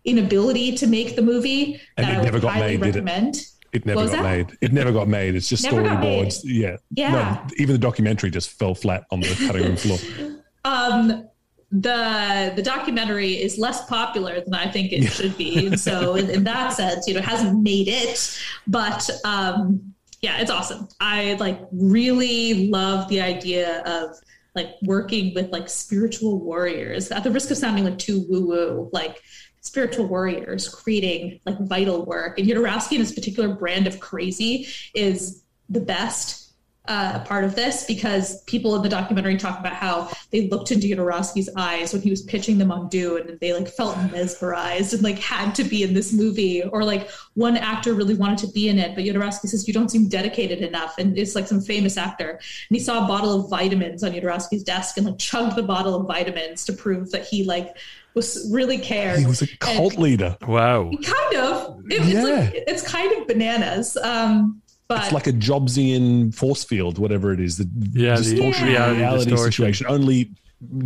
inability 0.05 0.77
to 0.77 0.87
make 0.87 1.17
the 1.17 1.23
movie 1.23 1.81
and 1.97 2.07
that 2.07 2.15
it 2.15 2.19
I 2.21 2.23
never 2.23 2.41
got 2.41 2.59
made, 2.59 2.81
recommend. 2.81 3.47
It 3.73 3.85
never 3.85 4.05
got 4.05 4.13
that? 4.13 4.23
made. 4.23 4.59
It 4.63 4.73
never 4.73 4.93
got 4.93 5.09
made. 5.09 5.35
It's 5.35 5.49
just 5.49 5.65
storyboards. 5.65 6.41
Yeah. 6.45 6.77
Yeah. 6.91 7.13
No, 7.13 7.55
even 7.59 7.75
the 7.75 7.79
documentary 7.79 8.31
just 8.31 8.51
fell 8.51 8.75
flat 8.75 9.05
on 9.11 9.21
the 9.21 9.35
cutting 9.47 9.65
room 9.65 9.77
floor. 9.77 9.99
Um, 10.67 11.29
the 11.73 12.53
the 12.55 12.63
documentary 12.63 13.33
is 13.33 13.59
less 13.59 13.87
popular 13.87 14.41
than 14.41 14.55
I 14.55 14.71
think 14.71 14.93
it 14.93 15.05
should 15.07 15.37
be, 15.37 15.67
and 15.67 15.79
so 15.79 16.15
in, 16.15 16.31
in, 16.31 16.45
that 16.45 16.73
sense, 16.73 17.09
you 17.09 17.15
know, 17.15 17.19
it 17.19 17.25
hasn't 17.25 17.61
made 17.63 17.89
it, 17.89 18.39
but 18.67 19.09
um, 19.25 19.95
yeah, 20.21 20.41
it's 20.41 20.51
awesome. 20.51 20.89
I 21.01 21.35
like 21.35 21.61
really 21.73 22.69
love 22.69 23.09
the 23.09 23.21
idea 23.21 23.83
of 23.83 24.17
like 24.55 24.71
working 24.83 25.35
with 25.35 25.51
like 25.51 25.69
spiritual 25.69 26.41
warriors. 26.41 27.11
At 27.11 27.25
the 27.25 27.31
risk 27.31 27.51
of 27.51 27.59
sounding 27.59 27.85
like 27.85 27.99
too 27.99 28.25
woo 28.29 28.47
woo, 28.47 28.91
like 28.93 29.21
spiritual 29.61 30.07
warriors 30.07 30.69
creating 30.69 31.41
like 31.45 31.59
vital 31.61 32.07
work. 32.07 32.39
And 32.39 32.49
Jodorowsky 32.49 32.93
and 32.93 33.01
his 33.01 33.13
particular 33.13 33.55
brand 33.55 33.87
of 33.87 34.01
crazy 34.01 34.67
is 34.95 35.43
the 35.69 35.81
best 35.81 36.46
uh, 36.89 37.21
part 37.21 37.45
of 37.45 37.55
this 37.55 37.85
because 37.85 38.43
people 38.43 38.75
in 38.77 38.83
the 38.83 38.89
documentary 38.89 39.37
talk 39.37 39.59
about 39.59 39.73
how 39.73 40.11
they 40.31 40.49
looked 40.49 40.71
into 40.71 40.87
Jodorowsky's 40.87 41.49
eyes 41.57 41.93
when 41.93 42.03
he 42.03 42.11
was 42.11 42.23
pitching 42.23 42.59
them 42.59 42.71
on 42.71 42.89
Dune 42.89 43.29
and 43.29 43.41
they 43.41 43.53
like 43.53 43.69
felt 43.69 43.97
mesmerized 44.11 44.95
and 44.95 45.03
like 45.03 45.19
had 45.19 45.55
to 45.57 45.65
be 45.65 45.83
in 45.83 45.95
this 45.95 46.13
movie 46.13 46.63
or 46.63 46.85
like 46.85 47.11
one 47.35 47.57
actor 47.57 47.95
really 47.95 48.15
wanted 48.15 48.39
to 48.39 48.49
be 48.49 48.69
in 48.69 48.79
it 48.79 48.95
but 48.95 49.05
Jodorowsky 49.05 49.49
says 49.49 49.67
you 49.67 49.75
don't 49.75 49.91
seem 49.91 50.09
dedicated 50.09 50.61
enough 50.61 50.99
and 50.99 51.19
it's 51.19 51.35
like 51.35 51.47
some 51.47 51.61
famous 51.61 51.97
actor 51.97 52.31
and 52.31 52.77
he 52.77 52.79
saw 52.79 53.05
a 53.05 53.09
bottle 53.09 53.45
of 53.45 53.51
vitamins 53.51 54.05
on 54.05 54.13
Jodorowsky's 54.13 54.63
desk 54.63 54.97
and 54.97 55.07
like 55.07 55.19
chugged 55.19 55.57
the 55.57 55.63
bottle 55.63 55.95
of 55.95 56.07
vitamins 56.07 56.65
to 56.65 56.73
prove 56.73 57.11
that 57.11 57.27
he 57.27 57.45
like 57.45 57.77
was 58.17 58.49
really 58.51 58.79
cared. 58.79 59.21
He 59.21 59.27
was 59.27 59.43
a 59.43 59.57
cult 59.59 59.93
and 59.93 60.03
leader. 60.03 60.37
Wow. 60.49 60.91
Kind 60.91 61.37
of. 61.37 61.85
It, 61.91 62.03
yeah. 62.03 62.07
It's, 62.07 62.25
like, 62.25 62.65
it's 62.67 62.83
kind 62.83 63.13
of 63.13 63.29
bananas. 63.29 63.97
Um, 63.99 64.63
but 64.89 65.03
it's 65.03 65.13
like 65.13 65.27
a 65.27 65.33
Jobsian 65.33 66.35
force 66.35 66.65
field, 66.65 66.99
whatever 66.99 67.33
it 67.33 67.41
is. 67.41 67.59
The 67.59 67.69
yeah, 67.93 68.17
distortion, 68.17 68.67
the 68.67 68.73
reality, 68.73 68.99
reality 68.99 69.31
distortion. 69.31 69.53
situation. 69.53 69.87
Only 69.89 70.31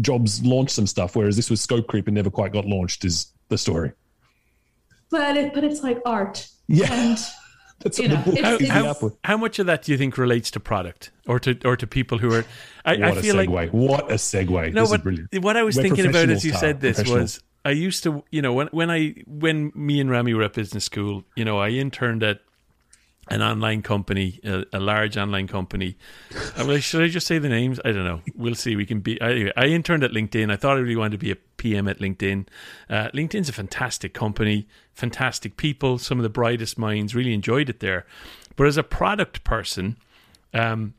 Jobs 0.01 0.43
launched 0.45 0.73
some 0.73 0.87
stuff, 0.87 1.17
whereas 1.17 1.37
this 1.37 1.51
was 1.51 1.61
Scope 1.61 1.87
Creep 1.87 2.07
and 2.07 2.15
never 2.15 2.31
quite 2.31 2.53
got 2.53 2.65
launched. 2.65 3.05
Is 3.05 3.33
the 3.49 3.59
story? 3.59 3.93
But 5.11 5.37
it, 5.37 5.55
but 5.55 5.65
it's 5.65 5.83
like 5.83 6.01
art. 6.07 6.49
Yeah. 6.67 6.93
And, 6.93 7.19
That's 7.81 7.99
you 7.99 8.09
know, 8.09 8.17
how, 8.17 8.59
how, 8.69 9.11
how, 9.25 9.37
much 9.39 9.59
of 9.59 9.65
that 9.65 9.83
do 9.83 9.93
you 9.93 9.97
think 9.97 10.19
relates 10.19 10.51
to 10.51 10.61
product 10.61 11.13
or 11.27 11.41
to 11.41 11.59
or 11.65 11.79
to 11.79 11.87
people 11.87 12.19
who 12.19 12.31
are? 12.35 12.45
I, 12.85 12.97
what 12.97 13.03
I 13.03 13.23
feel 13.23 13.41
a 13.41 13.47
segue! 13.47 13.55
Like, 13.55 13.71
what 13.71 14.11
a 14.11 14.17
segue! 14.17 14.75
No, 14.75 14.85
this 14.85 15.31
but 15.31 15.43
what 15.43 15.57
I 15.57 15.63
was 15.63 15.77
We're 15.77 15.85
thinking 15.85 16.07
about 16.07 16.29
as 16.29 16.45
you 16.45 16.53
said 16.53 16.83
this 16.83 17.09
was 17.09 17.41
I 17.65 17.71
used 17.71 18.03
to, 18.05 18.23
you 18.31 18.43
know, 18.43 18.53
when 18.53 18.69
when 18.69 18.91
I 18.91 19.15
when 19.27 19.73
me 19.75 19.99
and 19.99 20.11
Rami 20.11 20.35
were 20.35 20.43
at 20.43 20.53
business 20.53 20.85
school, 20.85 21.25
you 21.37 21.45
know, 21.45 21.59
I 21.59 21.71
interned 21.71 22.23
at 22.23 22.41
an 23.31 23.43
online 23.43 23.81
company, 23.81 24.41
a, 24.45 24.65
a, 24.73 24.81
large 24.81 25.17
online 25.17 25.47
company. 25.47 25.97
Uh, 26.57 26.79
should 26.79 27.03
I 27.03 27.09
just 27.09 27.29
say 27.29 27.39
the 27.39 27.49
names? 27.49 27.79
I 27.85 27.93
don't 27.93 28.05
know. 28.05 28.21
We'll 28.35 28.57
see. 28.57 28.75
We 28.75 28.85
can 28.85 29.01
be. 29.01 29.21
Anyway, 29.21 29.53
I 29.57 29.67
interned 29.67 30.03
at 30.03 30.11
LinkedIn. 30.11 30.51
I 30.51 30.57
thought 30.57 30.77
I 30.77 30.81
really 30.81 30.97
wanted 30.97 31.13
to 31.13 31.19
be 31.19 31.31
a 31.31 31.37
PM 31.37 31.87
at 31.87 32.01
LinkedIn. 32.01 32.47
Uh, 32.89 33.09
LinkedIn's 33.15 33.49
a 33.49 33.53
fantastic 33.53 34.15
company, 34.15 34.67
fantastic 34.95 35.57
people, 35.57 35.99
some 35.99 36.19
of 36.19 36.25
the 36.25 36.29
brightest 36.29 36.77
minds. 36.77 37.15
Really 37.15 37.33
enjoyed 37.33 37.71
it 37.71 37.79
there. 37.79 38.05
But 38.57 38.67
as 38.67 38.77
a 38.77 38.83
product 38.83 39.45
person, 39.45 39.97
um, 40.53 40.95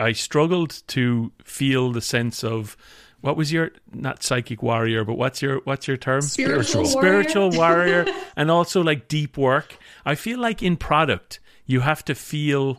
I 0.00 0.12
struggled 0.12 0.82
to 0.88 1.32
feel 1.44 1.92
the 1.92 2.00
sense 2.00 2.42
of 2.42 2.76
what 3.20 3.36
was 3.36 3.52
your 3.52 3.70
not 3.92 4.24
psychic 4.24 4.60
warrior, 4.60 5.04
but 5.04 5.14
what's 5.14 5.40
your 5.40 5.60
what's 5.60 5.86
your 5.86 5.96
term? 5.96 6.22
Spiritual, 6.22 6.84
spiritual 6.84 7.50
warrior, 7.50 8.04
warrior 8.04 8.22
and 8.36 8.50
also 8.50 8.82
like 8.82 9.06
deep 9.06 9.38
work. 9.38 9.78
I 10.04 10.16
feel 10.16 10.40
like 10.40 10.64
in 10.64 10.76
product 10.76 11.38
you 11.66 11.80
have 11.80 12.04
to 12.06 12.14
feel 12.14 12.78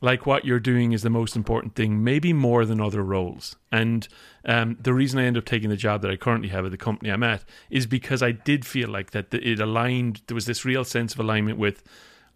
like 0.00 0.26
what 0.26 0.44
you're 0.44 0.60
doing 0.60 0.92
is 0.92 1.02
the 1.02 1.10
most 1.10 1.34
important 1.34 1.74
thing, 1.74 2.04
maybe 2.04 2.32
more 2.32 2.66
than 2.66 2.80
other 2.80 3.02
roles. 3.02 3.56
And 3.72 4.06
um, 4.44 4.76
the 4.80 4.92
reason 4.92 5.18
I 5.18 5.24
end 5.24 5.38
up 5.38 5.46
taking 5.46 5.70
the 5.70 5.76
job 5.76 6.02
that 6.02 6.10
I 6.10 6.16
currently 6.16 6.50
have 6.50 6.64
at 6.64 6.70
the 6.70 6.76
company 6.76 7.10
I'm 7.10 7.22
at 7.22 7.44
is 7.70 7.86
because 7.86 8.22
I 8.22 8.32
did 8.32 8.66
feel 8.66 8.90
like 8.90 9.12
that 9.12 9.32
it 9.32 9.60
aligned. 9.60 10.20
There 10.26 10.34
was 10.34 10.46
this 10.46 10.64
real 10.64 10.84
sense 10.84 11.14
of 11.14 11.20
alignment 11.20 11.58
with. 11.58 11.82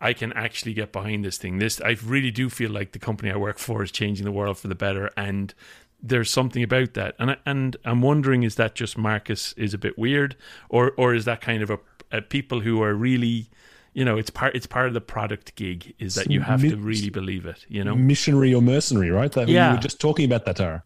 I 0.00 0.12
can 0.12 0.32
actually 0.34 0.74
get 0.74 0.92
behind 0.92 1.24
this 1.24 1.38
thing. 1.38 1.58
This 1.58 1.80
I 1.80 1.96
really 2.04 2.30
do 2.30 2.48
feel 2.48 2.70
like 2.70 2.92
the 2.92 3.00
company 3.00 3.32
I 3.32 3.36
work 3.36 3.58
for 3.58 3.82
is 3.82 3.90
changing 3.90 4.24
the 4.24 4.30
world 4.32 4.56
for 4.56 4.68
the 4.68 4.76
better, 4.76 5.10
and 5.16 5.52
there's 6.00 6.30
something 6.30 6.62
about 6.62 6.94
that. 6.94 7.16
And 7.18 7.32
I, 7.32 7.36
and 7.44 7.76
I'm 7.84 8.00
wondering, 8.00 8.44
is 8.44 8.54
that 8.54 8.76
just 8.76 8.96
Marcus 8.96 9.54
is 9.54 9.74
a 9.74 9.78
bit 9.78 9.98
weird, 9.98 10.36
or 10.68 10.92
or 10.96 11.14
is 11.14 11.24
that 11.24 11.40
kind 11.40 11.64
of 11.64 11.70
a, 11.70 11.78
a 12.12 12.22
people 12.22 12.60
who 12.60 12.80
are 12.80 12.94
really 12.94 13.50
you 13.98 14.04
know 14.04 14.16
it's 14.16 14.30
part 14.30 14.54
it's 14.54 14.66
part 14.66 14.86
of 14.86 14.94
the 14.94 15.00
product 15.00 15.56
gig 15.56 15.92
is 15.98 16.14
that 16.14 16.30
you 16.30 16.40
have 16.40 16.60
to 16.60 16.76
really 16.76 17.10
believe 17.10 17.44
it 17.46 17.66
you 17.68 17.82
know? 17.82 17.96
missionary 17.96 18.54
or 18.54 18.62
mercenary 18.62 19.10
right? 19.10 19.32
That 19.32 19.48
yeah. 19.48 19.70
we 19.70 19.76
were 19.76 19.82
just 19.82 20.00
talking 20.00 20.24
about 20.24 20.44
that 20.44 20.56
Tara. 20.56 20.84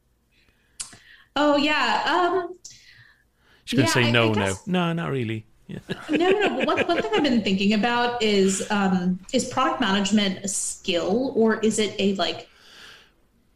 Oh 1.36 1.58
yeah 1.58 2.02
um 2.06 2.56
she's 3.66 3.78
gonna 3.78 3.88
yeah, 3.88 3.92
say 3.92 4.10
no 4.10 4.32
no. 4.32 4.54
No 4.64 4.94
not 4.94 5.10
really. 5.10 5.44
Yeah. 5.66 5.80
no 6.10 6.30
no 6.30 6.64
but 6.64 6.66
one, 6.66 6.86
one 6.86 7.02
thing 7.02 7.12
i've 7.14 7.22
been 7.22 7.42
thinking 7.42 7.74
about 7.74 8.22
is 8.22 8.66
um 8.70 9.20
is 9.34 9.44
product 9.44 9.80
management 9.80 10.44
a 10.44 10.48
skill 10.48 11.32
or 11.36 11.60
is 11.60 11.78
it 11.78 11.94
a 11.98 12.14
like 12.14 12.48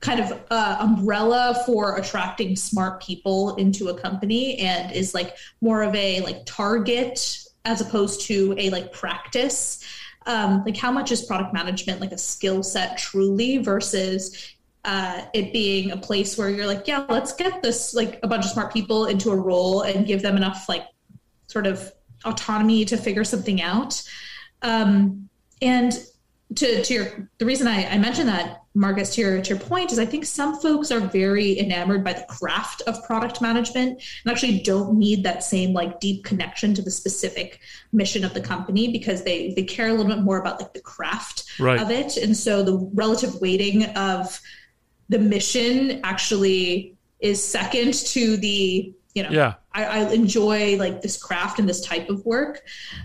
kind 0.01 0.21
of 0.21 0.39
uh, 0.51 0.77
umbrella 0.81 1.63
for 1.65 1.97
attracting 1.97 2.55
smart 2.57 3.03
people 3.03 3.57
into 3.57 3.89
a 3.89 3.99
company 3.99 4.59
and 4.59 4.93
is 4.93 5.15
like 5.15 5.37
more 5.63 5.83
of 5.83 5.95
a 5.95 6.21
like 6.21 6.45
target 6.45 7.46
as 7.67 7.83
opposed 7.83 8.23
to 8.23 8.55
a 8.57 8.71
like 8.71 8.93
practice. 8.93 9.85
Um, 10.25 10.65
like 10.65 10.77
how 10.77 10.91
much 10.91 11.13
is 11.13 11.23
product 11.23 11.53
management 11.53 12.01
like 12.01 12.13
a 12.13 12.19
skill 12.19 12.63
set 12.63 12.97
truly 12.99 13.59
versus 13.59 14.55
uh, 14.85 15.23
it 15.35 15.53
being 15.53 15.91
a 15.91 15.97
place 15.97 16.39
where 16.39 16.49
you're 16.49 16.67
like 16.67 16.89
yeah 16.89 17.05
let's 17.09 17.33
get 17.33 17.63
this 17.63 17.95
like 17.95 18.19
a 18.25 18.29
bunch 18.29 18.45
of 18.45 18.51
smart 18.51 18.73
people 18.73 19.07
into 19.07 19.31
a 19.31 19.37
role 19.37 19.83
and 19.83 20.07
give 20.07 20.23
them 20.23 20.37
enough 20.37 20.69
like 20.69 20.87
sort 21.47 21.67
of 21.67 21.93
autonomy 22.25 22.85
to 22.85 22.97
figure 22.97 23.25
something 23.25 23.63
out. 23.63 24.03
Um, 24.63 25.29
and 25.63 25.93
to, 26.55 26.83
to 26.83 26.95
your 26.95 27.31
the 27.39 27.47
reason 27.47 27.67
I, 27.67 27.87
I 27.87 27.99
mentioned 27.99 28.29
that 28.29 28.63
Marcus, 28.77 29.15
to 29.15 29.23
your, 29.23 29.41
to 29.41 29.49
your 29.55 29.59
point, 29.59 29.91
is 29.91 29.99
I 29.99 30.05
think 30.05 30.27
some 30.27 30.61
folks 30.61 30.91
are 30.91 31.01
very 31.01 31.59
enamored 31.59 32.05
by 32.05 32.13
the 32.13 32.25
craft 32.29 32.83
of 32.87 33.03
product 33.05 33.41
management 33.41 34.03
and 34.25 34.31
actually 34.31 34.61
don't 34.61 34.99
need 34.99 35.25
that 35.25 35.43
same 35.43 35.73
like 35.73 35.99
deep 35.99 36.25
connection 36.25 36.75
to 36.75 36.83
the 36.83 36.91
specific 36.91 37.61
mission 37.93 38.23
of 38.23 38.35
the 38.35 38.41
company 38.41 38.93
because 38.93 39.25
they 39.25 39.55
they 39.55 39.63
care 39.63 39.89
a 39.89 39.93
little 39.93 40.07
bit 40.15 40.23
more 40.23 40.39
about 40.39 40.61
like 40.61 40.75
the 40.75 40.81
craft 40.81 41.45
right. 41.59 41.81
of 41.81 41.91
it. 41.91 42.19
And 42.19 42.37
so 42.37 42.63
the 42.63 42.77
relative 42.93 43.41
weighting 43.41 43.85
of 43.97 44.39
the 45.09 45.19
mission 45.19 46.01
actually 46.05 46.97
is 47.21 47.43
second 47.43 47.95
to 47.95 48.37
the 48.37 48.93
you 49.15 49.23
know 49.23 49.31
yeah 49.31 49.55
I, 49.73 49.85
I 49.85 50.13
enjoy 50.13 50.77
like 50.77 51.01
this 51.01 51.17
craft 51.17 51.59
and 51.59 51.67
this 51.67 51.81
type 51.81 52.11
of 52.11 52.25
work 52.27 52.63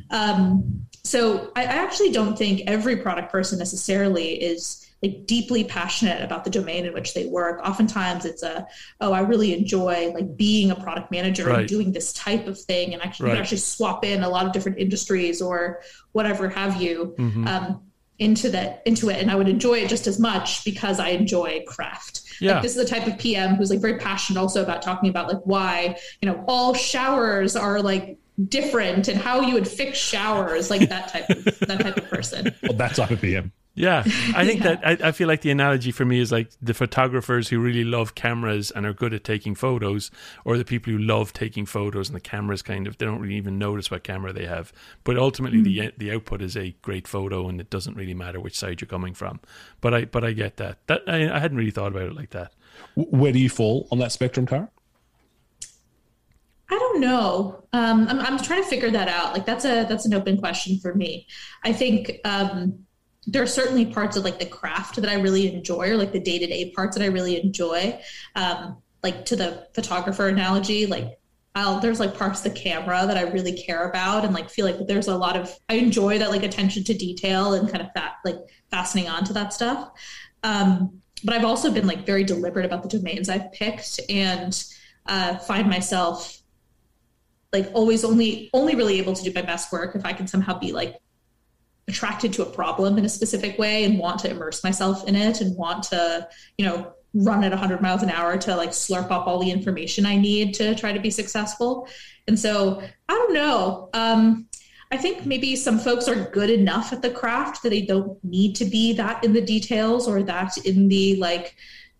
um, 0.09 0.85
so 1.03 1.51
I, 1.55 1.61
I 1.61 1.65
actually 1.65 2.11
don't 2.11 2.37
think 2.37 2.63
every 2.67 2.97
product 2.97 3.31
person 3.31 3.57
necessarily 3.57 4.33
is 4.33 4.85
like 5.03 5.25
deeply 5.25 5.63
passionate 5.63 6.21
about 6.23 6.43
the 6.43 6.49
domain 6.49 6.85
in 6.85 6.93
which 6.93 7.13
they 7.15 7.25
work. 7.25 7.59
Oftentimes 7.67 8.23
it's 8.25 8.43
a, 8.43 8.67
oh, 8.99 9.11
I 9.11 9.21
really 9.21 9.53
enjoy 9.57 10.11
like 10.13 10.37
being 10.37 10.69
a 10.71 10.75
product 10.75 11.09
manager 11.11 11.45
Right. 11.47 11.59
and 11.61 11.67
doing 11.67 11.91
this 11.91 12.13
type 12.13 12.45
of 12.47 12.59
thing. 12.59 12.93
And 12.93 13.01
actually, 13.01 13.29
Right. 13.29 13.33
can 13.35 13.41
actually 13.41 13.57
swap 13.57 14.05
in 14.05 14.21
a 14.23 14.29
lot 14.29 14.45
of 14.45 14.51
different 14.51 14.77
industries 14.77 15.41
or 15.41 15.81
whatever 16.11 16.49
have 16.49 16.79
you 16.81 17.15
Mhm. 17.17 17.47
um, 17.47 17.81
into 18.19 18.49
that 18.49 18.83
into 18.85 19.09
it. 19.09 19.19
And 19.19 19.31
I 19.31 19.35
would 19.35 19.49
enjoy 19.49 19.79
it 19.79 19.89
just 19.89 20.05
as 20.05 20.19
much 20.19 20.63
because 20.63 20.99
I 20.99 21.09
enjoy 21.09 21.63
craft. 21.67 22.21
Yeah. 22.39 22.53
Like 22.53 22.61
this 22.61 22.75
is 22.75 22.77
the 22.77 22.85
type 22.95 23.07
of 23.07 23.17
PM 23.17 23.55
who's 23.55 23.71
like 23.71 23.79
very 23.79 23.97
passionate 23.97 24.39
also 24.39 24.61
about 24.61 24.83
talking 24.83 25.09
about 25.09 25.27
like 25.27 25.41
why, 25.45 25.95
you 26.21 26.29
know, 26.29 26.43
all 26.47 26.75
showers 26.75 27.55
are 27.55 27.81
like 27.81 28.17
different 28.49 29.07
and 29.07 29.19
how 29.19 29.41
you 29.41 29.55
would 29.55 29.67
fix 29.67 29.97
showers, 29.97 30.69
like 30.69 30.89
that 30.89 31.07
type 31.09 31.29
of 31.29 31.43
that 31.61 31.79
type 31.79 31.97
of 31.97 32.07
person. 32.09 32.53
Well, 32.63 32.73
that 32.73 32.93
type 32.95 33.09
of 33.09 33.19
PM. 33.21 33.51
Yeah, 33.73 34.03
I 34.35 34.45
think 34.45 34.63
Yeah. 34.63 34.75
that 34.75 35.03
I, 35.03 35.07
I 35.09 35.11
feel 35.13 35.29
like 35.29 35.41
the 35.41 35.49
analogy 35.51 35.91
for 35.91 36.03
me 36.03 36.19
is 36.19 36.29
like 36.31 36.51
the 36.61 36.73
photographers 36.73 37.47
who 37.47 37.59
really 37.59 37.85
love 37.85 38.15
cameras 38.15 38.69
and 38.69 38.85
are 38.85 38.93
good 38.93 39.13
at 39.13 39.23
taking 39.23 39.55
photos, 39.55 40.11
or 40.43 40.57
the 40.57 40.65
people 40.65 40.91
who 40.91 40.99
love 40.99 41.31
taking 41.31 41.65
photos 41.65 42.09
and 42.09 42.15
the 42.15 42.19
cameras 42.21 42.61
kind 42.61 42.85
of 42.85 42.97
they 42.97 43.05
don't 43.05 43.21
really 43.21 43.35
even 43.37 43.57
notice 43.57 43.89
what 43.89 44.03
camera 44.03 44.33
they 44.33 44.45
have. 44.45 44.73
But 45.05 45.17
ultimately, 45.17 45.61
the 45.61 45.93
the 45.97 46.11
output 46.11 46.41
is 46.41 46.57
a 46.57 46.75
great 46.81 47.07
photo, 47.07 47.47
and 47.47 47.61
it 47.61 47.69
doesn't 47.69 47.95
really 47.95 48.13
matter 48.13 48.39
which 48.41 48.57
side 48.59 48.81
you're 48.81 48.87
coming 48.89 49.13
from. 49.13 49.39
But 49.79 49.93
I 49.93 50.05
but 50.05 50.25
I 50.25 50.33
get 50.33 50.57
that. 50.57 50.85
That 50.87 51.03
I, 51.07 51.33
I 51.33 51.39
hadn't 51.39 51.57
really 51.57 51.71
thought 51.71 51.91
about 51.93 52.03
it 52.09 52.15
like 52.15 52.31
that. 52.31 52.53
Where 52.95 53.31
do 53.31 53.39
you 53.39 53.49
fall 53.49 53.87
on 53.91 53.99
that 53.99 54.11
spectrum, 54.11 54.47
Tara? 54.47 54.69
I 56.69 56.77
don't 56.79 57.01
know. 57.01 57.63
Um, 57.73 58.07
I'm, 58.07 58.19
I'm 58.19 58.37
trying 58.39 58.63
to 58.63 58.69
figure 58.69 58.91
that 58.91 59.07
out. 59.09 59.33
Like 59.33 59.45
that's 59.45 59.65
a 59.65 59.85
that's 59.89 60.05
an 60.05 60.13
open 60.13 60.37
question 60.37 60.79
for 60.79 60.93
me. 60.95 61.27
I 61.63 61.73
think 61.73 62.19
um, 62.23 62.85
there 63.27 63.43
are 63.43 63.47
certainly 63.47 63.85
parts 63.85 64.17
of 64.17 64.23
like 64.23 64.39
the 64.39 64.45
craft 64.45 64.95
that 64.95 65.09
I 65.09 65.15
really 65.15 65.53
enjoy, 65.53 65.89
or 65.89 65.97
like 65.97 66.11
the 66.11 66.19
day 66.19 66.39
to 66.39 66.47
day 66.47 66.71
parts 66.71 66.97
that 66.97 67.03
I 67.03 67.07
really 67.07 67.41
enjoy. 67.41 67.99
Um, 68.35 68.77
like 69.03 69.25
to 69.25 69.35
the 69.35 69.67
photographer 69.73 70.27
analogy, 70.27 70.85
like 70.85 71.19
I'll 71.53 71.79
there's 71.79 71.99
like 71.99 72.17
parts 72.17 72.45
of 72.45 72.53
the 72.53 72.59
camera 72.59 73.05
that 73.05 73.17
I 73.17 73.23
really 73.23 73.53
care 73.53 73.89
about, 73.89 74.25
and 74.25 74.33
like 74.33 74.49
feel 74.49 74.65
like 74.65 74.87
there's 74.87 75.07
a 75.07 75.15
lot 75.15 75.35
of 75.35 75.53
I 75.69 75.75
enjoy 75.75 76.17
that 76.19 76.31
like 76.31 76.43
attention 76.43 76.83
to 76.85 76.93
detail 76.93 77.53
and 77.53 77.69
kind 77.69 77.83
of 77.83 77.89
that 77.95 78.15
like 78.25 78.37
fastening 78.69 79.07
on 79.07 79.23
to 79.25 79.33
that 79.33 79.53
stuff. 79.53 79.91
Um, 80.43 81.01
but 81.23 81.35
I've 81.35 81.45
also 81.45 81.71
been 81.71 81.85
like 81.85 82.05
very 82.05 82.23
deliberate 82.23 82.65
about 82.65 82.81
the 82.83 82.89
domains 82.89 83.29
I've 83.29 83.51
picked 83.51 83.99
and 84.09 84.63
uh, 85.05 85.37
find 85.37 85.69
myself 85.69 86.41
like 87.53 87.69
always 87.73 88.03
only 88.03 88.49
only 88.53 88.75
really 88.75 88.97
able 88.97 89.13
to 89.13 89.23
do 89.23 89.31
my 89.33 89.41
best 89.41 89.71
work 89.71 89.95
if 89.95 90.05
I 90.05 90.13
can 90.13 90.27
somehow 90.27 90.57
be 90.57 90.71
like 90.71 90.95
attracted 91.87 92.31
to 92.33 92.43
a 92.43 92.45
problem 92.45 92.97
in 92.97 93.05
a 93.05 93.09
specific 93.09 93.57
way 93.57 93.83
and 93.83 93.99
want 93.99 94.19
to 94.19 94.29
immerse 94.29 94.63
myself 94.63 95.07
in 95.07 95.15
it 95.15 95.41
and 95.41 95.57
want 95.57 95.83
to 95.83 96.27
you 96.57 96.65
know 96.65 96.93
run 97.13 97.43
at 97.43 97.51
100 97.51 97.81
miles 97.81 98.03
an 98.03 98.09
hour 98.09 98.37
to 98.37 98.55
like 98.55 98.69
slurp 98.69 99.11
up 99.11 99.27
all 99.27 99.39
the 99.39 99.51
information 99.51 100.05
I 100.05 100.17
need 100.17 100.53
to 100.55 100.75
try 100.75 100.93
to 100.93 100.99
be 100.99 101.09
successful. 101.09 101.87
And 102.27 102.39
so 102.39 102.81
I 103.09 103.13
don't 103.13 103.33
know. 103.33 103.89
Um, 103.93 104.47
I 104.91 104.97
think 104.97 105.25
maybe 105.25 105.55
some 105.55 105.79
folks 105.79 106.07
are 106.07 106.29
good 106.31 106.49
enough 106.49 106.91
at 106.91 107.01
the 107.01 107.09
craft 107.09 107.63
that 107.63 107.69
they 107.69 107.81
don't 107.81 108.21
need 108.23 108.55
to 108.57 108.65
be 108.65 108.93
that 108.93 109.23
in 109.23 109.33
the 109.33 109.41
details 109.41 110.07
or 110.07 110.21
that 110.23 110.57
in 110.65 110.89
the 110.89 111.15
like 111.17 111.55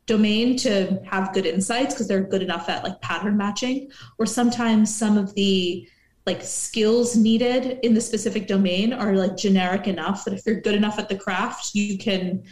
domain 0.08 0.58
to 0.58 1.02
have 1.06 1.34
good 1.34 1.46
insights 1.46 1.94
because 1.94 2.08
they're 2.08 2.24
good 2.24 2.41
enough 2.41 2.67
at 2.67 2.84
like 2.84 3.00
pattern 3.02 3.38
matching 3.38 3.89
or 4.17 4.26
sometimes 4.26 4.94
some 4.94 5.17
of 5.17 5.34
the 5.36 5.88
like 6.26 6.44
skills 6.44 7.16
needed 7.16 7.80
in 7.84 7.94
the 7.94 8.02
specific 8.02 8.48
domain 8.48 8.94
are 8.94 9.14
like 9.16 9.36
generic 9.38 9.88
enough 9.88 10.24
that 10.26 10.34
if 10.34 10.46
you're 10.46 10.62
good 10.62 10.76
enough 10.76 11.00
at 11.00 11.10
the 11.10 11.16
craft 11.16 11.74
you 11.74 11.98
can 11.98 12.44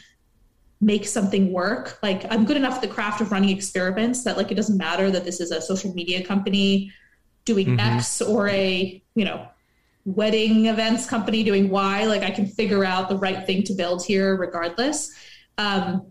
make 0.81 1.05
something 1.05 1.51
work. 1.51 1.99
Like 2.01 2.25
i'm 2.31 2.45
good 2.45 2.57
enough 2.57 2.75
at 2.75 2.81
the 2.81 2.87
craft 2.87 3.21
of 3.21 3.31
running 3.31 3.49
experiments 3.49 4.23
that 4.23 4.37
like 4.37 4.51
it 4.51 4.55
doesn't 4.55 4.77
matter 4.77 5.11
that 5.11 5.23
this 5.25 5.39
is 5.39 5.51
a 5.51 5.61
social 5.61 5.93
media 5.93 6.25
company 6.25 6.91
doing 7.45 7.67
Mhm. 7.77 7.97
x 7.97 8.21
or 8.21 8.47
a 8.49 9.01
you 9.15 9.25
know 9.25 9.45
wedding 10.05 10.65
events 10.67 11.05
company 11.05 11.43
doing 11.43 11.69
y. 11.69 12.05
Like 12.05 12.23
i 12.23 12.31
can 12.31 12.47
figure 12.47 12.83
out 12.85 13.09
the 13.09 13.17
right 13.17 13.45
thing 13.45 13.63
to 13.63 13.73
build 13.73 14.03
here 14.05 14.35
regardless. 14.35 15.11
Um 15.57 16.07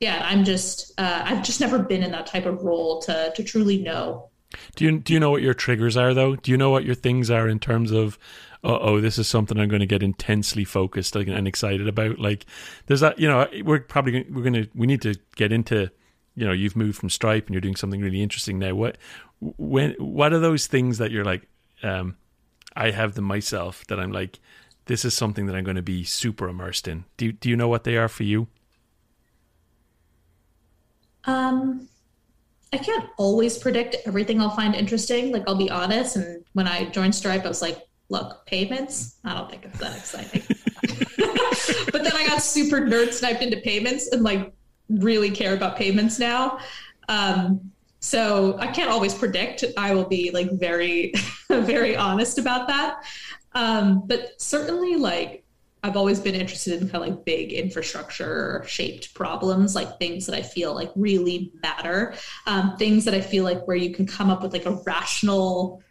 yeah 0.00 0.20
i'm 0.24 0.44
just 0.44 0.92
uh, 0.98 1.22
i've 1.26 1.44
just 1.44 1.60
never 1.60 1.78
been 1.78 2.02
in 2.02 2.10
that 2.10 2.26
type 2.26 2.46
of 2.46 2.62
role 2.62 3.00
to 3.02 3.32
to 3.36 3.42
truly 3.44 3.78
know 3.82 4.30
Do 4.76 4.84
you 4.84 4.98
do 4.98 5.12
you 5.12 5.20
know 5.20 5.30
what 5.30 5.42
your 5.42 5.54
triggers 5.54 5.96
are 5.96 6.14
though? 6.14 6.36
Do 6.36 6.50
you 6.50 6.56
know 6.56 6.70
what 6.70 6.84
your 6.84 6.94
things 6.94 7.30
are 7.30 7.48
in 7.48 7.58
terms 7.58 7.90
of 7.90 8.18
uh 8.64 8.78
oh, 8.80 9.00
this 9.00 9.18
is 9.18 9.26
something 9.28 9.58
I'm 9.58 9.68
going 9.68 9.80
to 9.80 9.86
get 9.86 10.02
intensely 10.02 10.64
focused 10.64 11.16
and 11.16 11.48
excited 11.48 11.88
about? 11.88 12.18
Like, 12.18 12.46
there's 12.86 13.00
that 13.00 13.18
you 13.18 13.28
know 13.28 13.48
we're 13.64 13.80
probably 13.80 14.12
gonna, 14.12 14.24
we're 14.30 14.42
going 14.42 14.64
to 14.64 14.68
we 14.74 14.86
need 14.86 15.02
to 15.02 15.14
get 15.36 15.52
into 15.52 15.90
you 16.34 16.46
know 16.46 16.52
you've 16.52 16.76
moved 16.76 16.98
from 16.98 17.10
Stripe 17.10 17.46
and 17.46 17.54
you're 17.54 17.60
doing 17.60 17.76
something 17.76 18.00
really 18.00 18.22
interesting 18.22 18.58
now. 18.58 18.74
What 18.74 18.98
when 19.40 19.92
what 19.98 20.32
are 20.32 20.38
those 20.38 20.66
things 20.66 20.98
that 20.98 21.10
you're 21.10 21.24
like? 21.24 21.48
Um, 21.82 22.16
I 22.74 22.90
have 22.90 23.14
them 23.14 23.24
myself 23.24 23.86
that 23.88 24.00
I'm 24.00 24.12
like, 24.12 24.38
this 24.86 25.04
is 25.04 25.14
something 25.14 25.46
that 25.46 25.56
I'm 25.56 25.64
going 25.64 25.76
to 25.76 25.82
be 25.82 26.04
super 26.04 26.48
immersed 26.48 26.88
in. 26.88 27.04
Do 27.16 27.32
do 27.32 27.48
you 27.48 27.56
know 27.56 27.68
what 27.68 27.84
they 27.84 27.96
are 27.96 28.08
for 28.08 28.22
you? 28.22 28.48
Um, 31.24 31.88
I 32.72 32.78
can't 32.78 33.08
always 33.18 33.58
predict 33.58 33.96
everything 34.06 34.40
I'll 34.40 34.50
find 34.50 34.74
interesting. 34.74 35.30
Like 35.32 35.44
I'll 35.46 35.56
be 35.56 35.70
honest, 35.70 36.16
and 36.16 36.44
when 36.54 36.66
I 36.66 36.86
joined 36.86 37.14
Stripe, 37.14 37.44
I 37.44 37.48
was 37.48 37.62
like, 37.62 37.78
"Look, 38.08 38.46
payments. 38.46 39.18
I 39.24 39.34
don't 39.34 39.50
think 39.50 39.64
it's 39.64 39.78
that 39.78 39.96
exciting." 39.96 40.42
but 41.92 42.02
then 42.02 42.12
I 42.14 42.26
got 42.26 42.42
super 42.42 42.80
nerd 42.80 43.12
sniped 43.12 43.42
into 43.42 43.58
payments 43.58 44.08
and 44.08 44.22
like 44.22 44.52
really 44.88 45.30
care 45.30 45.54
about 45.54 45.76
payments 45.76 46.18
now. 46.18 46.58
Um, 47.08 47.72
so 48.00 48.56
I 48.58 48.66
can't 48.66 48.90
always 48.90 49.14
predict. 49.14 49.64
I 49.76 49.94
will 49.94 50.08
be 50.08 50.30
like 50.30 50.50
very, 50.52 51.12
very 51.48 51.94
honest 51.94 52.38
about 52.38 52.68
that. 52.68 53.04
Um, 53.54 54.04
but 54.06 54.40
certainly, 54.40 54.96
like 54.96 55.41
I've 55.82 55.96
always 55.96 56.20
been 56.20 56.34
interested 56.36 56.80
in 56.80 56.88
kind 56.88 57.02
of 57.02 57.10
like 57.10 57.24
big 57.24 57.52
infrastructure 57.52 58.64
shaped 58.68 59.14
problems, 59.14 59.74
like 59.74 59.98
things 59.98 60.26
that 60.26 60.36
I 60.36 60.42
feel 60.42 60.74
like 60.74 60.92
really 60.94 61.52
matter, 61.60 62.14
um, 62.46 62.76
things 62.76 63.04
that 63.04 63.14
I 63.14 63.20
feel 63.20 63.42
like 63.42 63.66
where 63.66 63.76
you 63.76 63.92
can 63.92 64.06
come 64.06 64.30
up 64.30 64.42
with 64.42 64.52
like 64.52 64.66
a 64.66 64.80
rational 64.86 65.82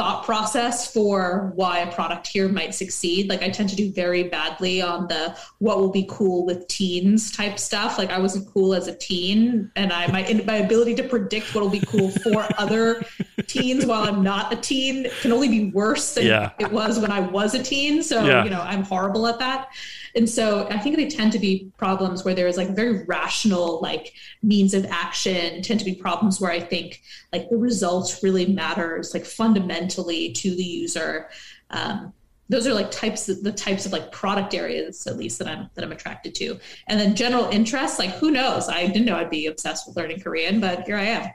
thought 0.00 0.24
process 0.24 0.90
for 0.90 1.52
why 1.56 1.80
a 1.80 1.92
product 1.92 2.26
here 2.26 2.48
might 2.48 2.74
succeed. 2.74 3.28
Like 3.28 3.42
I 3.42 3.50
tend 3.50 3.68
to 3.68 3.76
do 3.76 3.92
very 3.92 4.22
badly 4.22 4.80
on 4.80 5.06
the 5.08 5.36
what 5.58 5.78
will 5.78 5.90
be 5.90 6.06
cool 6.08 6.46
with 6.46 6.66
teens 6.68 7.30
type 7.30 7.58
stuff. 7.58 7.98
Like 7.98 8.08
I 8.08 8.18
wasn't 8.18 8.48
cool 8.48 8.72
as 8.72 8.88
a 8.88 8.94
teen, 8.94 9.70
and 9.76 9.92
I 9.92 10.06
my 10.06 10.42
my 10.46 10.56
ability 10.56 10.94
to 10.94 11.02
predict 11.02 11.54
what 11.54 11.60
will 11.60 11.68
be 11.68 11.80
cool 11.84 12.10
for 12.10 12.48
other 12.58 13.04
teens 13.46 13.84
while 13.84 14.04
I'm 14.04 14.22
not 14.22 14.50
a 14.50 14.56
teen 14.56 15.06
can 15.20 15.32
only 15.32 15.48
be 15.48 15.70
worse 15.70 16.14
than 16.14 16.24
Yeah. 16.24 16.52
it 16.58 16.72
was 16.72 16.98
when 16.98 17.12
I 17.12 17.20
was 17.20 17.52
a 17.52 17.62
teen. 17.62 18.02
So 18.02 18.24
Yeah. 18.24 18.42
you 18.44 18.48
know 18.48 18.62
I'm 18.62 18.84
horrible 18.84 19.26
at 19.26 19.38
that. 19.40 19.68
And 20.16 20.28
so 20.28 20.66
I 20.70 20.78
think 20.78 20.96
they 20.96 21.08
tend 21.08 21.32
to 21.32 21.38
be 21.38 21.70
problems 21.76 22.24
where 22.24 22.34
there 22.34 22.48
is 22.48 22.56
like 22.56 22.70
very 22.70 23.04
rational 23.04 23.80
like 23.80 24.14
means 24.42 24.72
of 24.74 24.84
action, 24.86 25.62
tend 25.62 25.78
to 25.80 25.84
be 25.84 25.94
problems 25.94 26.40
where 26.40 26.50
I 26.50 26.58
think 26.58 27.02
like 27.32 27.48
the 27.48 27.56
results 27.56 28.22
really 28.22 28.46
matters 28.46 29.14
like 29.14 29.24
fundamentally 29.24 30.32
to 30.32 30.54
the 30.54 30.64
user. 30.64 31.28
Um, 31.70 32.12
those 32.50 32.66
are 32.66 32.74
like 32.74 32.90
types 32.90 33.28
of, 33.28 33.42
the 33.44 33.52
types 33.52 33.86
of 33.86 33.92
like 33.92 34.10
product 34.10 34.54
areas 34.54 35.06
at 35.06 35.16
least 35.16 35.38
that 35.38 35.46
I'm 35.46 35.70
that 35.74 35.84
I'm 35.84 35.92
attracted 35.92 36.34
to. 36.36 36.58
And 36.88 36.98
then 36.98 37.14
general 37.14 37.48
interests, 37.50 37.98
like 37.98 38.10
who 38.10 38.32
knows? 38.32 38.68
I 38.68 38.86
didn't 38.88 39.04
know 39.04 39.16
I'd 39.16 39.30
be 39.30 39.46
obsessed 39.46 39.86
with 39.86 39.96
learning 39.96 40.20
Korean, 40.20 40.60
but 40.60 40.82
here 40.82 40.96
I 40.96 41.04
am. 41.04 41.30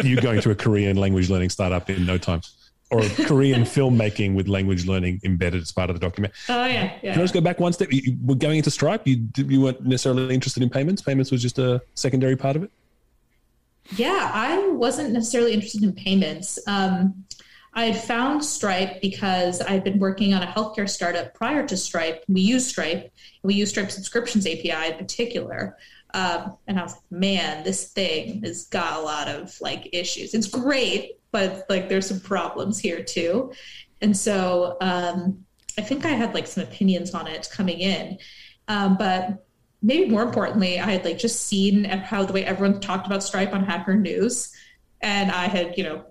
You're 0.02 0.20
going 0.20 0.40
to 0.40 0.50
a 0.50 0.54
Korean 0.54 0.96
language 0.96 1.30
learning 1.30 1.50
startup 1.50 1.88
in 1.88 2.04
no 2.04 2.18
time. 2.18 2.42
Or 2.90 3.02
Korean 3.24 3.62
filmmaking 3.76 4.34
with 4.34 4.48
language 4.48 4.84
learning 4.84 5.20
embedded 5.22 5.62
as 5.62 5.70
part 5.70 5.90
of 5.90 5.94
the 5.94 6.04
document. 6.04 6.34
Oh 6.48 6.66
yeah, 6.66 6.98
yeah. 7.02 7.12
Can 7.12 7.20
I 7.20 7.24
just 7.24 7.34
go 7.34 7.40
back 7.40 7.60
one 7.60 7.72
step? 7.72 7.92
You 7.92 8.16
were 8.24 8.34
going 8.34 8.58
into 8.58 8.72
Stripe. 8.72 9.06
You 9.06 9.28
you 9.36 9.60
weren't 9.60 9.86
necessarily 9.86 10.34
interested 10.34 10.60
in 10.60 10.70
payments. 10.70 11.00
Payments 11.00 11.30
was 11.30 11.40
just 11.40 11.60
a 11.60 11.80
secondary 11.94 12.34
part 12.34 12.56
of 12.56 12.64
it. 12.64 12.72
Yeah, 13.96 14.30
I 14.32 14.68
wasn't 14.68 15.12
necessarily 15.12 15.52
interested 15.52 15.82
in 15.82 15.92
payments. 15.92 16.58
Um, 16.66 17.24
I 17.72 17.86
had 17.86 18.02
found 18.02 18.44
Stripe 18.44 19.00
because 19.00 19.60
I'd 19.60 19.84
been 19.84 19.98
working 19.98 20.34
on 20.34 20.42
a 20.42 20.46
healthcare 20.46 20.88
startup 20.88 21.34
prior 21.34 21.66
to 21.66 21.76
Stripe. 21.76 22.24
We 22.28 22.40
use 22.40 22.66
Stripe. 22.66 23.12
We 23.42 23.54
use 23.54 23.70
Stripe 23.70 23.90
subscriptions 23.90 24.46
API 24.46 24.92
in 24.92 24.98
particular. 24.98 25.76
Um, 26.12 26.56
and 26.66 26.78
I 26.78 26.82
was 26.82 26.94
like, 26.94 27.12
man, 27.12 27.62
this 27.62 27.92
thing 27.92 28.42
has 28.42 28.66
got 28.66 28.98
a 28.98 29.02
lot 29.02 29.28
of 29.28 29.56
like 29.60 29.88
issues. 29.92 30.34
It's 30.34 30.48
great, 30.48 31.20
but 31.30 31.66
like 31.68 31.88
there's 31.88 32.06
some 32.06 32.20
problems 32.20 32.78
here 32.80 33.02
too. 33.02 33.52
And 34.00 34.16
so 34.16 34.76
um, 34.80 35.44
I 35.78 35.82
think 35.82 36.04
I 36.04 36.10
had 36.10 36.34
like 36.34 36.48
some 36.48 36.64
opinions 36.64 37.14
on 37.14 37.28
it 37.28 37.48
coming 37.52 37.78
in. 37.78 38.18
Um, 38.66 38.96
but 38.96 39.46
maybe 39.82 40.10
more 40.10 40.22
importantly, 40.22 40.78
I 40.78 40.90
had 40.90 41.04
like 41.04 41.18
just 41.18 41.46
seen 41.46 41.84
how 41.84 42.24
the 42.24 42.32
way 42.32 42.44
everyone 42.44 42.80
talked 42.80 43.06
about 43.06 43.22
Stripe 43.22 43.52
on 43.52 43.64
Hacker 43.64 43.96
News. 43.96 44.52
And 45.00 45.30
I 45.30 45.46
had, 45.46 45.76
you 45.78 45.84
know, 45.84 46.04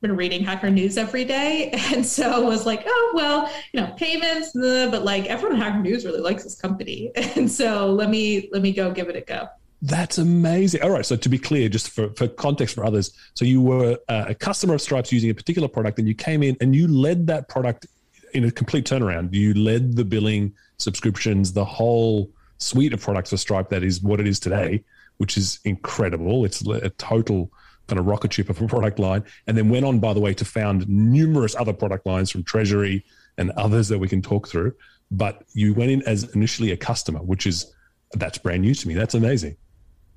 been 0.00 0.16
reading 0.16 0.44
Hacker 0.44 0.68
News 0.70 0.98
every 0.98 1.24
day. 1.24 1.72
And 1.94 2.04
so 2.04 2.44
was 2.44 2.66
like, 2.66 2.84
oh, 2.86 3.12
well, 3.14 3.50
you 3.72 3.80
know, 3.80 3.92
payments, 3.96 4.50
but 4.52 5.02
like 5.04 5.26
everyone 5.26 5.58
Hacker 5.58 5.78
News 5.78 6.04
really 6.04 6.20
likes 6.20 6.44
this 6.44 6.54
company. 6.54 7.10
And 7.36 7.50
so 7.50 7.92
let 7.92 8.10
me, 8.10 8.48
let 8.52 8.62
me 8.62 8.72
go 8.72 8.90
give 8.92 9.08
it 9.08 9.16
a 9.16 9.22
go. 9.22 9.48
That's 9.80 10.18
amazing. 10.18 10.82
All 10.82 10.90
right. 10.90 11.04
So 11.04 11.16
to 11.16 11.28
be 11.28 11.38
clear, 11.38 11.68
just 11.68 11.90
for, 11.90 12.10
for 12.14 12.26
context 12.26 12.74
for 12.74 12.84
others, 12.84 13.12
so 13.34 13.44
you 13.44 13.60
were 13.60 13.98
uh, 14.08 14.26
a 14.28 14.34
customer 14.34 14.74
of 14.74 14.80
Stripes 14.80 15.12
using 15.12 15.30
a 15.30 15.34
particular 15.34 15.68
product 15.68 15.98
and 15.98 16.08
you 16.08 16.14
came 16.14 16.42
in 16.42 16.56
and 16.60 16.74
you 16.74 16.88
led 16.88 17.26
that 17.26 17.48
product 17.48 17.86
in 18.32 18.44
a 18.44 18.50
complete 18.50 18.86
turnaround. 18.86 19.32
You 19.32 19.54
led 19.54 19.96
the 19.96 20.04
billing, 20.04 20.54
subscriptions, 20.78 21.52
the 21.52 21.64
whole 21.64 22.30
suite 22.58 22.92
of 22.92 23.00
products 23.00 23.30
for 23.30 23.36
Stripe 23.36 23.68
that 23.70 23.82
is 23.82 24.02
what 24.02 24.20
it 24.20 24.26
is 24.26 24.40
today, 24.40 24.84
which 25.18 25.36
is 25.36 25.60
incredible. 25.64 26.44
It's 26.44 26.66
a 26.66 26.90
total 26.90 27.50
kind 27.86 27.98
of 27.98 28.06
rocket 28.06 28.32
ship 28.32 28.48
of 28.48 28.60
a 28.60 28.66
product 28.68 28.98
line, 28.98 29.24
and 29.46 29.56
then 29.56 29.68
went 29.68 29.84
on, 29.84 30.00
by 30.00 30.12
the 30.12 30.20
way, 30.20 30.34
to 30.34 30.44
found 30.44 30.88
numerous 30.88 31.54
other 31.56 31.72
product 31.72 32.06
lines 32.06 32.30
from 32.30 32.42
Treasury 32.42 33.04
and 33.36 33.50
others 33.52 33.88
that 33.88 33.98
we 33.98 34.08
can 34.08 34.22
talk 34.22 34.48
through. 34.48 34.72
But 35.10 35.44
you 35.52 35.74
went 35.74 35.90
in 35.90 36.02
as 36.02 36.34
initially 36.34 36.72
a 36.72 36.76
customer, 36.76 37.20
which 37.20 37.46
is 37.46 37.72
that's 38.12 38.38
brand 38.38 38.62
new 38.62 38.74
to 38.74 38.88
me. 38.88 38.94
That's 38.94 39.14
amazing. 39.14 39.56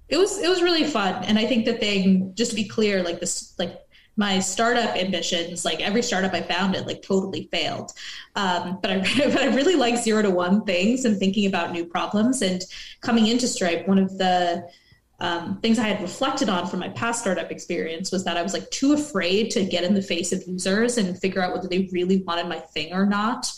It 0.10 0.18
was 0.18 0.38
it 0.38 0.48
was 0.48 0.62
really 0.62 0.86
fun, 0.86 1.24
and 1.26 1.38
I 1.38 1.46
think 1.46 1.66
the 1.66 1.74
thing, 1.74 2.34
just 2.36 2.52
to 2.52 2.56
be 2.56 2.64
clear, 2.64 3.04
like 3.04 3.20
this, 3.20 3.54
like 3.60 3.82
my 4.18 4.40
startup 4.40 4.96
ambitions, 4.96 5.64
like 5.64 5.80
every 5.80 6.02
startup 6.02 6.34
I 6.34 6.42
founded, 6.42 6.88
like 6.88 7.04
totally 7.04 7.48
failed. 7.52 7.92
Um, 8.36 8.80
but 8.82 8.92
I 8.92 8.98
but 9.18 9.40
I 9.40 9.56
really 9.56 9.76
like 9.76 9.98
zero 9.98 10.24
to 10.24 10.32
one 10.32 10.66
things 10.66 11.06
and 11.06 11.18
thinking 11.18 11.46
about 11.46 11.72
new 11.72 11.86
problems. 11.86 12.42
And 12.42 12.62
coming 13.02 13.28
into 13.28 13.48
Stripe, 13.48 13.88
one 13.88 14.00
of 14.00 14.18
the 14.18 14.68
um, 15.20 15.60
things 15.62 15.80
I 15.80 15.88
had 15.88 16.02
reflected 16.02 16.50
on 16.50 16.68
from 16.68 16.80
my 16.80 16.90
past 16.90 17.22
startup 17.22 17.52
experience 17.52 18.12
was 18.12 18.24
that 18.26 18.38
I 18.38 18.44
was 18.44 18.54
like 18.54 18.70
too 18.72 18.94
afraid 18.94 19.52
to 19.52 19.64
get 19.64 19.84
in 19.84 19.94
the 19.94 20.02
face 20.02 20.32
of 20.32 20.44
users 20.48 20.98
and 20.98 21.18
figure 21.18 21.42
out 21.42 21.54
whether 21.54 21.68
they 21.68 21.90
really 21.92 22.18
wanted 22.24 22.48
my 22.48 22.60
thing 22.60 22.94
or 22.94 23.06
not. 23.06 23.52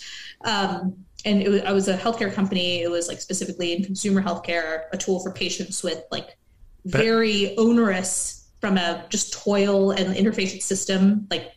Um, 0.45 1.05
and 1.25 1.45
was, 1.45 1.61
I 1.63 1.71
was 1.71 1.87
a 1.87 1.97
healthcare 1.97 2.33
company. 2.33 2.81
It 2.81 2.89
was 2.89 3.07
like 3.07 3.19
specifically 3.19 3.73
in 3.73 3.83
consumer 3.83 4.21
healthcare, 4.21 4.83
a 4.93 4.97
tool 4.97 5.19
for 5.21 5.31
patients 5.31 5.83
with 5.83 6.03
like 6.11 6.37
very 6.85 7.57
onerous 7.57 8.38
from 8.59 8.77
a 8.77 9.05
just 9.09 9.33
toil 9.33 9.91
and 9.91 10.15
interface 10.15 10.61
system 10.61 11.27
like 11.29 11.53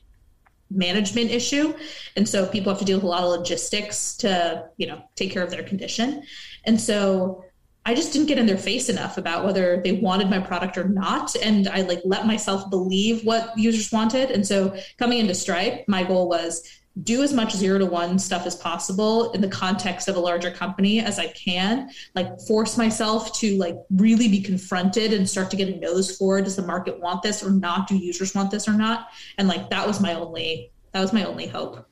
management 0.71 1.31
issue 1.31 1.75
and 2.17 2.27
so 2.27 2.47
people 2.47 2.73
have 2.73 2.79
to 2.79 2.85
deal 2.85 2.97
with 2.97 3.05
a 3.05 3.07
lot 3.07 3.23
of 3.23 3.31
logistics 3.31 4.17
to 4.17 4.65
you 4.79 4.87
know 4.87 5.03
take 5.17 5.31
care 5.31 5.43
of 5.43 5.51
their 5.51 5.63
condition 5.63 6.23
and 6.65 6.81
so 6.81 7.45
I 7.85 7.95
just 7.95 8.13
didn't 8.13 8.29
get 8.29 8.39
in 8.39 8.47
their 8.47 8.59
face 8.59 8.89
enough 8.89 9.19
about 9.19 9.45
whether 9.45 9.81
they 9.83 9.93
wanted 9.93 10.31
my 10.31 10.39
product 10.39 10.79
or 10.79 10.89
not. 10.89 11.35
And 11.43 11.69
I 11.69 11.81
like 11.81 12.01
let 12.05 12.27
myself 12.27 12.71
believe 12.71 13.25
what 13.25 13.59
users 13.59 13.91
wanted. 13.91 14.31
And 14.31 14.47
so 14.47 14.77
coming 14.99 15.19
into 15.19 15.35
Stripe, 15.35 15.85
my 15.89 16.05
goal 16.05 16.29
was 16.29 16.63
do 17.03 17.23
as 17.23 17.33
much 17.33 17.53
zero 17.53 17.79
to 17.79 17.87
one 17.87 18.19
stuff 18.19 18.47
as 18.47 18.55
possible 18.55 19.33
in 19.33 19.41
the 19.41 19.49
context 19.49 20.09
of 20.09 20.17
a 20.17 20.21
larger 20.21 20.51
company 20.51 21.01
as 21.01 21.19
I 21.19 21.29
can, 21.29 21.91
like 22.15 22.39
force 22.43 22.77
myself 22.77 23.33
to 23.39 23.57
like 23.57 23.77
really 23.97 24.29
be 24.29 24.43
confronted 24.43 25.13
and 25.13 25.29
start 25.29 25.51
to 25.53 25.57
get 25.57 25.69
a 25.69 25.79
nose 25.79 26.17
for 26.17 26.41
does 26.43 26.57
the 26.57 26.67
market 26.67 27.01
want 27.01 27.23
this 27.23 27.43
or 27.43 27.51
not? 27.51 27.89
Do 27.89 27.97
users 27.97 28.35
want 28.35 28.51
this 28.51 28.69
or 28.69 28.75
not? 28.75 29.09
And 29.39 29.49
like 29.49 29.71
that 29.71 29.87
was 29.87 30.01
my 30.01 30.15
only 30.15 30.71
that 30.93 31.01
was 31.01 31.13
my 31.13 31.25
only 31.25 31.47
hope. 31.47 31.87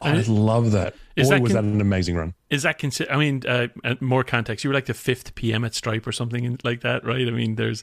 I 0.00 0.14
just 0.14 0.28
love 0.28 0.72
that. 0.72 0.94
Is 1.16 1.28
Boy, 1.28 1.34
that 1.34 1.42
was 1.42 1.52
that 1.54 1.64
an 1.64 1.80
amazing 1.80 2.14
run? 2.14 2.34
Is 2.50 2.62
that 2.62 2.78
consider? 2.78 3.10
I 3.10 3.16
mean, 3.16 3.42
uh, 3.46 3.68
uh, 3.82 3.96
more 4.00 4.22
context. 4.22 4.62
You 4.62 4.70
were 4.70 4.74
like 4.74 4.86
the 4.86 4.94
fifth 4.94 5.34
PM 5.34 5.64
at 5.64 5.74
Stripe 5.74 6.06
or 6.06 6.12
something 6.12 6.58
like 6.62 6.82
that, 6.82 7.04
right? 7.04 7.26
I 7.26 7.30
mean, 7.30 7.56
there's 7.56 7.82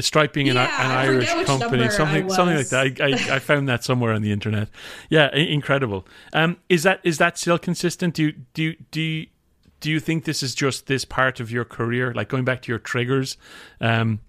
Stripe 0.00 0.32
being 0.32 0.46
yeah, 0.48 0.52
an, 0.52 0.90
an 0.90 0.96
Irish 0.96 1.32
company, 1.46 1.88
something 1.90 2.28
something 2.28 2.56
like 2.56 2.68
that. 2.68 3.00
I, 3.00 3.06
I, 3.06 3.36
I, 3.36 3.38
found 3.38 3.68
that 3.68 3.84
somewhere 3.84 4.12
on 4.12 4.22
the 4.22 4.30
internet. 4.30 4.68
Yeah, 5.08 5.34
incredible. 5.34 6.06
Um, 6.32 6.58
is 6.68 6.82
that 6.82 7.00
is 7.04 7.18
that 7.18 7.38
still 7.38 7.58
consistent? 7.58 8.14
Do 8.14 8.24
you, 8.24 8.32
do 8.52 8.62
you, 8.62 8.76
do 8.90 9.00
you, 9.00 9.26
do 9.80 9.90
you 9.90 9.98
think 9.98 10.24
this 10.24 10.42
is 10.42 10.54
just 10.54 10.86
this 10.86 11.04
part 11.04 11.40
of 11.40 11.50
your 11.50 11.64
career, 11.64 12.12
like 12.12 12.28
going 12.28 12.44
back 12.44 12.62
to 12.62 12.72
your 12.72 12.78
triggers? 12.78 13.38
Um, 13.80 14.20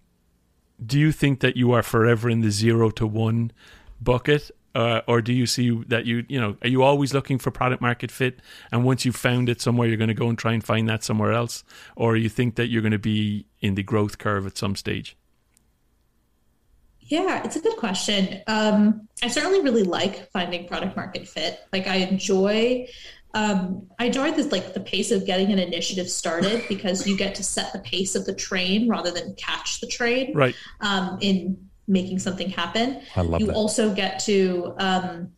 do 0.84 0.98
you 0.98 1.12
think 1.12 1.42
that 1.42 1.58
you 1.58 1.74
are 1.74 1.84
forever 1.84 2.30
in 2.30 2.40
the 2.40 2.52
zero 2.52 2.90
to 2.92 3.06
one 3.06 3.52
bucket, 4.02 4.52
uh, 4.76 5.02
or 5.08 5.22
do 5.22 5.34
you 5.34 5.46
see 5.46 5.72
that 5.88 6.06
you 6.06 6.26
you 6.30 6.40
know 6.40 6.56
are 6.62 6.68
you 6.68 6.84
always 6.84 7.14
looking 7.14 7.38
for 7.38 7.52
product 7.52 7.82
market 7.82 8.12
fit 8.12 8.40
and 8.72 8.84
once 8.84 9.04
you've 9.04 9.16
found 9.16 9.50
it 9.50 9.60
somewhere 9.62 9.88
you're 9.88 9.98
going 9.98 10.10
to 10.10 10.14
go 10.14 10.30
and 10.30 10.38
try 10.38 10.54
and 10.54 10.64
find 10.64 10.88
that 10.88 11.04
somewhere 11.04 11.34
else 11.34 11.64
or 11.96 12.16
you 12.16 12.30
think 12.30 12.56
that 12.56 12.68
you're 12.68 12.82
going 12.82 12.92
to 12.92 13.00
be 13.00 13.46
in 13.62 13.76
the 13.76 13.84
growth 13.84 14.20
curve 14.20 14.46
at 14.46 14.58
some 14.58 14.76
stage 14.76 15.18
yeah 17.10 17.44
it's 17.44 17.56
a 17.56 17.60
good 17.60 17.78
question 17.78 18.42
um, 18.48 19.08
i 19.22 19.28
certainly 19.28 19.62
really 19.62 19.84
like 19.84 20.32
finding 20.32 20.68
product 20.68 20.96
market 20.96 21.28
fit 21.28 21.60
like 21.74 21.88
i 21.88 21.98
enjoy 21.98 22.88
um, 23.34 23.88
I 24.00 24.06
enjoy 24.06 24.32
this 24.32 24.52
like 24.52 24.74
the 24.74 24.80
pace 24.80 25.12
of 25.12 25.26
getting 25.26 25.52
an 25.52 25.60
initiative 25.60 26.10
started 26.10 26.64
because 26.70 27.06
you 27.06 27.16
get 27.16 27.36
to 27.36 27.44
set 27.44 27.72
the 27.74 27.80
pace 27.80 28.16
of 28.16 28.26
the 28.26 28.34
train 28.34 28.90
rather 28.90 29.12
than 29.12 29.36
catch 29.36 29.82
the 29.82 29.88
train. 29.88 30.34
Right. 30.34 30.56
Um, 30.82 31.20
in 31.22 31.70
making 31.88 32.20
something 32.20 32.50
happen. 32.50 33.02
I 33.16 33.22
love 33.22 33.42
you 33.42 33.48
that. 33.48 33.56
also 33.56 33.94
get 33.94 34.20
to 34.22 34.76
um, 34.78 35.32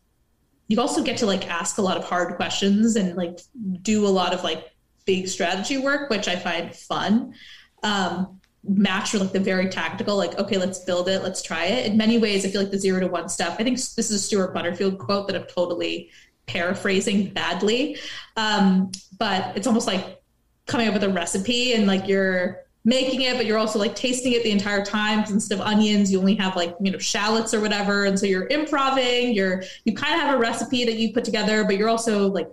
you 0.68 0.80
also 0.80 1.02
get 1.02 1.16
to 1.18 1.26
like 1.26 1.48
ask 1.48 1.78
a 1.78 1.82
lot 1.82 1.96
of 1.96 2.04
hard 2.04 2.36
questions 2.36 2.96
and 2.96 3.16
like 3.16 3.40
do 3.80 4.06
a 4.06 4.08
lot 4.08 4.32
of 4.32 4.44
like 4.44 4.70
big 5.04 5.28
strategy 5.28 5.78
work, 5.78 6.08
which 6.10 6.28
I 6.28 6.36
find 6.36 6.74
fun. 6.74 7.34
Um, 7.82 8.40
match 8.64 9.12
with 9.12 9.22
like 9.22 9.32
the 9.32 9.40
very 9.40 9.68
tactical, 9.68 10.16
like, 10.16 10.38
okay, 10.38 10.56
let's 10.56 10.80
build 10.80 11.08
it, 11.08 11.22
let's 11.22 11.42
try 11.42 11.64
it. 11.64 11.86
In 11.90 11.96
many 11.96 12.18
ways, 12.18 12.44
I 12.44 12.48
feel 12.48 12.60
like 12.60 12.70
the 12.70 12.78
zero 12.78 13.00
to 13.00 13.08
one 13.08 13.28
stuff. 13.28 13.56
I 13.58 13.64
think 13.64 13.76
this 13.76 14.10
is 14.10 14.12
a 14.12 14.18
Stuart 14.18 14.54
Butterfield 14.54 14.98
quote 14.98 15.26
that 15.26 15.36
I'm 15.36 15.46
totally 15.46 16.10
paraphrasing 16.46 17.32
badly. 17.32 17.98
Um, 18.36 18.92
but 19.18 19.56
it's 19.56 19.66
almost 19.66 19.86
like 19.86 20.22
coming 20.66 20.86
up 20.86 20.94
with 20.94 21.04
a 21.04 21.08
recipe 21.08 21.74
and 21.74 21.86
like 21.86 22.06
you're 22.06 22.60
making 22.84 23.22
it, 23.22 23.36
but 23.36 23.46
you're 23.46 23.58
also 23.58 23.78
like 23.78 23.94
tasting 23.94 24.32
it 24.32 24.42
the 24.42 24.50
entire 24.50 24.84
time 24.84 25.20
because 25.20 25.32
instead 25.32 25.58
of 25.58 25.66
onions, 25.66 26.10
you 26.10 26.18
only 26.18 26.34
have 26.34 26.56
like, 26.56 26.74
you 26.80 26.90
know, 26.90 26.98
shallots 26.98 27.54
or 27.54 27.60
whatever. 27.60 28.04
And 28.04 28.18
so 28.18 28.26
you're 28.26 28.48
improving, 28.48 29.34
you're, 29.34 29.62
you 29.84 29.94
kind 29.94 30.14
of 30.14 30.20
have 30.20 30.34
a 30.34 30.38
recipe 30.38 30.84
that 30.84 30.94
you 30.94 31.12
put 31.12 31.24
together, 31.24 31.64
but 31.64 31.76
you're 31.76 31.88
also 31.88 32.28
like 32.28 32.48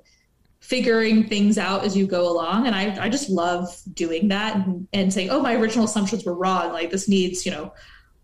figuring 0.70 1.28
things 1.28 1.58
out 1.58 1.84
as 1.84 1.98
you 1.98 2.06
go 2.06 2.32
along. 2.32 2.68
And 2.68 2.76
I, 2.76 3.06
I 3.06 3.10
just 3.10 3.28
love 3.28 3.76
doing 3.96 4.28
that 4.28 4.56
and, 4.56 4.88
and 4.94 5.12
saying, 5.12 5.32
oh, 5.32 5.42
my 5.42 5.56
original 5.56 5.86
assumptions 5.86 6.24
were 6.26 6.36
wrong. 6.36 6.72
Like 6.72 6.92
this 6.92 7.10
needs, 7.10 7.44
you 7.44 7.52
know, 7.52 7.74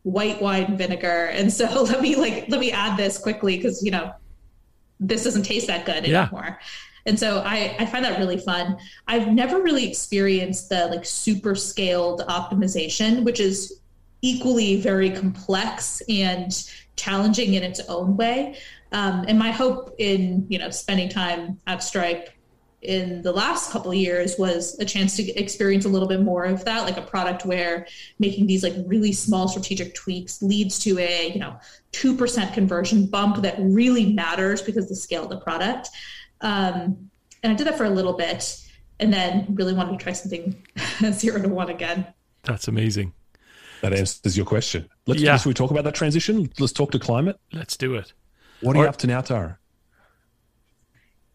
white 0.04 0.40
wine 0.40 0.78
vinegar. 0.78 1.26
And 1.34 1.52
so 1.52 1.66
let 1.90 2.02
me 2.02 2.16
like, 2.16 2.46
let 2.48 2.60
me 2.60 2.72
add 2.72 2.98
this 2.98 3.18
quickly 3.18 3.58
because, 3.58 3.84
you 3.84 3.90
know, 3.90 4.14
this 5.00 5.24
doesn't 5.24 5.42
taste 5.42 5.66
that 5.68 5.88
good 5.88 6.06
yeah. 6.06 6.24
anymore. 6.24 6.60
And 7.08 7.20
so 7.20 7.42
I, 7.44 7.76
I 7.80 7.88
find 7.88 8.06
that 8.06 8.20
really 8.20 8.38
fun. 8.38 8.78
I've 9.08 9.28
never 9.34 9.64
really 9.64 9.90
experienced 9.90 10.70
the 10.70 10.86
like 10.88 11.04
super 11.04 11.56
scaled 11.56 12.22
optimization, 12.28 13.24
which 13.24 13.40
is 13.40 13.82
equally 14.22 14.80
very 14.80 15.10
complex 15.10 16.04
and 16.10 16.52
challenging 16.96 17.56
in 17.56 17.64
its 17.64 17.80
own 17.90 18.16
way. 18.16 18.58
Um, 18.92 19.26
and 19.28 19.38
my 19.38 19.52
hope 19.52 19.96
in 19.98 20.46
you 20.48 20.60
know 20.60 20.70
spending 20.70 21.10
time 21.10 21.60
at 21.68 21.84
Stripe 21.84 22.30
in 22.86 23.22
the 23.22 23.32
last 23.32 23.72
couple 23.72 23.92
of 23.92 23.98
years 23.98 24.36
was 24.38 24.78
a 24.80 24.86
chance 24.86 25.16
to 25.18 25.24
experience 25.34 25.86
a 25.86 25.90
little 25.90 26.08
bit 26.08 26.22
more 26.22 26.46
of 26.46 26.64
that, 26.66 26.84
like 26.84 26.98
a 26.98 27.02
product 27.02 27.46
where 27.46 27.88
making 28.20 28.48
these 28.48 28.64
like 28.64 28.74
really 28.86 29.12
small 29.12 29.48
strategic 29.48 29.94
tweaks 29.96 30.42
leads 30.42 30.80
to 30.80 30.98
a 31.00 31.32
you 31.34 31.40
know 31.40 31.58
two 31.92 32.16
percent 32.16 32.54
conversion 32.54 33.06
bump 33.08 33.42
that 33.42 33.56
really 33.60 34.14
matters 34.14 34.62
because 34.62 34.88
the 34.88 34.96
scale 34.96 35.24
of 35.24 35.30
the 35.30 35.40
product. 35.40 35.90
Um, 36.42 37.10
and 37.44 37.52
I 37.54 37.56
did 37.56 37.68
that 37.68 37.78
for 37.78 37.86
a 37.86 37.90
little 37.90 38.14
bit, 38.14 38.58
and 39.00 39.12
then 39.14 39.48
really 39.56 39.74
wanted 39.74 39.98
to 39.98 40.04
try 40.04 40.14
something 40.14 40.64
zero 41.12 41.42
to 41.42 41.50
one 41.50 41.70
again. 41.70 42.08
That's 42.44 42.68
amazing. 42.68 43.14
That 43.82 43.94
answers 43.94 44.38
your 44.38 44.46
question. 44.46 44.88
Let's 45.06 45.22
Yeah. 45.22 45.38
should 45.38 45.50
we 45.50 45.54
talk 45.54 45.70
about 45.72 45.84
that 45.84 45.96
transition? 45.96 46.50
Let's 46.60 46.74
talk 46.74 46.92
to 46.92 47.00
climate. 47.00 47.38
Let's 47.54 47.78
do 47.78 47.96
it. 47.96 48.14
What 48.62 48.76
are 48.76 48.80
you 48.80 48.86
Or- 48.86 48.90
up 48.90 48.98
to 48.98 49.08
now, 49.08 49.22
Tara? 49.22 49.60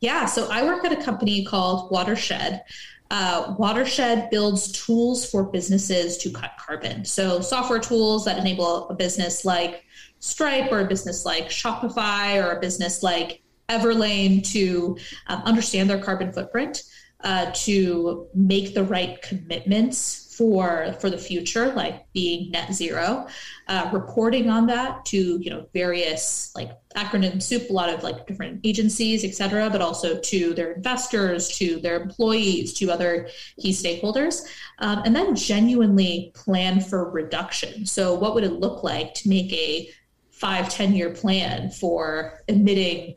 Yeah, 0.01 0.25
so 0.27 0.49
I 0.51 0.65
work 0.65 0.85
at 0.85 0.93
a 0.93 1.03
company 1.03 1.45
called 1.45 1.91
Watershed. 1.91 2.63
Uh, 3.11 3.55
Watershed 3.59 4.31
builds 4.31 4.73
tools 4.73 5.29
for 5.29 5.45
businesses 5.45 6.17
to 6.19 6.31
cut 6.31 6.53
carbon. 6.59 7.05
So, 7.05 7.41
software 7.41 7.81
tools 7.81 8.25
that 8.25 8.39
enable 8.39 8.89
a 8.89 8.95
business 8.95 9.45
like 9.45 9.85
Stripe 10.21 10.71
or 10.71 10.81
a 10.81 10.87
business 10.87 11.25
like 11.25 11.49
Shopify 11.49 12.43
or 12.43 12.53
a 12.53 12.61
business 12.61 13.03
like 13.03 13.43
Everlane 13.69 14.47
to 14.53 14.97
um, 15.27 15.43
understand 15.43 15.91
their 15.91 16.01
carbon 16.01 16.33
footprint, 16.33 16.83
uh, 17.25 17.51
to 17.55 18.29
make 18.35 18.75
the 18.75 18.85
right 18.85 19.21
commitments 19.23 20.20
for 20.41 20.97
for 21.01 21.11
the 21.11 21.19
future, 21.19 21.71
like 21.75 22.11
being 22.15 22.51
net 22.51 22.73
zero, 22.73 23.27
uh, 23.69 23.91
reporting 23.93 24.49
on 24.49 24.67
that 24.67 25.05
to 25.05 25.39
you 25.39 25.51
know 25.51 25.67
various 25.75 26.51
like 26.57 26.71
acronym 26.97 27.43
soup, 27.43 27.69
a 27.69 27.73
lot 27.75 27.91
of 27.91 28.03
like 28.03 28.27
different 28.27 28.59
agencies, 28.65 29.23
et 29.23 29.35
cetera, 29.35 29.69
but 29.69 29.83
also 29.83 30.19
to 30.21 30.55
their 30.55 30.73
investors, 30.73 31.59
to 31.59 31.79
their 31.81 32.01
employees, 32.01 32.73
to 32.73 32.91
other 32.91 33.29
key 33.61 33.71
stakeholders, 33.71 34.47
um, 34.79 35.03
and 35.05 35.15
then 35.15 35.37
genuinely 35.37 36.33
plan 36.35 36.81
for 36.81 37.11
reduction. 37.11 37.85
So, 37.85 38.15
what 38.15 38.35
would 38.35 38.45
it 38.45 38.55
look 38.55 38.83
like 38.83 39.13
to 39.17 39.29
make 39.29 39.53
a 39.53 39.91
five, 40.31 40.71
10 40.71 40.95
year 40.95 41.11
plan 41.11 41.69
for 41.69 42.41
emitting 42.49 43.17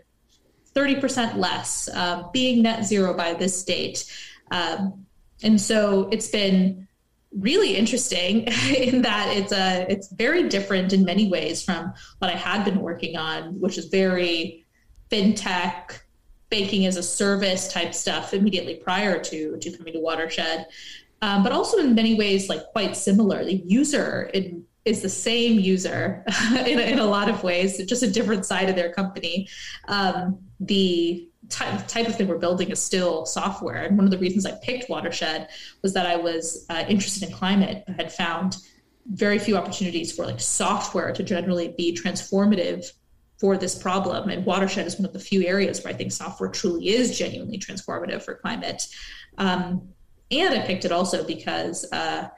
30% 0.75 1.37
less, 1.37 1.87
uh, 1.87 2.23
being 2.33 2.63
net 2.63 2.83
zero 2.83 3.13
by 3.13 3.33
this 3.33 3.63
date? 3.63 4.13
Um, 4.51 5.05
and 5.41 5.59
so 5.59 6.09
it's 6.11 6.27
been 6.27 6.83
really 7.37 7.75
interesting 7.75 8.41
in 8.75 9.01
that 9.01 9.35
it's 9.35 9.51
a 9.51 9.85
it's 9.89 10.11
very 10.13 10.47
different 10.49 10.93
in 10.93 11.03
many 11.03 11.29
ways 11.29 11.63
from 11.63 11.93
what 12.19 12.31
I 12.31 12.35
had 12.35 12.63
been 12.63 12.79
working 12.79 13.17
on, 13.17 13.59
which 13.59 13.77
is 13.77 13.85
very 13.85 14.65
fintech, 15.11 15.99
banking 16.49 16.85
as 16.85 16.97
a 16.97 17.03
service 17.03 17.71
type 17.71 17.93
stuff 17.93 18.33
immediately 18.33 18.75
prior 18.75 19.19
to 19.19 19.57
to 19.57 19.77
coming 19.77 19.93
to 19.93 19.99
Watershed. 19.99 20.67
Um, 21.21 21.41
but 21.41 21.53
also 21.53 21.77
in 21.77 21.95
many 21.95 22.15
ways 22.15 22.49
like 22.49 22.65
quite 22.73 22.97
similar. 22.97 23.45
The 23.45 23.63
user 23.65 24.29
in, 24.33 24.65
is 24.83 25.01
the 25.01 25.09
same 25.09 25.57
user 25.57 26.25
in, 26.51 26.79
in 26.79 26.99
a 26.99 27.05
lot 27.05 27.29
of 27.29 27.43
ways, 27.43 27.77
just 27.85 28.03
a 28.03 28.11
different 28.11 28.45
side 28.45 28.69
of 28.69 28.75
their 28.75 28.91
company. 28.91 29.47
Um, 29.87 30.39
the 30.59 31.29
type, 31.53 31.87
type 31.87 32.07
of 32.07 32.15
thing 32.15 32.27
we're 32.27 32.37
building 32.37 32.69
is 32.69 32.81
still 32.81 33.25
software. 33.25 33.83
And 33.83 33.97
one 33.97 34.05
of 34.05 34.11
the 34.11 34.17
reasons 34.17 34.45
I 34.45 34.57
picked 34.61 34.89
Watershed 34.89 35.49
was 35.81 35.93
that 35.93 36.05
I 36.05 36.15
was 36.15 36.65
uh, 36.69 36.83
interested 36.87 37.23
in 37.23 37.33
climate. 37.33 37.83
I 37.87 37.91
had 37.93 38.11
found 38.11 38.57
very 39.11 39.37
few 39.37 39.55
opportunities 39.57 40.11
for 40.11 40.25
like 40.25 40.39
software 40.39 41.13
to 41.13 41.23
generally 41.23 41.73
be 41.77 41.95
transformative 41.95 42.85
for 43.39 43.57
this 43.57 43.77
problem. 43.77 44.29
And 44.29 44.45
Watershed 44.45 44.87
is 44.87 44.97
one 44.97 45.05
of 45.05 45.13
the 45.13 45.19
few 45.19 45.45
areas 45.45 45.83
where 45.83 45.93
I 45.93 45.97
think 45.97 46.11
software 46.11 46.49
truly 46.49 46.89
is 46.89 47.17
genuinely 47.17 47.59
transformative 47.59 48.23
for 48.23 48.35
climate. 48.35 48.87
Um, 49.37 49.89
and 50.31 50.53
I 50.53 50.65
picked 50.65 50.85
it 50.85 50.91
also 50.91 51.25
because 51.25 51.85
uh, 51.91 52.29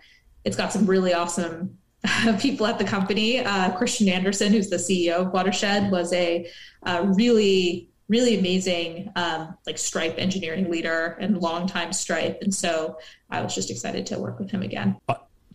it's 0.43 0.57
got 0.57 0.73
some 0.73 0.85
really 0.85 1.13
awesome 1.13 1.77
people 2.39 2.65
at 2.65 2.79
the 2.79 2.85
company. 2.85 3.39
Uh, 3.39 3.75
Christian 3.77 4.09
Anderson, 4.09 4.51
who's 4.51 4.69
the 4.69 4.77
CEO 4.77 5.27
of 5.27 5.31
Watershed, 5.31 5.91
was 5.91 6.11
a 6.13 6.49
uh, 6.83 7.05
really 7.15 7.89
really 8.07 8.37
amazing 8.37 9.11
um, 9.15 9.57
like 9.65 9.77
stripe 9.77 10.15
engineering 10.17 10.69
leader 10.69 11.17
and 11.19 11.39
longtime 11.39 11.91
stripe 11.91 12.39
and 12.41 12.53
so 12.53 12.97
i 13.29 13.41
was 13.41 13.55
just 13.55 13.71
excited 13.71 14.05
to 14.05 14.19
work 14.19 14.39
with 14.39 14.49
him 14.51 14.61
again 14.61 14.97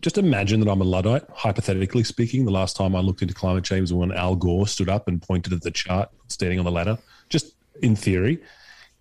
Just 0.01 0.17
imagine 0.17 0.59
that 0.61 0.71
I'm 0.71 0.81
a 0.81 0.83
Luddite, 0.83 1.25
hypothetically 1.31 2.03
speaking. 2.03 2.43
The 2.43 2.51
last 2.51 2.75
time 2.75 2.95
I 2.95 3.01
looked 3.01 3.21
into 3.21 3.35
climate 3.35 3.63
change 3.63 3.81
was 3.81 3.93
when 3.93 4.11
Al 4.11 4.35
Gore 4.35 4.67
stood 4.67 4.89
up 4.89 5.07
and 5.07 5.21
pointed 5.21 5.53
at 5.53 5.61
the 5.61 5.69
chart 5.69 6.09
standing 6.27 6.57
on 6.57 6.65
the 6.65 6.71
ladder. 6.71 6.97
Just 7.29 7.53
in 7.83 7.95
theory. 7.95 8.41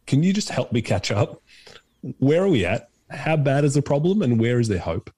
Can 0.06 0.22
you 0.22 0.34
just 0.34 0.50
help 0.50 0.72
me 0.72 0.82
catch 0.82 1.10
up? 1.10 1.40
Where 2.18 2.42
are 2.42 2.50
we 2.50 2.66
at? 2.66 2.90
How 3.08 3.38
bad 3.38 3.64
is 3.64 3.72
the 3.72 3.80
problem 3.80 4.20
and 4.20 4.38
where 4.38 4.60
is 4.60 4.68
there 4.68 4.78
hope? 4.78 5.10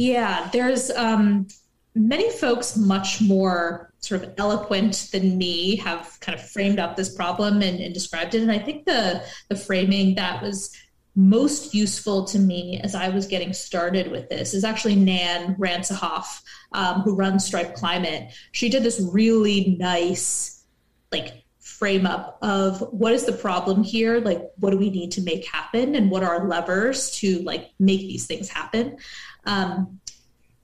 yeah 0.00 0.48
there's 0.52 0.90
um, 0.92 1.46
many 1.94 2.30
folks 2.30 2.76
much 2.76 3.20
more 3.20 3.89
sort 4.00 4.22
of 4.22 4.34
eloquent 4.38 5.08
than 5.12 5.36
me 5.38 5.76
have 5.76 6.18
kind 6.20 6.38
of 6.38 6.50
framed 6.50 6.78
up 6.78 6.96
this 6.96 7.14
problem 7.14 7.62
and, 7.62 7.80
and 7.80 7.94
described 7.94 8.34
it 8.34 8.42
and 8.42 8.50
i 8.50 8.58
think 8.58 8.84
the 8.86 9.22
the 9.48 9.56
framing 9.56 10.14
that 10.14 10.42
was 10.42 10.74
most 11.16 11.74
useful 11.74 12.24
to 12.24 12.38
me 12.38 12.80
as 12.82 12.94
I 12.94 13.08
was 13.08 13.26
getting 13.26 13.52
started 13.52 14.10
with 14.10 14.28
this 14.28 14.54
is 14.54 14.64
actually 14.64 14.96
Nan 14.96 15.56
Ransohoff, 15.56 16.40
um, 16.72 17.02
who 17.02 17.14
runs 17.14 17.44
Stripe 17.44 17.74
Climate. 17.74 18.32
She 18.52 18.68
did 18.68 18.82
this 18.82 19.00
really 19.12 19.76
nice, 19.78 20.64
like, 21.10 21.44
frame 21.58 22.06
up 22.06 22.38
of 22.42 22.80
what 22.92 23.12
is 23.12 23.24
the 23.24 23.32
problem 23.32 23.82
here? 23.82 24.20
Like, 24.20 24.42
what 24.56 24.70
do 24.70 24.78
we 24.78 24.90
need 24.90 25.12
to 25.12 25.22
make 25.22 25.46
happen? 25.46 25.94
And 25.94 26.10
what 26.10 26.22
are 26.22 26.46
levers 26.46 27.10
to, 27.18 27.40
like, 27.42 27.70
make 27.78 28.00
these 28.00 28.26
things 28.26 28.48
happen? 28.48 28.98
Um, 29.46 30.00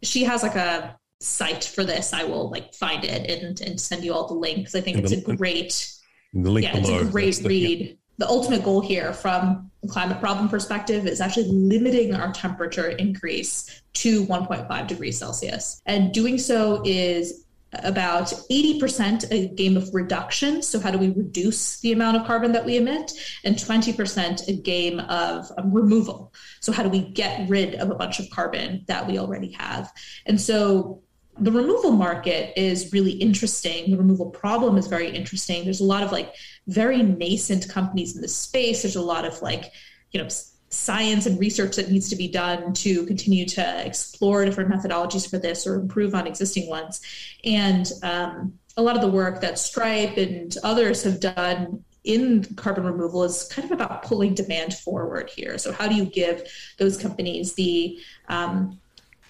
she 0.02 0.24
has, 0.24 0.42
like, 0.42 0.56
a 0.56 0.96
site 1.20 1.64
for 1.64 1.84
this. 1.84 2.12
I 2.12 2.24
will, 2.24 2.50
like, 2.50 2.74
find 2.74 3.04
it 3.04 3.30
and, 3.30 3.60
and 3.60 3.80
send 3.80 4.04
you 4.04 4.12
all 4.12 4.26
the 4.26 4.34
links. 4.34 4.74
I 4.74 4.80
think 4.80 4.98
it's 4.98 5.12
a 5.12 5.20
great 5.36 5.92
The 6.34 6.50
link 6.50 6.66
yeah, 6.66 6.80
below. 6.80 6.98
it's 7.00 7.08
a 7.08 7.10
great 7.10 7.34
the- 7.36 7.42
yeah. 7.42 7.48
read. 7.48 7.98
The 8.18 8.26
ultimate 8.28 8.64
goal 8.64 8.80
here 8.80 9.12
from 9.12 9.70
a 9.84 9.88
climate 9.88 10.20
problem 10.20 10.48
perspective 10.48 11.06
is 11.06 11.20
actually 11.20 11.48
limiting 11.48 12.14
our 12.14 12.32
temperature 12.32 12.88
increase 12.88 13.82
to 13.94 14.24
1.5 14.24 14.86
degrees 14.86 15.18
Celsius. 15.18 15.82
And 15.84 16.14
doing 16.14 16.38
so 16.38 16.80
is 16.86 17.44
about 17.82 18.28
80% 18.50 19.30
a 19.30 19.48
game 19.48 19.76
of 19.76 19.92
reduction. 19.92 20.62
So, 20.62 20.80
how 20.80 20.90
do 20.90 20.96
we 20.96 21.10
reduce 21.10 21.80
the 21.80 21.92
amount 21.92 22.16
of 22.16 22.26
carbon 22.26 22.52
that 22.52 22.64
we 22.64 22.78
emit? 22.78 23.12
And 23.44 23.54
20% 23.56 24.48
a 24.48 24.52
game 24.54 25.00
of 25.00 25.50
um, 25.58 25.70
removal. 25.72 26.32
So, 26.60 26.72
how 26.72 26.82
do 26.82 26.88
we 26.88 27.00
get 27.10 27.48
rid 27.50 27.74
of 27.74 27.90
a 27.90 27.94
bunch 27.94 28.18
of 28.18 28.30
carbon 28.30 28.84
that 28.86 29.06
we 29.06 29.18
already 29.18 29.52
have? 29.52 29.92
And 30.24 30.40
so, 30.40 31.02
the 31.38 31.52
removal 31.52 31.92
market 31.92 32.58
is 32.58 32.92
really 32.92 33.12
interesting. 33.12 33.90
The 33.90 33.98
removal 33.98 34.30
problem 34.30 34.76
is 34.78 34.86
very 34.86 35.10
interesting. 35.10 35.64
There's 35.64 35.80
a 35.80 35.84
lot 35.84 36.02
of 36.02 36.12
like 36.12 36.34
very 36.66 37.02
nascent 37.02 37.68
companies 37.68 38.16
in 38.16 38.22
this 38.22 38.36
space. 38.36 38.82
There's 38.82 38.96
a 38.96 39.02
lot 39.02 39.24
of 39.24 39.42
like, 39.42 39.72
you 40.12 40.22
know, 40.22 40.28
science 40.68 41.26
and 41.26 41.38
research 41.38 41.76
that 41.76 41.90
needs 41.90 42.08
to 42.08 42.16
be 42.16 42.28
done 42.28 42.72
to 42.72 43.06
continue 43.06 43.46
to 43.46 43.86
explore 43.86 44.44
different 44.44 44.70
methodologies 44.70 45.28
for 45.28 45.38
this 45.38 45.66
or 45.66 45.74
improve 45.74 46.14
on 46.14 46.26
existing 46.26 46.68
ones. 46.68 47.00
And 47.44 47.90
um, 48.02 48.58
a 48.76 48.82
lot 48.82 48.96
of 48.96 49.02
the 49.02 49.08
work 49.08 49.40
that 49.42 49.58
Stripe 49.58 50.16
and 50.16 50.56
others 50.64 51.02
have 51.02 51.20
done 51.20 51.84
in 52.04 52.44
carbon 52.54 52.84
removal 52.84 53.24
is 53.24 53.48
kind 53.52 53.64
of 53.64 53.72
about 53.72 54.04
pulling 54.04 54.34
demand 54.34 54.74
forward 54.74 55.28
here. 55.28 55.58
So, 55.58 55.72
how 55.72 55.88
do 55.88 55.94
you 55.94 56.04
give 56.04 56.48
those 56.78 56.96
companies 56.96 57.54
the 57.54 57.98
um, 58.28 58.78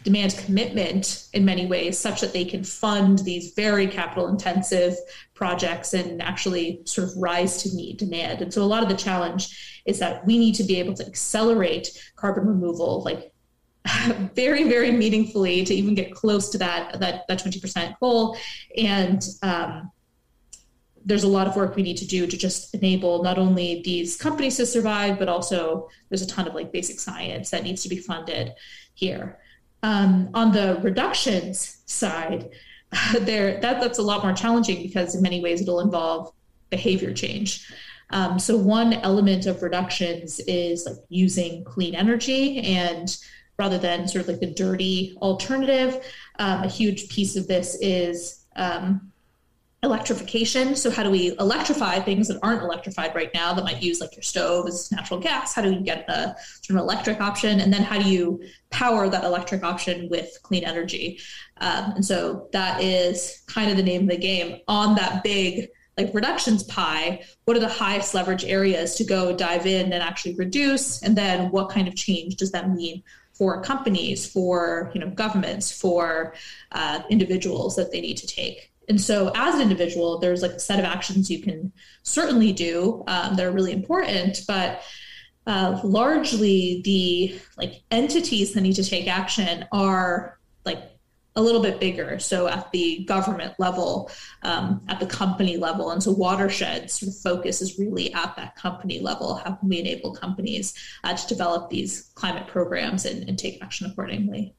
demand 0.07 0.37
commitment 0.37 1.27
in 1.33 1.45
many 1.45 1.67
ways 1.67 1.99
such 1.99 2.21
that 2.21 2.33
they 2.33 2.45
can 2.45 2.63
fund 2.63 3.19
these 3.19 3.55
very 3.55 3.89
capital 3.89 4.29
intensive 4.29 4.95
projects 5.35 5.95
and 5.95 6.23
actually 6.23 6.81
sort 6.85 7.09
of 7.09 7.17
rise 7.17 7.61
to 7.61 7.75
meet 7.75 7.99
demand. 7.99 8.41
And 8.41 8.55
so 8.55 8.63
a 8.63 8.71
lot 8.71 8.85
of 8.85 8.89
the 8.89 8.95
challenge 8.95 9.83
is 9.85 9.99
that 9.99 10.25
we 10.25 10.39
need 10.39 10.55
to 10.55 10.63
be 10.63 10.79
able 10.79 10.95
to 10.95 11.05
accelerate 11.05 11.89
carbon 12.15 12.47
removal 12.47 13.03
like 13.03 13.33
very 14.37 14.63
very 14.63 14.93
meaningfully 14.93 15.65
to 15.65 15.75
even 15.75 15.97
get 15.97 16.15
close 16.15 16.51
to 16.51 16.59
that 16.59 17.01
that, 17.01 17.27
that 17.27 17.43
20% 17.43 17.99
goal 17.99 18.37
and 18.77 19.27
um, 19.43 19.91
there's 21.05 21.25
a 21.25 21.29
lot 21.29 21.49
of 21.49 21.57
work 21.57 21.75
we 21.75 21.83
need 21.83 21.97
to 21.97 22.07
do 22.07 22.29
to 22.29 22.37
just 22.37 22.75
enable 22.75 23.25
not 23.25 23.39
only 23.39 23.83
these 23.85 24.17
companies 24.17 24.57
to 24.57 24.67
survive 24.67 25.19
but 25.19 25.29
also 25.29 25.89
there's 26.09 26.23
a 26.23 26.27
ton 26.27 26.47
of 26.47 26.55
like 26.55 26.73
basic 26.73 27.01
science 27.01 27.51
that 27.51 27.65
needs 27.65 27.83
to 27.83 27.89
be 27.89 27.97
funded 27.97 28.53
here 28.95 29.39
um, 29.87 30.29
on 30.35 30.51
the 30.51 30.81
reductions 30.83 31.79
side, 31.87 32.51
there 33.21 33.61
that 33.61 33.81
that's 33.81 33.99
a 33.99 34.03
lot 34.03 34.25
more 34.25 34.33
challenging 34.33 34.83
because 34.83 35.15
in 35.15 35.23
many 35.23 35.41
ways 35.41 35.61
it'll 35.61 35.81
involve 35.81 36.33
behavior 36.71 37.13
change. 37.13 37.73
Um, 38.11 38.39
so 38.39 38.57
one 38.57 38.95
element 38.95 39.47
of 39.47 39.63
reductions 39.63 40.41
is 40.41 40.87
like 40.87 40.97
using 41.09 41.65
clean 41.65 41.95
energy 41.95 42.59
and 42.59 43.17
rather 43.59 43.79
than 43.79 44.07
sort 44.07 44.23
of 44.23 44.29
like 44.29 44.41
the 44.41 44.53
dirty 44.53 45.17
alternative, 45.23 46.05
um, 46.39 46.65
a 46.65 46.69
huge 46.69 47.09
piece 47.09 47.37
of 47.37 47.47
this 47.49 47.77
is 47.81 48.45
um, 48.57 49.13
electrification. 49.87 50.77
So, 50.77 50.91
how 50.91 51.03
do 51.03 51.11
we 51.11 51.35
electrify 51.39 52.01
things 52.01 52.29
that 52.29 52.39
aren't 52.43 52.63
electrified 52.63 53.15
right 53.15 53.31
now 53.33 53.55
that 53.55 53.65
might 53.65 53.83
use 53.83 54.01
like 54.01 54.15
your 54.15 54.23
stove 54.23 54.69
natural 54.93 55.19
gas? 55.19 55.55
How 55.55 55.63
do 55.63 55.71
we 55.71 55.81
get 55.81 56.09
a 56.09 56.37
sort 56.63 56.79
of 56.79 56.85
electric 56.85 57.21
option? 57.21 57.61
And 57.61 57.73
then 57.73 57.83
how 57.83 57.99
do 57.99 58.09
you 58.09 58.43
power 58.71 59.09
that 59.09 59.25
electric 59.25 59.63
option 59.63 60.09
with 60.11 60.39
clean 60.43 60.65
energy? 60.65 61.21
Um, 61.59 61.93
and 61.93 62.05
so 62.05 62.49
that 62.53 62.83
is 62.83 63.43
kind 63.47 63.71
of 63.71 63.79
the 63.79 63.83
name 63.83 64.03
of 64.03 64.09
the 64.09 64.19
game 64.19 64.61
on 64.69 64.95
that 64.97 65.23
big 65.23 65.69
like 65.97 66.13
reductions 66.13 66.63
pie. 66.65 67.25
What 67.47 67.57
are 67.57 67.61
the 67.61 67.69
highest 67.69 68.15
leverage 68.15 68.45
areas 68.45 68.97
to 68.97 69.05
go 69.05 69.35
dive 69.35 69.67
in 69.67 69.93
and 69.93 70.03
actually 70.03 70.35
reduce? 70.35 71.03
And 71.03 71.17
then 71.17 71.51
what 71.51 71.71
kind 71.71 71.89
of 71.89 71.95
change 71.95 72.37
does 72.37 72.53
that 72.53 72.71
mean 72.71 73.03
for 73.33 73.63
companies, 73.63 74.27
for 74.31 74.91
you 74.95 75.01
know 75.01 75.11
governments, 75.11 75.73
for 75.73 76.35
uh, 76.73 77.03
individuals 77.11 77.77
that 77.77 77.93
they 77.93 78.01
need 78.01 78.17
to 78.19 78.27
take? 78.27 78.73
And 78.89 79.01
so, 79.01 79.33
as 79.35 79.55
an 79.57 79.61
individual, 79.61 80.19
there's 80.19 80.43
like 80.43 80.53
a 80.53 80.61
set 80.61 80.79
of 80.79 80.85
actions 80.85 81.31
you 81.31 81.43
can 81.43 81.73
certainly 82.03 82.53
do 82.53 83.05
um, 83.07 83.37
that 83.37 83.45
are 83.45 83.51
really 83.51 83.73
important, 83.73 84.43
but 84.47 84.83
uh, 85.47 85.81
largely 85.85 86.83
the 86.85 87.39
like 87.57 87.83
entities 87.91 88.53
that 88.55 88.61
need 88.61 88.75
to 88.75 88.85
take 88.85 89.07
action 89.07 89.65
are 89.73 90.39
like 90.65 90.79
a 91.37 91.43
little 91.43 91.63
bit 91.63 91.79
bigger. 91.79 92.19
So 92.19 92.49
at 92.49 92.73
the 92.73 93.05
government 93.05 93.55
level, 93.59 94.11
um, 94.43 94.81
at 94.89 94.99
the 94.99 95.07
company 95.07 95.57
level, 95.57 95.91
and 95.91 96.03
so 96.03 96.11
watershed 96.11 96.91
sort 96.91 97.11
of 97.11 97.19
focus 97.19 97.61
is 97.61 97.79
really 97.79 98.13
at 98.15 98.35
that 98.37 98.57
company 98.57 99.01
level. 99.01 99.37
How 99.37 99.53
can 99.53 99.69
we 99.69 99.79
enable 99.79 100.15
companies 100.15 100.75
uh, 101.05 101.15
to 101.15 101.27
develop 101.29 101.71
these 101.71 102.11
climate 102.15 102.49
programs 102.49 103.05
and, 103.05 103.29
and 103.29 103.39
take 103.39 103.63
action 103.63 103.87
accordingly? 103.87 104.55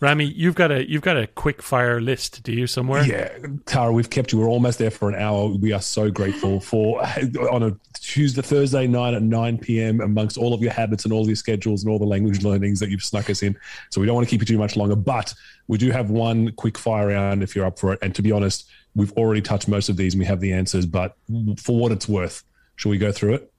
Rami, 0.00 0.26
you've 0.26 0.54
got 0.54 0.70
a 0.70 0.88
you've 0.88 1.02
got 1.02 1.16
a 1.16 1.26
quick 1.26 1.62
fire 1.62 2.00
list, 2.00 2.42
do 2.42 2.52
you 2.52 2.66
somewhere? 2.66 3.04
Yeah, 3.04 3.30
Tara, 3.64 3.92
we've 3.92 4.10
kept 4.10 4.32
you. 4.32 4.38
We're 4.38 4.48
almost 4.48 4.78
there 4.78 4.90
for 4.90 5.08
an 5.08 5.14
hour. 5.14 5.48
We 5.48 5.72
are 5.72 5.80
so 5.80 6.10
grateful 6.10 6.60
for 6.60 7.02
on 7.50 7.62
a 7.62 7.76
Tuesday, 8.00 8.42
Thursday 8.42 8.86
night 8.86 9.14
at 9.14 9.22
9 9.22 9.58
p.m. 9.58 10.00
amongst 10.00 10.38
all 10.38 10.54
of 10.54 10.62
your 10.62 10.72
habits 10.72 11.04
and 11.04 11.12
all 11.12 11.22
of 11.22 11.26
your 11.26 11.36
schedules 11.36 11.82
and 11.82 11.90
all 11.90 11.98
the 11.98 12.06
language 12.06 12.42
learnings 12.42 12.80
that 12.80 12.90
you've 12.90 13.02
snuck 13.02 13.28
us 13.30 13.42
in. 13.42 13.56
So 13.90 14.00
we 14.00 14.06
don't 14.06 14.14
want 14.14 14.26
to 14.26 14.30
keep 14.30 14.40
you 14.40 14.46
too 14.46 14.58
much 14.58 14.76
longer, 14.76 14.96
but 14.96 15.34
we 15.68 15.78
do 15.78 15.90
have 15.90 16.10
one 16.10 16.52
quick 16.52 16.78
fire 16.78 17.08
round 17.08 17.42
if 17.42 17.56
you're 17.56 17.66
up 17.66 17.78
for 17.78 17.92
it. 17.92 17.98
And 18.02 18.14
to 18.14 18.22
be 18.22 18.32
honest, 18.32 18.68
we've 18.94 19.12
already 19.12 19.42
touched 19.42 19.68
most 19.68 19.88
of 19.88 19.96
these 19.96 20.14
and 20.14 20.20
we 20.20 20.26
have 20.26 20.40
the 20.40 20.52
answers, 20.52 20.86
but 20.86 21.16
for 21.58 21.76
what 21.76 21.92
it's 21.92 22.08
worth, 22.08 22.44
shall 22.76 22.90
we 22.90 22.98
go 22.98 23.12
through 23.12 23.34
it? 23.34 23.52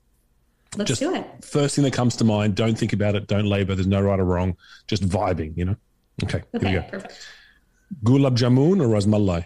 Let's 0.76 0.89
just 0.89 1.01
do 1.01 1.14
it. 1.16 1.26
First 1.43 1.76
thing 1.76 1.84
that 1.86 1.93
comes 1.93 2.16
to 2.18 2.24
mind, 2.24 2.55
don't 2.55 2.78
think 2.78 2.93
about 2.93 3.16
it, 3.16 3.28
don't 3.28 3.45
labor, 3.45 3.74
there's 3.76 3.88
no 3.88 4.01
right 4.01 4.20
or 4.20 4.26
wrong, 4.26 4.58
just 4.88 5.03
vibing, 5.08 5.58
you 5.58 5.66
know? 5.66 5.76
Okay, 6.24 6.43
okay 6.55 6.68
here 6.68 6.82
we 6.82 6.86
go. 6.86 6.89
Perfect. 6.89 7.28
Gulab 8.03 8.36
jamun 8.38 8.82
or 8.82 8.88
rasmalai? 8.88 9.45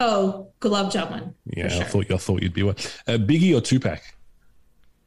Oh, 0.00 0.48
gulab 0.60 0.90
jamun. 0.90 1.34
Yeah, 1.46 1.68
sure. 1.68 1.82
I 1.82 1.84
thought 1.84 2.10
I 2.10 2.16
thought 2.16 2.42
you'd 2.42 2.54
be 2.54 2.62
one. 2.62 2.76
Uh, 3.06 3.18
Biggie 3.18 3.56
or 3.56 3.60
Tupac? 3.60 4.00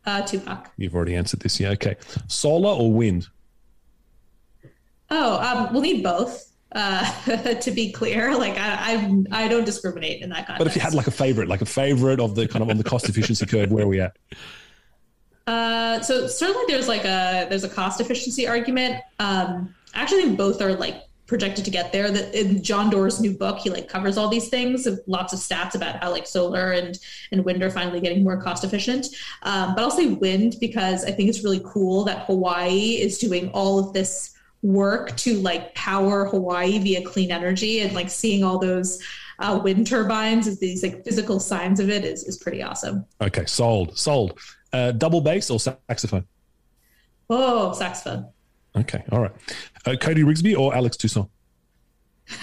Uh, 0.05 0.21
Tupac. 0.21 0.71
You've 0.77 0.95
already 0.95 1.15
answered 1.15 1.39
this. 1.39 1.59
Yeah, 1.59 1.69
okay. 1.69 1.95
Solar 2.27 2.69
or 2.69 2.91
wind? 2.91 3.27
Oh, 5.09 5.39
um, 5.39 5.73
we'll 5.73 5.81
need 5.81 6.03
both. 6.03 6.49
Uh, 6.73 7.05
to 7.61 7.71
be 7.71 7.91
clear, 7.91 8.35
like 8.35 8.57
I, 8.57 8.95
I, 9.31 9.43
I 9.45 9.47
don't 9.47 9.63
discriminate 9.63 10.23
in 10.23 10.29
that 10.29 10.47
context. 10.47 10.57
But 10.57 10.67
if 10.67 10.75
you 10.75 10.81
had 10.81 10.95
like 10.95 11.07
a 11.07 11.11
favorite, 11.11 11.47
like 11.47 11.61
a 11.61 11.67
favorite 11.67 12.19
of 12.19 12.33
the 12.33 12.47
kind 12.47 12.63
of 12.63 12.69
on 12.69 12.77
the 12.77 12.83
cost 12.83 13.07
efficiency 13.09 13.45
curve, 13.45 13.71
where 13.71 13.85
are 13.85 13.87
we 13.87 13.99
at? 13.99 14.17
Uh, 15.45 16.01
so 16.01 16.25
certainly 16.27 16.63
there's 16.67 16.87
like 16.87 17.03
a 17.03 17.45
there's 17.49 17.63
a 17.63 17.69
cost 17.69 18.01
efficiency 18.01 18.47
argument. 18.47 19.03
Um, 19.19 19.75
I 19.93 20.01
actually 20.01 20.23
think 20.23 20.37
both 20.37 20.61
are 20.61 20.73
like 20.73 21.03
projected 21.25 21.65
to 21.65 21.71
get 21.71 21.91
there. 21.91 22.11
That 22.11 22.35
in 22.35 22.61
John 22.63 22.89
Doerr's 22.89 23.19
new 23.21 23.35
book, 23.35 23.59
he 23.59 23.69
like 23.69 23.87
covers 23.87 24.17
all 24.17 24.27
these 24.27 24.49
things, 24.49 24.87
lots 25.07 25.33
of 25.33 25.39
stats 25.39 25.75
about 25.75 26.01
how 26.01 26.11
like 26.11 26.27
solar 26.27 26.71
and 26.71 26.97
and 27.31 27.43
wind 27.45 27.63
are 27.63 27.69
finally 27.69 27.99
getting 28.01 28.23
more 28.23 28.41
cost 28.41 28.63
efficient. 28.63 29.07
Um, 29.43 29.75
but 29.75 29.83
I'll 29.83 29.91
say 29.91 30.07
wind 30.07 30.57
because 30.59 31.05
I 31.05 31.11
think 31.11 31.29
it's 31.29 31.43
really 31.43 31.61
cool 31.65 32.03
that 32.05 32.25
Hawaii 32.25 33.01
is 33.01 33.17
doing 33.17 33.49
all 33.51 33.79
of 33.79 33.93
this 33.93 34.35
work 34.61 35.15
to 35.17 35.39
like 35.41 35.73
power 35.75 36.25
Hawaii 36.25 36.79
via 36.79 37.03
clean 37.03 37.31
energy 37.31 37.81
and 37.81 37.93
like 37.93 38.09
seeing 38.09 38.43
all 38.43 38.59
those 38.59 39.01
uh, 39.39 39.59
wind 39.61 39.87
turbines 39.87 40.47
as 40.47 40.59
these 40.59 40.83
like 40.83 41.03
physical 41.03 41.39
signs 41.39 41.79
of 41.79 41.89
it 41.89 42.05
is, 42.05 42.23
is 42.23 42.37
pretty 42.37 42.61
awesome. 42.61 43.05
Okay, 43.21 43.45
sold, 43.45 43.97
sold. 43.97 44.39
Uh, 44.71 44.91
double 44.91 45.21
bass 45.21 45.49
or 45.49 45.59
saxophone? 45.59 46.25
Oh, 47.29 47.73
saxophone. 47.73 48.27
Okay, 48.75 49.03
all 49.11 49.21
right. 49.21 49.31
Uh, 49.85 49.95
Cody 49.99 50.23
Rigsby 50.23 50.57
or 50.57 50.73
Alex 50.75 50.97
Toussaint? 50.97 51.27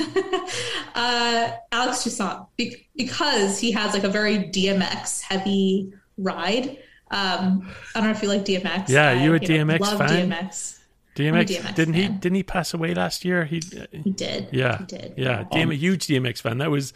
uh, 0.95 1.51
Alex 1.73 2.03
Toussaint, 2.05 2.47
be- 2.57 2.87
because 2.97 3.59
he 3.59 3.73
has 3.73 3.95
like 3.95 4.05
a 4.05 4.09
very 4.09 4.39
DMX 4.39 5.23
heavy 5.23 5.93
ride. 6.19 6.79
Um, 7.11 7.69
I 7.95 8.01
don't 8.01 8.05
know 8.05 8.11
if 8.11 8.23
you 8.23 8.29
like 8.29 8.45
DMX. 8.45 8.89
Yeah, 8.89 9.13
you 9.25 9.35
a 9.35 9.39
know, 9.41 9.47
DMX 9.47 9.81
love 9.81 9.99
fan? 9.99 10.31
DMX. 10.31 10.79
DMX, 11.17 11.47
DMX 11.49 11.75
didn't 11.75 11.95
he 11.95 12.09
didn't 12.09 12.37
he 12.37 12.43
pass 12.45 12.73
away 12.73 12.95
last 12.95 13.25
year? 13.25 13.45
He 13.45 13.61
He 13.91 14.11
did. 14.13 14.49
yeah 14.53 14.79
he 14.79 14.85
did. 14.85 15.15
yeah 15.17 15.43
DM, 15.53 15.73
a 15.73 15.75
huge 15.75 16.07
DMX 16.07 16.41
fan. 16.41 16.59
That 16.59 16.71
was 16.71 16.93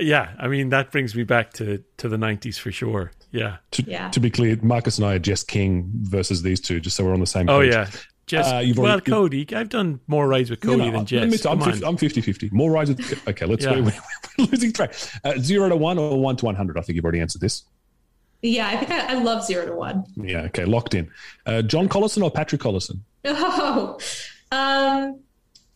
yeah. 0.00 0.34
I 0.40 0.48
mean 0.48 0.70
that 0.70 0.90
brings 0.90 1.14
me 1.14 1.22
back 1.22 1.52
to 1.54 1.82
to 1.98 2.08
the 2.08 2.18
nineties 2.18 2.58
for 2.58 2.72
sure. 2.72 3.12
Yeah. 3.30 3.58
To, 3.72 3.82
Yeah. 3.84 4.10
to 4.10 4.18
be 4.20 4.28
clear, 4.28 4.58
Marcus 4.60 4.98
and 4.98 5.06
I 5.06 5.14
are 5.14 5.18
Jess 5.20 5.44
King 5.44 5.88
versus 6.02 6.42
these 6.42 6.60
two, 6.60 6.80
just 6.80 6.96
so 6.96 7.04
we're 7.04 7.14
on 7.14 7.20
the 7.20 7.26
same 7.26 7.46
page. 7.46 7.54
Oh 7.54 7.60
yeah. 7.60 7.88
Just 8.26 8.54
Uh, 8.54 8.58
you've 8.58 8.78
well, 8.78 8.92
already- 8.92 9.10
Cody. 9.10 9.46
I've 9.54 9.68
done 9.68 10.00
more 10.06 10.26
rides 10.26 10.48
with 10.50 10.64
You 10.64 10.70
Cody 10.70 10.86
know, 10.90 10.98
than 10.98 11.06
Jess. 11.06 11.44
let 11.44 11.58
me- 11.58 11.62
I'm, 11.64 11.72
50, 11.72 11.84
I'm 11.84 11.96
50-50. 11.98 12.52
More 12.52 12.70
rides 12.70 12.90
with, 12.90 13.28
okay, 13.28 13.44
let's 13.46 13.64
Yeah. 13.64 13.72
we're, 13.80 13.92
we're 14.38 14.46
losing 14.46 14.72
track. 14.72 14.94
Uh, 15.24 15.34
zero 15.38 15.68
to 15.68 15.76
one 15.76 15.98
or 15.98 16.18
one 16.20 16.36
to 16.36 16.46
100? 16.46 16.78
I 16.78 16.80
think 16.80 16.96
you've 16.96 17.04
already 17.04 17.20
answered 17.20 17.40
this. 17.42 17.64
Yeah, 18.40 18.68
I 18.68 18.76
think 18.76 18.90
I, 18.90 19.12
I 19.12 19.22
love 19.22 19.44
zero 19.44 19.66
to 19.66 19.74
one. 19.74 20.04
Yeah, 20.16 20.42
okay, 20.42 20.64
locked 20.64 20.94
in. 20.94 21.10
Uh, 21.46 21.62
John 21.62 21.88
Collison 21.88 22.22
or 22.22 22.30
Patrick 22.30 22.60
Collison? 22.60 23.00
Oh, 23.26 23.98
um, 24.52 25.20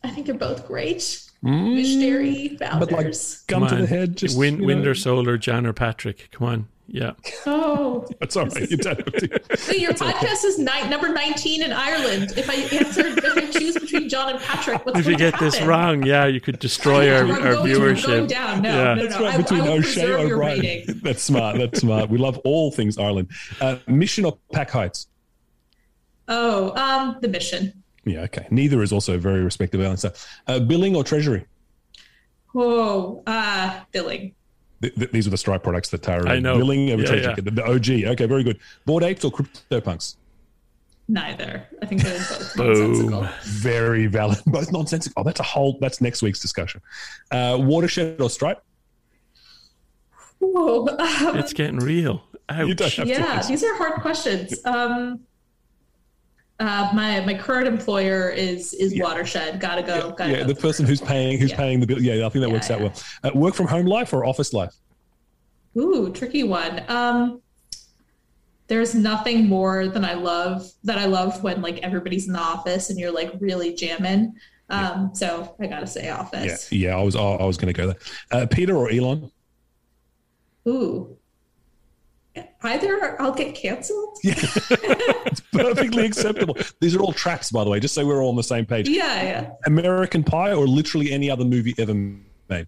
I 0.05 0.11
think 0.11 0.27
they're 0.27 0.35
both 0.35 0.67
great. 0.67 1.23
Visionary 1.43 2.57
Mm, 2.61 2.79
But 2.81 2.91
like, 2.91 2.91
founders. 2.91 3.45
gun 3.47 3.61
Come 3.61 3.69
to 3.69 3.75
the 3.77 3.83
on. 3.83 3.87
head, 3.89 4.17
just 4.17 4.37
Win, 4.37 4.55
you 4.57 4.61
know. 4.63 4.67
Winder, 4.67 4.95
Solar, 4.95 5.39
John 5.39 5.67
or 5.67 5.73
Patrick. 5.73 6.29
Come 6.33 6.49
on. 6.49 6.69
Yeah. 6.91 7.13
oh, 7.47 8.07
That's 8.21 8.35
all 8.35 8.47
right. 8.47 8.69
You 8.71 8.79
don't 8.79 8.97
have 8.97 9.13
to. 9.13 9.41
Wait, 9.69 9.79
your 9.81 9.93
podcast 9.93 10.43
is 10.45 10.59
ni- 10.59 10.89
number 10.89 11.11
19 11.11 11.63
in 11.63 11.71
Ireland. 11.71 12.33
If 12.37 12.49
I 12.49 12.55
answer, 12.55 13.07
if 13.09 13.25
I 13.37 13.47
choose 13.51 13.75
between 13.79 14.09
John 14.09 14.31
and 14.31 14.41
Patrick, 14.41 14.87
what's 14.87 14.99
If 14.99 15.07
you 15.07 15.17
going 15.19 15.31
to 15.33 15.39
get 15.39 15.39
this 15.41 15.61
wrong, 15.61 16.03
yeah, 16.05 16.25
you 16.27 16.41
could 16.41 16.59
destroy 16.59 17.15
our, 17.15 17.27
We're 17.27 17.33
our 17.35 17.53
going- 17.57 17.71
we're 17.71 17.93
viewership. 17.95 18.07
going 18.07 18.27
down. 18.27 18.63
No, 18.63 18.71
Yeah. 18.71 18.95
no, 18.95 19.03
That's 19.03 19.19
no. 19.21 19.25
right 19.27 19.37
between 19.37 19.61
I 19.61 19.65
will 19.65 19.73
O'Shea 19.75 20.01
preserve 20.01 20.21
your 20.29 20.37
O'Brien. 20.39 20.61
rating. 20.61 21.01
That's 21.03 21.23
smart. 21.23 21.59
That's 21.59 21.79
smart. 21.81 22.09
We 22.09 22.17
love 22.19 22.39
all 22.39 22.71
things 22.73 22.97
Ireland. 22.97 23.29
Uh, 23.61 23.77
mission 23.87 24.25
or 24.25 24.39
Pac 24.53 24.71
Heights? 24.71 25.09
Oh, 26.27 26.75
um, 26.75 27.19
the 27.21 27.29
mission. 27.29 27.83
Yeah, 28.09 28.21
okay. 28.23 28.47
Neither 28.51 28.83
is 28.83 28.93
also 28.93 29.15
a 29.15 29.19
very 29.19 29.43
respectable 29.43 29.85
answer. 29.87 30.13
Uh, 30.47 30.61
billing 30.61 30.97
or 30.97 31.05
treasury? 31.05 31.45
Oh, 32.55 33.23
uh, 33.27 33.81
billing. 33.93 34.35
Th- 34.81 34.95
th- 34.95 35.11
these 35.11 35.27
are 35.27 35.31
the 35.31 35.37
Stripe 35.37 35.63
products 35.63 35.91
that 35.91 36.03
Tara 36.03 36.29
I 36.29 36.39
know. 36.39 36.57
Billing 36.57 36.91
and 36.91 37.01
Yeah, 37.01 37.07
treasury. 37.09 37.35
yeah. 37.37 37.43
The, 37.43 37.51
the 37.51 37.65
OG. 37.67 38.13
Okay, 38.13 38.27
very 38.27 38.43
good. 38.45 38.59
Bored 38.87 39.03
apes 39.03 39.25
or 39.25 39.31
CryptoPunks? 39.33 40.17
Neither. 41.09 41.67
I 41.83 41.87
think 41.87 42.03
they're 42.03 42.19
both 42.19 42.55
Boom. 42.57 42.67
nonsensical. 42.67 43.29
Very 43.45 44.07
valid. 44.07 44.39
Both 44.47 44.71
nonsensical. 44.73 45.21
Oh, 45.23 45.25
that's 45.25 45.41
a 45.41 45.43
whole. 45.45 45.79
That's 45.81 46.01
next 46.03 46.21
week's 46.23 46.39
discussion. 46.41 46.83
Uh, 47.31 47.57
watershed 47.61 48.21
or 48.21 48.29
Stripe? 48.31 48.63
Whoa. 50.39 50.87
Um, 50.99 51.39
It's 51.39 51.53
getting 51.53 51.79
real. 51.79 52.23
You 52.57 52.75
don't 52.75 52.87
Ouch. 52.87 52.97
have 52.97 53.09
yeah, 53.09 53.25
answer. 53.37 53.49
these 53.49 53.65
are 53.65 53.75
hard 53.77 54.01
questions. 54.01 54.55
Um, 54.65 55.21
uh, 56.61 56.91
my 56.95 57.21
my 57.21 57.35
current 57.35 57.67
employer 57.69 58.31
is 58.31 58.75
is 58.75 58.99
Watershed. 58.99 59.61
Gotta 59.61 59.83
go. 59.83 60.11
Gotta 60.13 60.33
Yeah, 60.33 60.39
go. 60.39 60.45
the 60.49 60.55
person 60.55 60.87
who's 60.87 61.01
paying 61.01 61.39
who's 61.39 61.51
Yeah. 61.51 61.57
paying 61.57 61.81
the 61.81 61.87
bill. 61.87 62.03
Yeah, 62.03 62.27
I 62.27 62.29
think 62.31 62.43
that 62.43 62.49
Yeah, 62.49 62.55
works 62.55 62.71
out 62.71 62.81
yeah. 62.81 62.89
well. 62.89 63.33
Uh, 63.35 63.39
work 63.39 63.55
from 63.55 63.67
home 63.69 63.87
life 63.87 64.13
or 64.13 64.25
office 64.25 64.53
life? 64.53 64.75
Ooh, 65.77 66.11
tricky 66.13 66.43
one. 66.43 66.83
Um, 66.89 67.43
there's 68.67 68.95
nothing 68.95 69.47
more 69.47 69.87
than 69.89 70.05
I 70.05 70.15
love 70.15 70.69
that 70.85 70.99
I 70.99 71.07
love 71.07 71.43
when 71.43 71.63
like 71.63 71.79
everybody's 71.79 72.27
in 72.27 72.33
the 72.33 72.41
office 72.41 72.91
and 72.91 72.99
you're 72.99 73.13
like 73.13 73.33
really 73.41 73.75
jamming. 73.75 74.35
Um, 74.71 75.13
so 75.15 75.55
I 75.61 75.67
gotta 75.67 75.87
say 75.87 76.05
Yeah, 76.07 76.19
office. 76.21 76.71
yeah. 76.73 76.97
I 76.97 77.03
was 77.03 77.17
I, 77.17 77.23
I 77.23 77.45
was 77.45 77.57
going 77.57 77.73
to 77.73 77.81
go 77.81 77.87
there. 77.87 77.97
Uh, 78.31 78.47
Peter 78.51 78.77
or 78.77 78.91
Elon? 78.91 79.31
Ooh. 80.69 81.18
Either 82.63 83.21
I'll 83.21 83.33
get 83.35 83.55
canceled. 83.55 84.19
It's 84.25 85.41
perfectly 85.53 86.07
acceptable. 86.07 86.57
These 86.81 86.95
are 86.97 87.01
all 87.01 87.13
traps, 87.13 87.51
by 87.51 87.65
the 87.65 87.71
way, 87.71 87.81
just 87.81 87.95
so 87.95 88.07
we're 88.07 88.23
all 88.23 88.31
on 88.31 88.37
the 88.37 88.43
same 88.43 88.65
page. 88.65 88.89
Yeah, 88.89 89.23
yeah. 89.23 89.51
American 89.67 90.25
Pie 90.25 90.53
or 90.53 90.67
literally 90.67 91.11
any 91.13 91.31
other 91.31 91.45
movie 91.45 91.75
ever 91.79 91.95
made? 92.49 92.67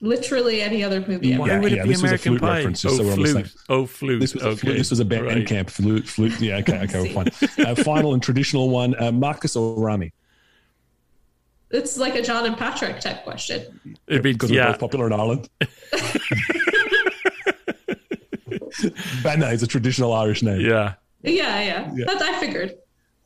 Literally 0.00 0.60
any 0.60 0.84
other 0.84 1.00
movie. 1.00 1.32
ever. 1.32 1.40
Why 1.42 1.48
Yeah, 1.48 1.60
would 1.60 1.72
yeah, 1.72 1.80
it 1.80 1.84
be 1.84 1.88
this 1.90 2.02
was 2.02 2.10
a 2.10 2.14
American 2.14 2.32
flute 2.38 2.40
Pie? 2.42 2.56
reference, 2.56 2.82
just 2.82 2.94
oh, 2.94 2.98
so 2.98 3.04
we're 3.04 3.12
on 3.12 3.18
the 3.22 3.28
flute. 3.30 3.46
same- 3.46 3.56
Oh, 3.68 3.86
flute. 3.86 4.20
This 4.20 4.34
was 4.34 4.42
a, 4.42 4.46
okay. 4.48 4.56
flute, 4.58 4.78
this 4.78 4.90
was 4.90 5.00
a 5.00 5.04
band 5.04 5.26
right. 5.26 5.46
camp 5.46 5.70
flute, 5.70 6.06
flute. 6.08 6.40
Yeah, 6.40 6.56
okay, 6.58 6.82
okay, 6.84 7.02
we're 7.14 7.24
fine. 7.30 7.66
Uh, 7.66 7.74
final 7.74 8.14
and 8.14 8.22
traditional 8.22 8.68
one: 8.70 8.94
uh, 9.02 9.10
Marcus 9.12 9.56
or 9.56 9.74
Rami? 9.80 10.12
It's 11.70 11.98
like 11.98 12.14
a 12.14 12.22
John 12.22 12.46
and 12.46 12.56
Patrick 12.56 13.00
type 13.00 13.24
question. 13.24 13.80
It'd 14.06 14.22
be 14.22 14.32
because 14.32 14.50
we're 14.50 14.64
both 14.64 14.78
popular 14.80 15.06
in 15.06 15.12
Ireland. 15.12 15.48
Banna 19.22 19.52
is 19.52 19.62
a 19.62 19.66
traditional 19.66 20.12
Irish 20.12 20.42
name. 20.42 20.60
yeah. 20.60 20.94
Yeah, 21.22 21.60
yeah. 21.62 21.92
Yeah. 21.96 22.04
That 22.06 22.22
I 22.22 22.38
figured. 22.40 22.76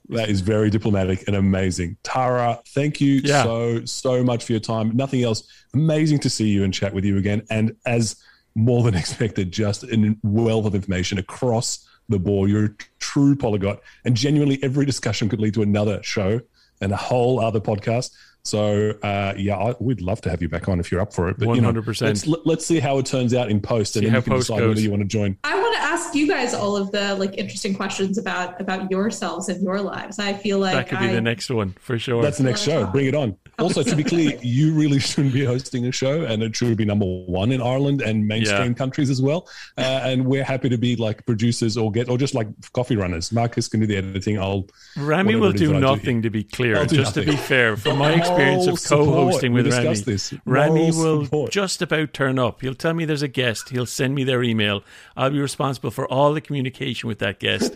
That 0.09 0.28
is 0.30 0.40
very 0.40 0.70
diplomatic 0.70 1.24
and 1.26 1.36
amazing. 1.36 1.96
Tara, 2.03 2.61
thank 2.68 3.00
you 3.00 3.20
Yeah. 3.24 3.44
so, 3.44 3.84
so 3.84 4.24
much 4.24 4.44
for 4.44 4.53
your 4.53 4.61
time. 4.61 4.96
Nothing 4.96 5.22
else. 5.22 5.42
Amazing 5.74 6.18
to 6.20 6.30
see 6.30 6.48
you 6.48 6.64
and 6.64 6.72
chat 6.72 6.92
with 6.94 7.05
you 7.05 7.18
again. 7.18 7.42
And 7.50 7.76
as 7.86 8.16
more 8.55 8.82
than 8.82 8.94
expected, 9.03 9.53
just 9.53 9.84
a 9.84 10.16
wealth 10.22 10.64
of 10.66 10.74
information 10.74 11.18
across 11.18 11.86
the 12.09 12.18
board. 12.18 12.50
You're 12.50 12.64
a 12.66 12.74
true 12.98 13.36
polyglot. 13.36 13.80
And 14.05 14.16
genuinely, 14.16 14.59
every 14.62 14.84
discussion 14.86 15.28
could 15.28 15.40
lead 15.40 15.55
to 15.55 15.62
another 15.62 16.03
show 16.03 16.40
and 16.80 16.92
a 16.92 16.96
whole 16.96 17.40
other 17.40 17.61
podcast. 17.61 18.11
So, 18.45 18.90
uh, 19.03 19.34
yeah, 19.36 19.57
I, 19.57 19.74
we'd 19.78 20.01
love 20.01 20.20
to 20.22 20.30
have 20.30 20.43
you 20.43 20.49
back 20.49 20.68
on 20.68 20.80
if 20.80 20.90
you're 20.90 21.01
up 21.01 21.12
for 21.12 21.28
it. 21.28 21.38
But, 21.38 21.55
you 21.55 21.61
know, 21.61 21.72
100%. 21.72 22.03
let's, 22.03 22.26
let- 22.26 22.45
let's 22.47 22.66
see 22.66 22.80
how 22.80 22.99
it 22.99 23.07
turns 23.07 23.34
out 23.34 23.51
in 23.51 23.61
post, 23.61 23.95
and 23.97 24.03
See 24.05 24.11
then 24.11 24.16
you 24.16 24.22
can 24.22 24.34
decide 24.36 24.59
goes. 24.59 24.68
whether 24.68 24.80
you 24.80 24.90
want 24.90 25.03
to 25.03 25.09
join. 25.09 25.36
I 25.45 25.55
want 25.61 25.76
to 25.76 25.82
ask 25.82 26.14
you 26.14 26.26
guys 26.26 26.53
all 26.53 26.76
of 26.76 26.90
the 26.90 27.14
like 27.14 27.38
interesting 27.38 27.74
questions 27.74 28.18
about 28.18 28.61
about 28.61 28.90
yourselves 28.90 29.49
and 29.49 29.62
your 29.62 29.80
lives. 29.80 30.18
I 30.18 30.32
feel 30.32 30.59
like 30.59 30.74
That 30.74 30.88
could 30.88 30.99
be 30.99 31.07
I, 31.11 31.12
the 31.12 31.20
next 31.20 31.51
one 31.51 31.74
for 31.80 31.99
sure. 31.99 32.20
That's 32.22 32.38
the 32.38 32.45
next 32.45 32.62
show. 32.62 32.86
Bring 32.86 33.07
it 33.07 33.14
on. 33.14 33.36
Also, 33.59 33.82
to 33.84 33.95
be 33.95 34.03
clear, 34.12 34.36
you 34.43 34.74
really 34.74 34.99
shouldn't 34.99 35.34
be 35.34 35.45
hosting 35.45 35.86
a 35.86 35.93
show, 35.93 36.24
and 36.24 36.43
it 36.43 36.57
should 36.57 36.76
be 36.76 36.84
number 36.84 37.07
one 37.07 37.53
in 37.53 37.62
Ireland 37.62 38.03
and 38.03 38.26
mainstream 38.26 38.68
Yeah. 38.72 38.74
countries 38.74 39.09
as 39.11 39.22
well. 39.22 39.49
Uh, 39.78 39.82
and 40.03 40.24
we're 40.26 40.43
happy 40.45 40.68
to 40.68 40.78
be 40.78 40.97
like 40.97 41.24
producers 41.26 41.76
or 41.76 41.93
get 41.93 42.09
or 42.09 42.18
just 42.18 42.34
like 42.34 42.49
coffee 42.72 42.97
runners. 42.97 43.30
Marcus 43.30 43.68
can 43.68 43.78
do 43.80 43.86
the 43.86 43.97
editing. 43.97 44.38
I'll 44.40 44.66
Rami 44.97 45.36
whatever 45.36 45.40
will 45.40 45.53
do 45.53 45.68
that 45.68 45.76
I 45.76 45.80
do. 45.80 45.86
nothing 45.86 46.22
to 46.22 46.30
be 46.30 46.43
clear. 46.43 46.78
I'll 46.78 46.86
Just 46.86 47.14
to 47.14 47.24
be 47.24 47.36
fair, 47.36 47.76
from 47.76 47.99
my 47.99 48.12
experience 48.34 48.66
of 48.66 48.88
co-hosting 48.88 49.52
support. 49.52 49.64
with 49.64 49.72
Rami, 49.72 49.88
discussed 49.88 50.06
this. 50.06 50.34
Rami 50.44 50.90
will 50.90 51.24
support. 51.24 51.50
just 51.52 51.82
about 51.82 52.12
turn 52.12 52.38
up. 52.38 52.60
He'll 52.60 52.74
tell 52.74 52.94
me 52.94 53.04
there's 53.04 53.22
a 53.22 53.28
guest. 53.28 53.68
He'll 53.70 53.86
send 53.86 54.14
me 54.14 54.24
their 54.24 54.42
email. 54.42 54.82
I'll 55.16 55.30
be 55.30 55.40
responsible 55.40 55.90
for 55.90 56.06
all 56.10 56.32
the 56.34 56.40
communication 56.40 57.08
with 57.08 57.18
that 57.20 57.38
guest 57.40 57.74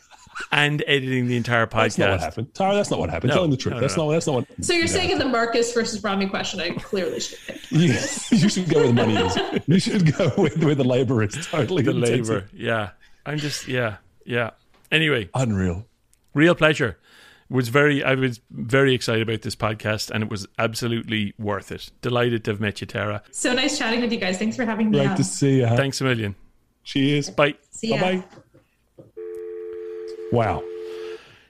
and 0.52 0.82
editing 0.86 1.26
the 1.26 1.36
entire 1.36 1.66
That's 1.66 1.98
not 1.98 2.10
what 2.10 2.20
happened, 2.20 2.54
Tara. 2.54 2.74
That's 2.74 2.90
not 2.90 2.98
what 3.00 3.10
happened. 3.10 3.30
No, 3.30 3.34
Tell 3.36 3.44
him 3.44 3.50
the 3.50 3.56
truth. 3.56 3.72
no, 3.74 3.80
no, 3.80 3.82
that's 3.82 3.96
no. 3.96 4.04
not. 4.06 4.12
That's 4.12 4.26
not 4.26 4.34
what. 4.34 4.46
So 4.64 4.72
you're 4.72 4.82
you 4.82 4.88
saying 4.88 5.10
in 5.10 5.18
the 5.18 5.24
Marcus 5.24 5.72
versus 5.72 6.02
Rami 6.02 6.26
question, 6.28 6.60
I 6.60 6.70
clearly 6.70 7.20
should 7.20 7.38
pick. 7.46 7.60
Yeah, 7.70 8.00
you 8.30 8.48
should 8.48 8.68
go 8.68 8.78
where 8.78 8.86
the 8.88 8.92
money 8.94 9.16
is. 9.16 9.36
You 9.66 9.78
should 9.80 10.16
go 10.16 10.28
where, 10.30 10.50
where 10.50 10.74
the 10.74 10.84
labor 10.84 11.22
is. 11.22 11.46
Totally 11.46 11.82
The 11.82 11.90
intensive. 11.90 12.28
labor, 12.28 12.48
yeah. 12.54 12.90
I'm 13.26 13.38
just, 13.38 13.68
yeah, 13.68 13.96
yeah. 14.24 14.50
Anyway, 14.90 15.28
Unreal. 15.34 15.84
real 16.34 16.54
pleasure. 16.54 16.98
Was 17.50 17.68
very, 17.68 18.04
I 18.04 18.14
was 18.14 18.40
very 18.50 18.94
excited 18.94 19.22
about 19.22 19.40
this 19.42 19.56
podcast, 19.56 20.10
and 20.10 20.22
it 20.22 20.30
was 20.30 20.46
absolutely 20.58 21.32
worth 21.38 21.72
it. 21.72 21.90
Delighted 22.02 22.44
to 22.44 22.50
have 22.50 22.60
met 22.60 22.80
you, 22.82 22.86
Tara. 22.86 23.22
So 23.30 23.54
nice 23.54 23.78
chatting 23.78 24.02
with 24.02 24.12
you 24.12 24.18
guys. 24.18 24.36
Thanks 24.38 24.54
for 24.56 24.66
having 24.66 24.90
me 24.90 24.98
Great 24.98 25.08
on. 25.10 25.16
to 25.16 25.24
see 25.24 25.58
you. 25.60 25.66
huh? 25.66 25.76
Thanks 25.76 26.00
a 26.02 26.04
million. 26.04 26.34
Cheers. 26.84 27.30
Bye. 27.30 27.54
See 27.70 27.88
ya. 27.88 28.00
Bye 28.00 28.16
bye. 28.18 28.24
Wow, 30.30 30.62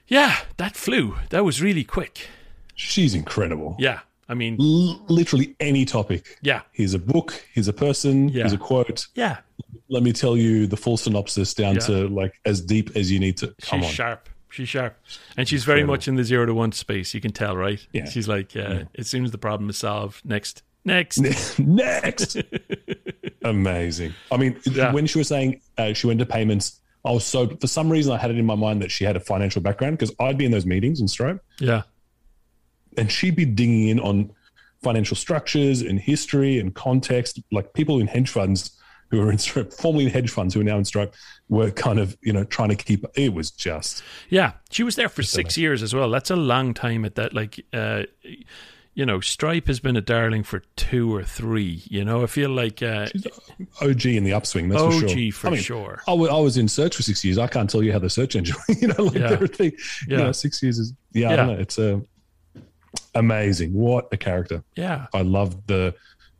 Yeah, 0.07 0.37
that 0.57 0.75
flew. 0.77 1.17
That 1.31 1.43
was 1.43 1.61
really 1.61 1.83
quick. 1.83 2.27
she's 2.75 3.13
incredible. 3.13 3.75
Yeah, 3.77 3.99
I 4.29 4.35
mean, 4.35 4.55
L- 4.59 5.03
literally 5.09 5.53
any 5.59 5.83
topic. 5.83 6.37
yeah, 6.41 6.61
Here's 6.71 6.93
a 6.93 6.99
book. 6.99 7.45
Here's 7.53 7.67
a 7.67 7.73
person. 7.73 8.29
Yeah. 8.29 8.43
Here's 8.43 8.53
a 8.53 8.57
quote. 8.57 9.07
yeah. 9.15 9.39
Let 9.89 10.03
me 10.03 10.13
tell 10.13 10.37
you 10.37 10.65
the 10.67 10.77
full 10.77 10.95
synopsis 10.95 11.53
down 11.53 11.75
Yeah. 11.75 11.79
to 11.81 12.07
like 12.07 12.39
as 12.45 12.61
deep 12.61 12.95
as 12.95 13.11
you 13.11 13.19
need 13.19 13.35
to. 13.37 13.47
Come 13.63 13.81
she's 13.81 13.89
on. 13.89 13.93
sharp. 13.93 14.29
She's 14.51 14.67
sharp, 14.69 14.97
and 15.37 15.47
she's 15.47 15.63
very 15.63 15.81
Incredible. 15.81 15.93
much 15.93 16.07
in 16.07 16.15
the 16.15 16.23
zero 16.23 16.45
to 16.47 16.53
one 16.55 16.71
space. 16.71 17.13
You 17.13 17.21
can 17.21 17.31
tell, 17.31 17.55
right? 17.55 17.85
Yeah. 17.93 18.05
She's 18.09 18.27
like, 18.27 18.55
uh, 18.55 18.85
as 18.97 19.07
soon 19.07 19.23
as 19.23 19.31
the 19.31 19.37
problem 19.37 19.69
is 19.69 19.77
solved, 19.77 20.25
next, 20.25 20.63
next. 20.83 21.19
Next. 21.59 22.37
Amazing. 23.43 24.13
I 24.31 24.37
mean, 24.37 24.59
Yeah. 24.65 24.91
when 24.91 25.05
she 25.05 25.17
was 25.17 25.27
saying 25.27 25.61
uh, 25.77 25.93
she 25.93 26.07
went 26.07 26.19
to 26.19 26.25
payments, 26.25 26.81
I 27.05 27.11
was 27.11 27.25
so 27.25 27.47
for 27.61 27.67
some 27.67 27.89
reason 27.89 28.11
I 28.11 28.17
had 28.17 28.31
it 28.31 28.37
in 28.37 28.45
my 28.45 28.55
mind 28.55 28.81
that 28.81 28.91
she 28.91 29.03
had 29.05 29.15
a 29.15 29.19
financial 29.19 29.61
background 29.61 29.97
because 29.97 30.13
I'd 30.19 30.37
be 30.37 30.45
in 30.45 30.51
those 30.51 30.65
meetings 30.65 30.99
in 30.99 31.07
Stripe 31.07 31.41
yeah, 31.59 31.83
and 32.97 33.09
she'd 33.09 33.35
be 33.37 33.45
digging 33.45 33.87
in 33.87 33.99
on 34.01 34.31
financial 34.83 35.15
structures 35.15 35.81
and 35.81 35.99
history 35.99 36.59
and 36.59 36.73
context. 36.75 37.39
Like 37.51 37.73
people 37.73 37.99
in 37.99 38.07
hedge 38.07 38.29
funds 38.29 38.71
who 39.11 39.21
are 39.21 39.31
in 39.31 39.37
Stripe, 39.37 39.71
formerly 39.73 40.05
in 40.05 40.11
hedge 40.11 40.29
funds 40.29 40.53
who 40.53 40.59
are 40.59 40.63
now 40.65 40.77
in 40.77 40.83
Stripe, 40.85 41.13
were 41.49 41.71
kind 41.71 41.99
of 41.99 42.15
you 42.21 42.31
know 42.31 42.43
trying 42.43 42.69
to 42.69 42.75
keep. 42.75 43.03
It 43.15 43.33
was 43.33 43.51
just 43.51 44.03
yeah. 44.29 44.53
She 44.71 44.83
was 44.83 44.95
there 44.95 45.09
for 45.09 45.23
six 45.23 45.57
years 45.57 45.81
as 45.83 45.93
well. 45.93 46.09
That's 46.09 46.29
a 46.31 46.35
long 46.35 46.73
time 46.73 47.03
at 47.05 47.15
that. 47.15 47.33
Like, 47.33 47.65
uh, 47.73 48.03
you 48.93 49.05
know, 49.05 49.19
Stripe 49.19 49.67
has 49.67 49.79
been 49.79 49.95
a 49.95 50.01
darling 50.01 50.43
for 50.43 50.61
two 50.75 51.13
or 51.15 51.23
three. 51.23 51.81
You 51.85 52.03
know, 52.03 52.21
I 52.23 52.25
feel 52.27 52.49
like 52.49 52.83
uh, 52.83 53.07
OG 53.81 54.05
in 54.07 54.23
the 54.23 54.33
upswing. 54.33 54.69
That's 54.69 54.81
OG 54.81 54.91
for 54.93 55.07
sure. 55.09 55.31
for 55.31 55.47
I 55.47 55.51
mean, 55.51 55.61
sure. 55.61 56.01
I 56.07 56.13
was 56.13 56.57
in 56.57 56.67
search 56.67 56.95
for 56.95 57.03
six 57.03 57.23
years. 57.23 57.37
I 57.37 57.47
can't 57.47 57.69
tell 57.69 57.81
you 57.81 57.91
how 57.93 57.99
the 57.99 58.09
search 58.09 58.35
engine, 58.35 58.55
you 58.81 58.87
know, 58.89 59.03
like 59.05 59.15
Yeah. 59.15 59.35
things, 59.47 60.03
Yeah. 60.07 60.17
you 60.17 60.23
know, 60.25 60.31
six 60.33 60.61
years 60.61 60.79
is, 60.79 60.93
yeah, 61.13 61.27
I 61.27 61.31
Yeah. 61.31 61.35
don't 61.37 61.47
know. 61.47 61.61
It's 61.61 61.77
a, 61.77 62.01
amazing. 63.15 63.73
What 63.73 64.07
a 64.11 64.17
character. 64.17 64.63
Yeah, 64.75 65.07
I 65.13 65.21
love 65.21 65.65
the 65.67 65.93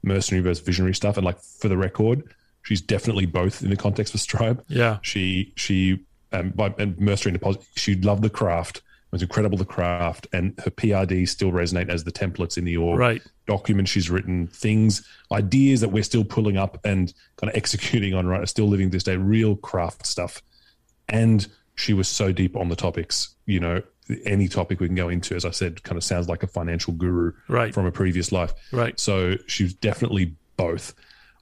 mercenary 0.03 0.43
versus 0.43 0.64
visionary 0.64 0.95
stuff. 0.95 1.18
And 1.18 1.26
like 1.26 1.39
for 1.41 1.68
the 1.68 1.78
record, 1.78 2.24
she's 2.70 2.82
definitely 2.82 3.26
both 3.26 3.63
in 3.63 3.72
the 3.72 3.76
context 3.76 4.13
of 4.13 4.20
Stripe. 4.22 4.63
yeah, 4.67 4.99
She, 5.01 5.51
she, 5.55 6.05
um, 6.32 6.51
by 6.51 6.72
and 6.78 6.99
mercenary 6.99 7.34
deposit, 7.39 7.63
she 7.76 7.95
loved 7.95 8.22
the 8.22 8.30
craft. 8.30 8.78
It 8.78 8.84
was 9.11 9.24
incredible, 9.24 9.57
the 9.57 9.65
craft. 9.65 10.28
And 10.34 10.53
her 10.63 10.70
PRD 10.70 11.28
still 11.28 11.51
resonate 11.51 11.89
as 11.89 12.03
the 12.03 12.11
templates 12.11 12.59
in 12.59 12.65
the 12.65 12.78
org 12.78 12.99
right. 12.99 13.22
documents 13.47 13.89
she's 13.89 14.11
written, 14.11 14.45
things, 14.47 15.03
ideas 15.32 15.82
that 15.82 15.89
we're 15.89 16.03
still 16.03 16.24
pulling 16.24 16.57
up 16.57 16.78
and 16.86 17.11
kind 17.38 17.49
of 17.49 17.57
executing 17.57 18.13
on, 18.13 18.28
right? 18.28 18.41
Are 18.43 18.45
still 18.45 18.67
living 18.67 18.91
this 18.91 19.01
day, 19.01 19.17
real 19.17 19.55
craft 19.55 20.05
stuff. 20.05 20.43
And 21.07 21.47
she 21.74 21.93
was 21.93 22.07
so 22.07 22.32
deep 22.32 22.55
on 22.55 22.70
the 22.70 22.76
topics, 22.76 23.34
you 23.47 23.59
know, 23.59 23.82
any 24.26 24.47
topic 24.47 24.80
we 24.80 24.86
can 24.88 24.95
go 24.95 25.09
into, 25.09 25.36
as 25.36 25.43
I 25.45 25.49
said, 25.51 25.82
kind 25.82 25.97
of 25.97 26.03
sounds 26.03 26.28
like 26.30 26.43
a 26.43 26.47
financial 26.47 26.93
guru 26.93 27.32
Right. 27.47 27.74
from 27.74 27.88
a 27.88 27.91
previous 27.91 28.32
life. 28.32 28.53
Right. 28.72 28.99
So 28.99 29.38
she 29.47 29.63
was 29.63 29.74
definitely 29.74 30.36
both. 30.55 30.93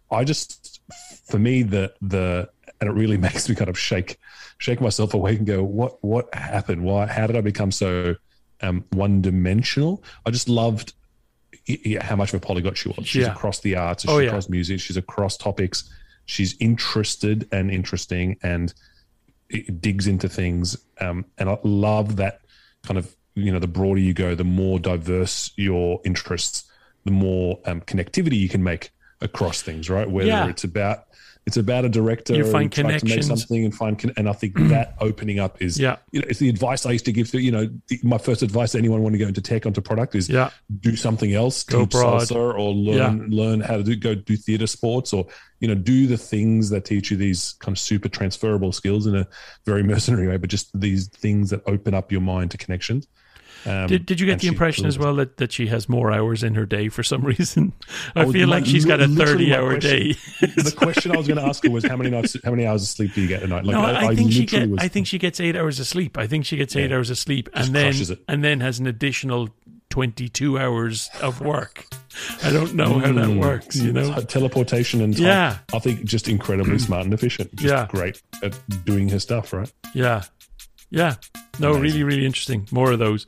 I 0.09 0.23
just, 0.23 0.76
for 1.26 1.40
me, 1.40 1.64
the, 1.64 1.94
the, 2.02 2.50
and 2.80 2.90
it 2.90 2.94
really 2.94 3.18
makes 3.28 3.50
me 3.50 3.56
kind 3.56 3.70
of 3.70 3.78
shake, 3.78 4.18
shake 4.58 4.82
myself 4.82 5.14
awake 5.14 5.38
and 5.40 5.48
go, 5.48 5.64
what, 5.64 6.04
what 6.04 6.34
happened? 6.34 6.84
Why, 6.84 7.06
how 7.08 7.28
did 7.28 7.36
I 7.36 7.42
become 7.42 7.72
so 7.72 8.16
um, 8.62 8.86
one 8.92 9.22
dimensional? 9.22 10.04
I 10.26 10.32
just 10.32 10.50
loved 10.50 10.94
how 12.02 12.16
much 12.16 12.34
of 12.34 12.42
a 12.42 12.46
polyglot 12.46 12.78
she 12.78 12.90
was. 12.90 13.08
She's 13.08 13.24
Yeah. 13.26 13.32
across 13.34 13.60
the 13.60 13.76
arts, 13.76 14.04
she's 14.04 14.12
Oh, 14.12 14.20
yeah. 14.20 14.28
across 14.30 14.48
music, 14.50 14.80
she's 14.80 14.98
across 14.98 15.38
topics. 15.38 15.90
She's 16.26 16.56
interested 16.60 17.48
and 17.52 17.72
interesting 17.72 18.38
and 18.44 18.74
it 19.50 19.80
digs 19.82 20.08
into 20.08 20.28
things. 20.28 20.78
Um, 21.00 21.26
and 21.38 21.50
I 21.50 21.58
love 21.64 22.18
that 22.18 22.42
kind 22.84 22.98
of, 22.98 23.16
you 23.36 23.52
know, 23.52 23.60
the 23.60 23.68
broader 23.68 24.00
you 24.00 24.14
go, 24.14 24.36
the 24.36 24.44
more 24.44 24.78
diverse 24.80 25.52
your 25.56 26.02
interests, 26.04 26.66
the 27.06 27.12
more 27.12 27.60
um, 27.66 27.80
connectivity 27.82 28.38
you 28.38 28.50
can 28.50 28.62
make 28.64 28.92
across 29.22 29.61
things, 29.61 29.89
right? 29.89 30.09
Whether 30.09 30.28
Yeah. 30.30 30.47
it's 30.49 30.63
about 30.63 31.03
it's 31.45 31.55
about 31.55 31.86
a 31.86 31.89
director 31.89 32.36
You 32.36 32.43
find 32.43 32.70
tries 32.70 32.84
to 32.84 32.91
make 32.91 32.99
connections. 32.99 33.28
something 33.43 33.63
and 33.63 33.74
find 33.74 33.97
con- 33.97 34.11
and 34.18 34.28
I 34.28 34.34
think 34.34 34.55
that 34.68 34.95
opening 34.99 35.39
up 35.39 35.61
is 35.61 35.80
Yeah. 35.80 35.95
you 36.11 36.20
know 36.20 36.28
it's 36.30 36.39
the 36.39 36.49
advice 36.49 36.86
I 36.86 36.91
used 36.91 37.05
to 37.05 37.13
give 37.13 37.32
to 37.32 37.39
you 37.41 37.51
know 37.51 37.70
the, 37.88 37.99
my 38.03 38.18
first 38.18 38.41
advice 38.43 38.74
to 38.74 38.78
anyone 38.78 39.01
wanting 39.01 39.18
to 39.20 39.24
go 39.24 39.30
into 39.30 39.39
tech 39.41 39.65
onto 39.65 39.80
product 39.80 40.13
is 40.13 40.28
Yeah. 40.28 40.49
do 40.82 40.97
something 40.97 41.34
else 41.34 41.63
Go 41.63 41.84
teach 41.86 41.91
broad. 41.91 42.24
salsa 42.24 42.36
or 42.59 42.74
learn 42.74 43.30
learn 43.30 43.61
how 43.61 43.78
to 43.78 43.84
do, 43.84 43.95
go 43.95 44.13
do 44.13 44.36
theater 44.36 44.68
sports 44.68 45.13
or 45.13 45.26
you 45.61 45.70
know 45.70 45.76
do 45.76 46.05
the 46.05 46.18
things 46.18 46.70
that 46.72 46.84
teach 46.84 47.11
you 47.11 47.15
these 47.18 47.55
kind 47.59 47.78
of 47.78 47.80
super 47.80 48.09
transferable 48.09 48.74
skills 48.74 49.07
in 49.07 49.15
a 49.15 49.26
very 49.65 49.84
mercenary 49.91 50.28
way 50.28 50.36
but 50.36 50.49
just 50.49 50.78
these 50.78 51.07
things 51.07 51.49
that 51.51 51.61
open 51.65 51.93
up 51.93 52.11
your 52.11 52.20
mind 52.22 52.51
to 52.51 52.57
connections 52.57 53.07
um, 53.68 53.88
Did, 53.88 54.05
did 54.05 54.20
you 54.20 54.26
get 54.26 54.39
the 54.39 54.47
impression 54.47 54.86
as 54.86 54.97
well 54.97 55.15
that, 55.15 55.38
that 55.38 55.51
she 55.51 55.68
has 55.68 55.88
more 55.89 56.11
hours 56.11 56.43
in 56.43 56.55
her 56.55 56.65
day 56.65 56.89
for 56.89 57.03
some 57.03 57.22
reason? 57.26 57.74
I 58.15 58.24
Oh, 58.24 58.32
feel 58.32 58.47
like 58.47 58.65
she's 58.65 58.86
got 58.86 59.01
a 59.01 59.07
thirty-hour 59.07 59.78
day. 59.80 60.13
the 60.41 60.74
question 60.76 61.11
I 61.11 61.18
was 61.18 61.28
going 61.28 61.38
to 61.39 61.45
ask 61.45 61.63
her 61.63 61.70
was 61.70 61.86
how 61.86 61.97
many 61.97 62.09
nights 62.09 62.36
how 62.43 62.51
many 62.51 62.65
hours 62.65 62.84
of 62.84 62.89
sleep 62.89 63.13
do 63.13 63.22
you 63.22 63.28
get 63.28 63.43
a 63.43 63.47
night 63.47 63.65
like 63.65 63.74
no, 63.76 63.82
I, 63.84 64.15
think 64.15 64.32
she 64.32 64.45
get, 64.45 64.70
was- 64.70 64.80
I 64.82 64.88
think 64.88 65.07
she 65.07 65.18
gets 65.20 65.39
eight 65.39 65.55
hours 65.55 65.80
of 65.80 65.88
sleep. 65.88 66.18
I 66.18 66.28
think 66.28 66.45
she 66.45 66.57
gets 66.57 66.76
eight 66.76 66.89
Yeah. 66.89 66.95
hours 66.97 67.09
of 67.09 67.18
sleep 67.18 67.49
and 67.53 67.76
then 67.76 67.93
it. 67.95 68.20
and 68.28 68.43
then 68.43 68.59
has 68.61 68.80
an 68.80 68.88
additional 68.88 69.49
22 69.89 70.59
hours 70.59 71.09
of 71.22 71.39
work. 71.41 71.86
I 72.43 72.51
don't 72.51 72.76
know 72.76 72.99
how 72.99 73.11
that 73.13 73.26
Mm. 73.28 73.39
works, 73.39 73.78
you 73.78 73.93
know? 73.93 74.20
teleportation 74.22 75.01
and 75.01 75.15
time. 75.15 75.26
Yeah. 75.26 75.57
I 75.74 75.80
think 75.80 76.03
just 76.03 76.28
incredibly 76.28 76.78
smart 76.88 77.05
and 77.05 77.13
efficient. 77.13 77.55
Just 77.55 77.74
Yeah. 77.74 77.88
great 77.89 78.22
at 78.43 78.57
doing 78.86 79.07
her 79.09 79.20
stuff, 79.20 79.53
right? 79.53 79.72
Yeah. 79.93 80.24
Yeah. 80.89 81.15
No, 81.59 81.72
Amazing. 81.72 81.82
really, 81.82 82.03
really 82.03 82.26
interesting. 82.26 82.68
More 82.72 82.91
of 82.91 82.99
those. 82.99 83.26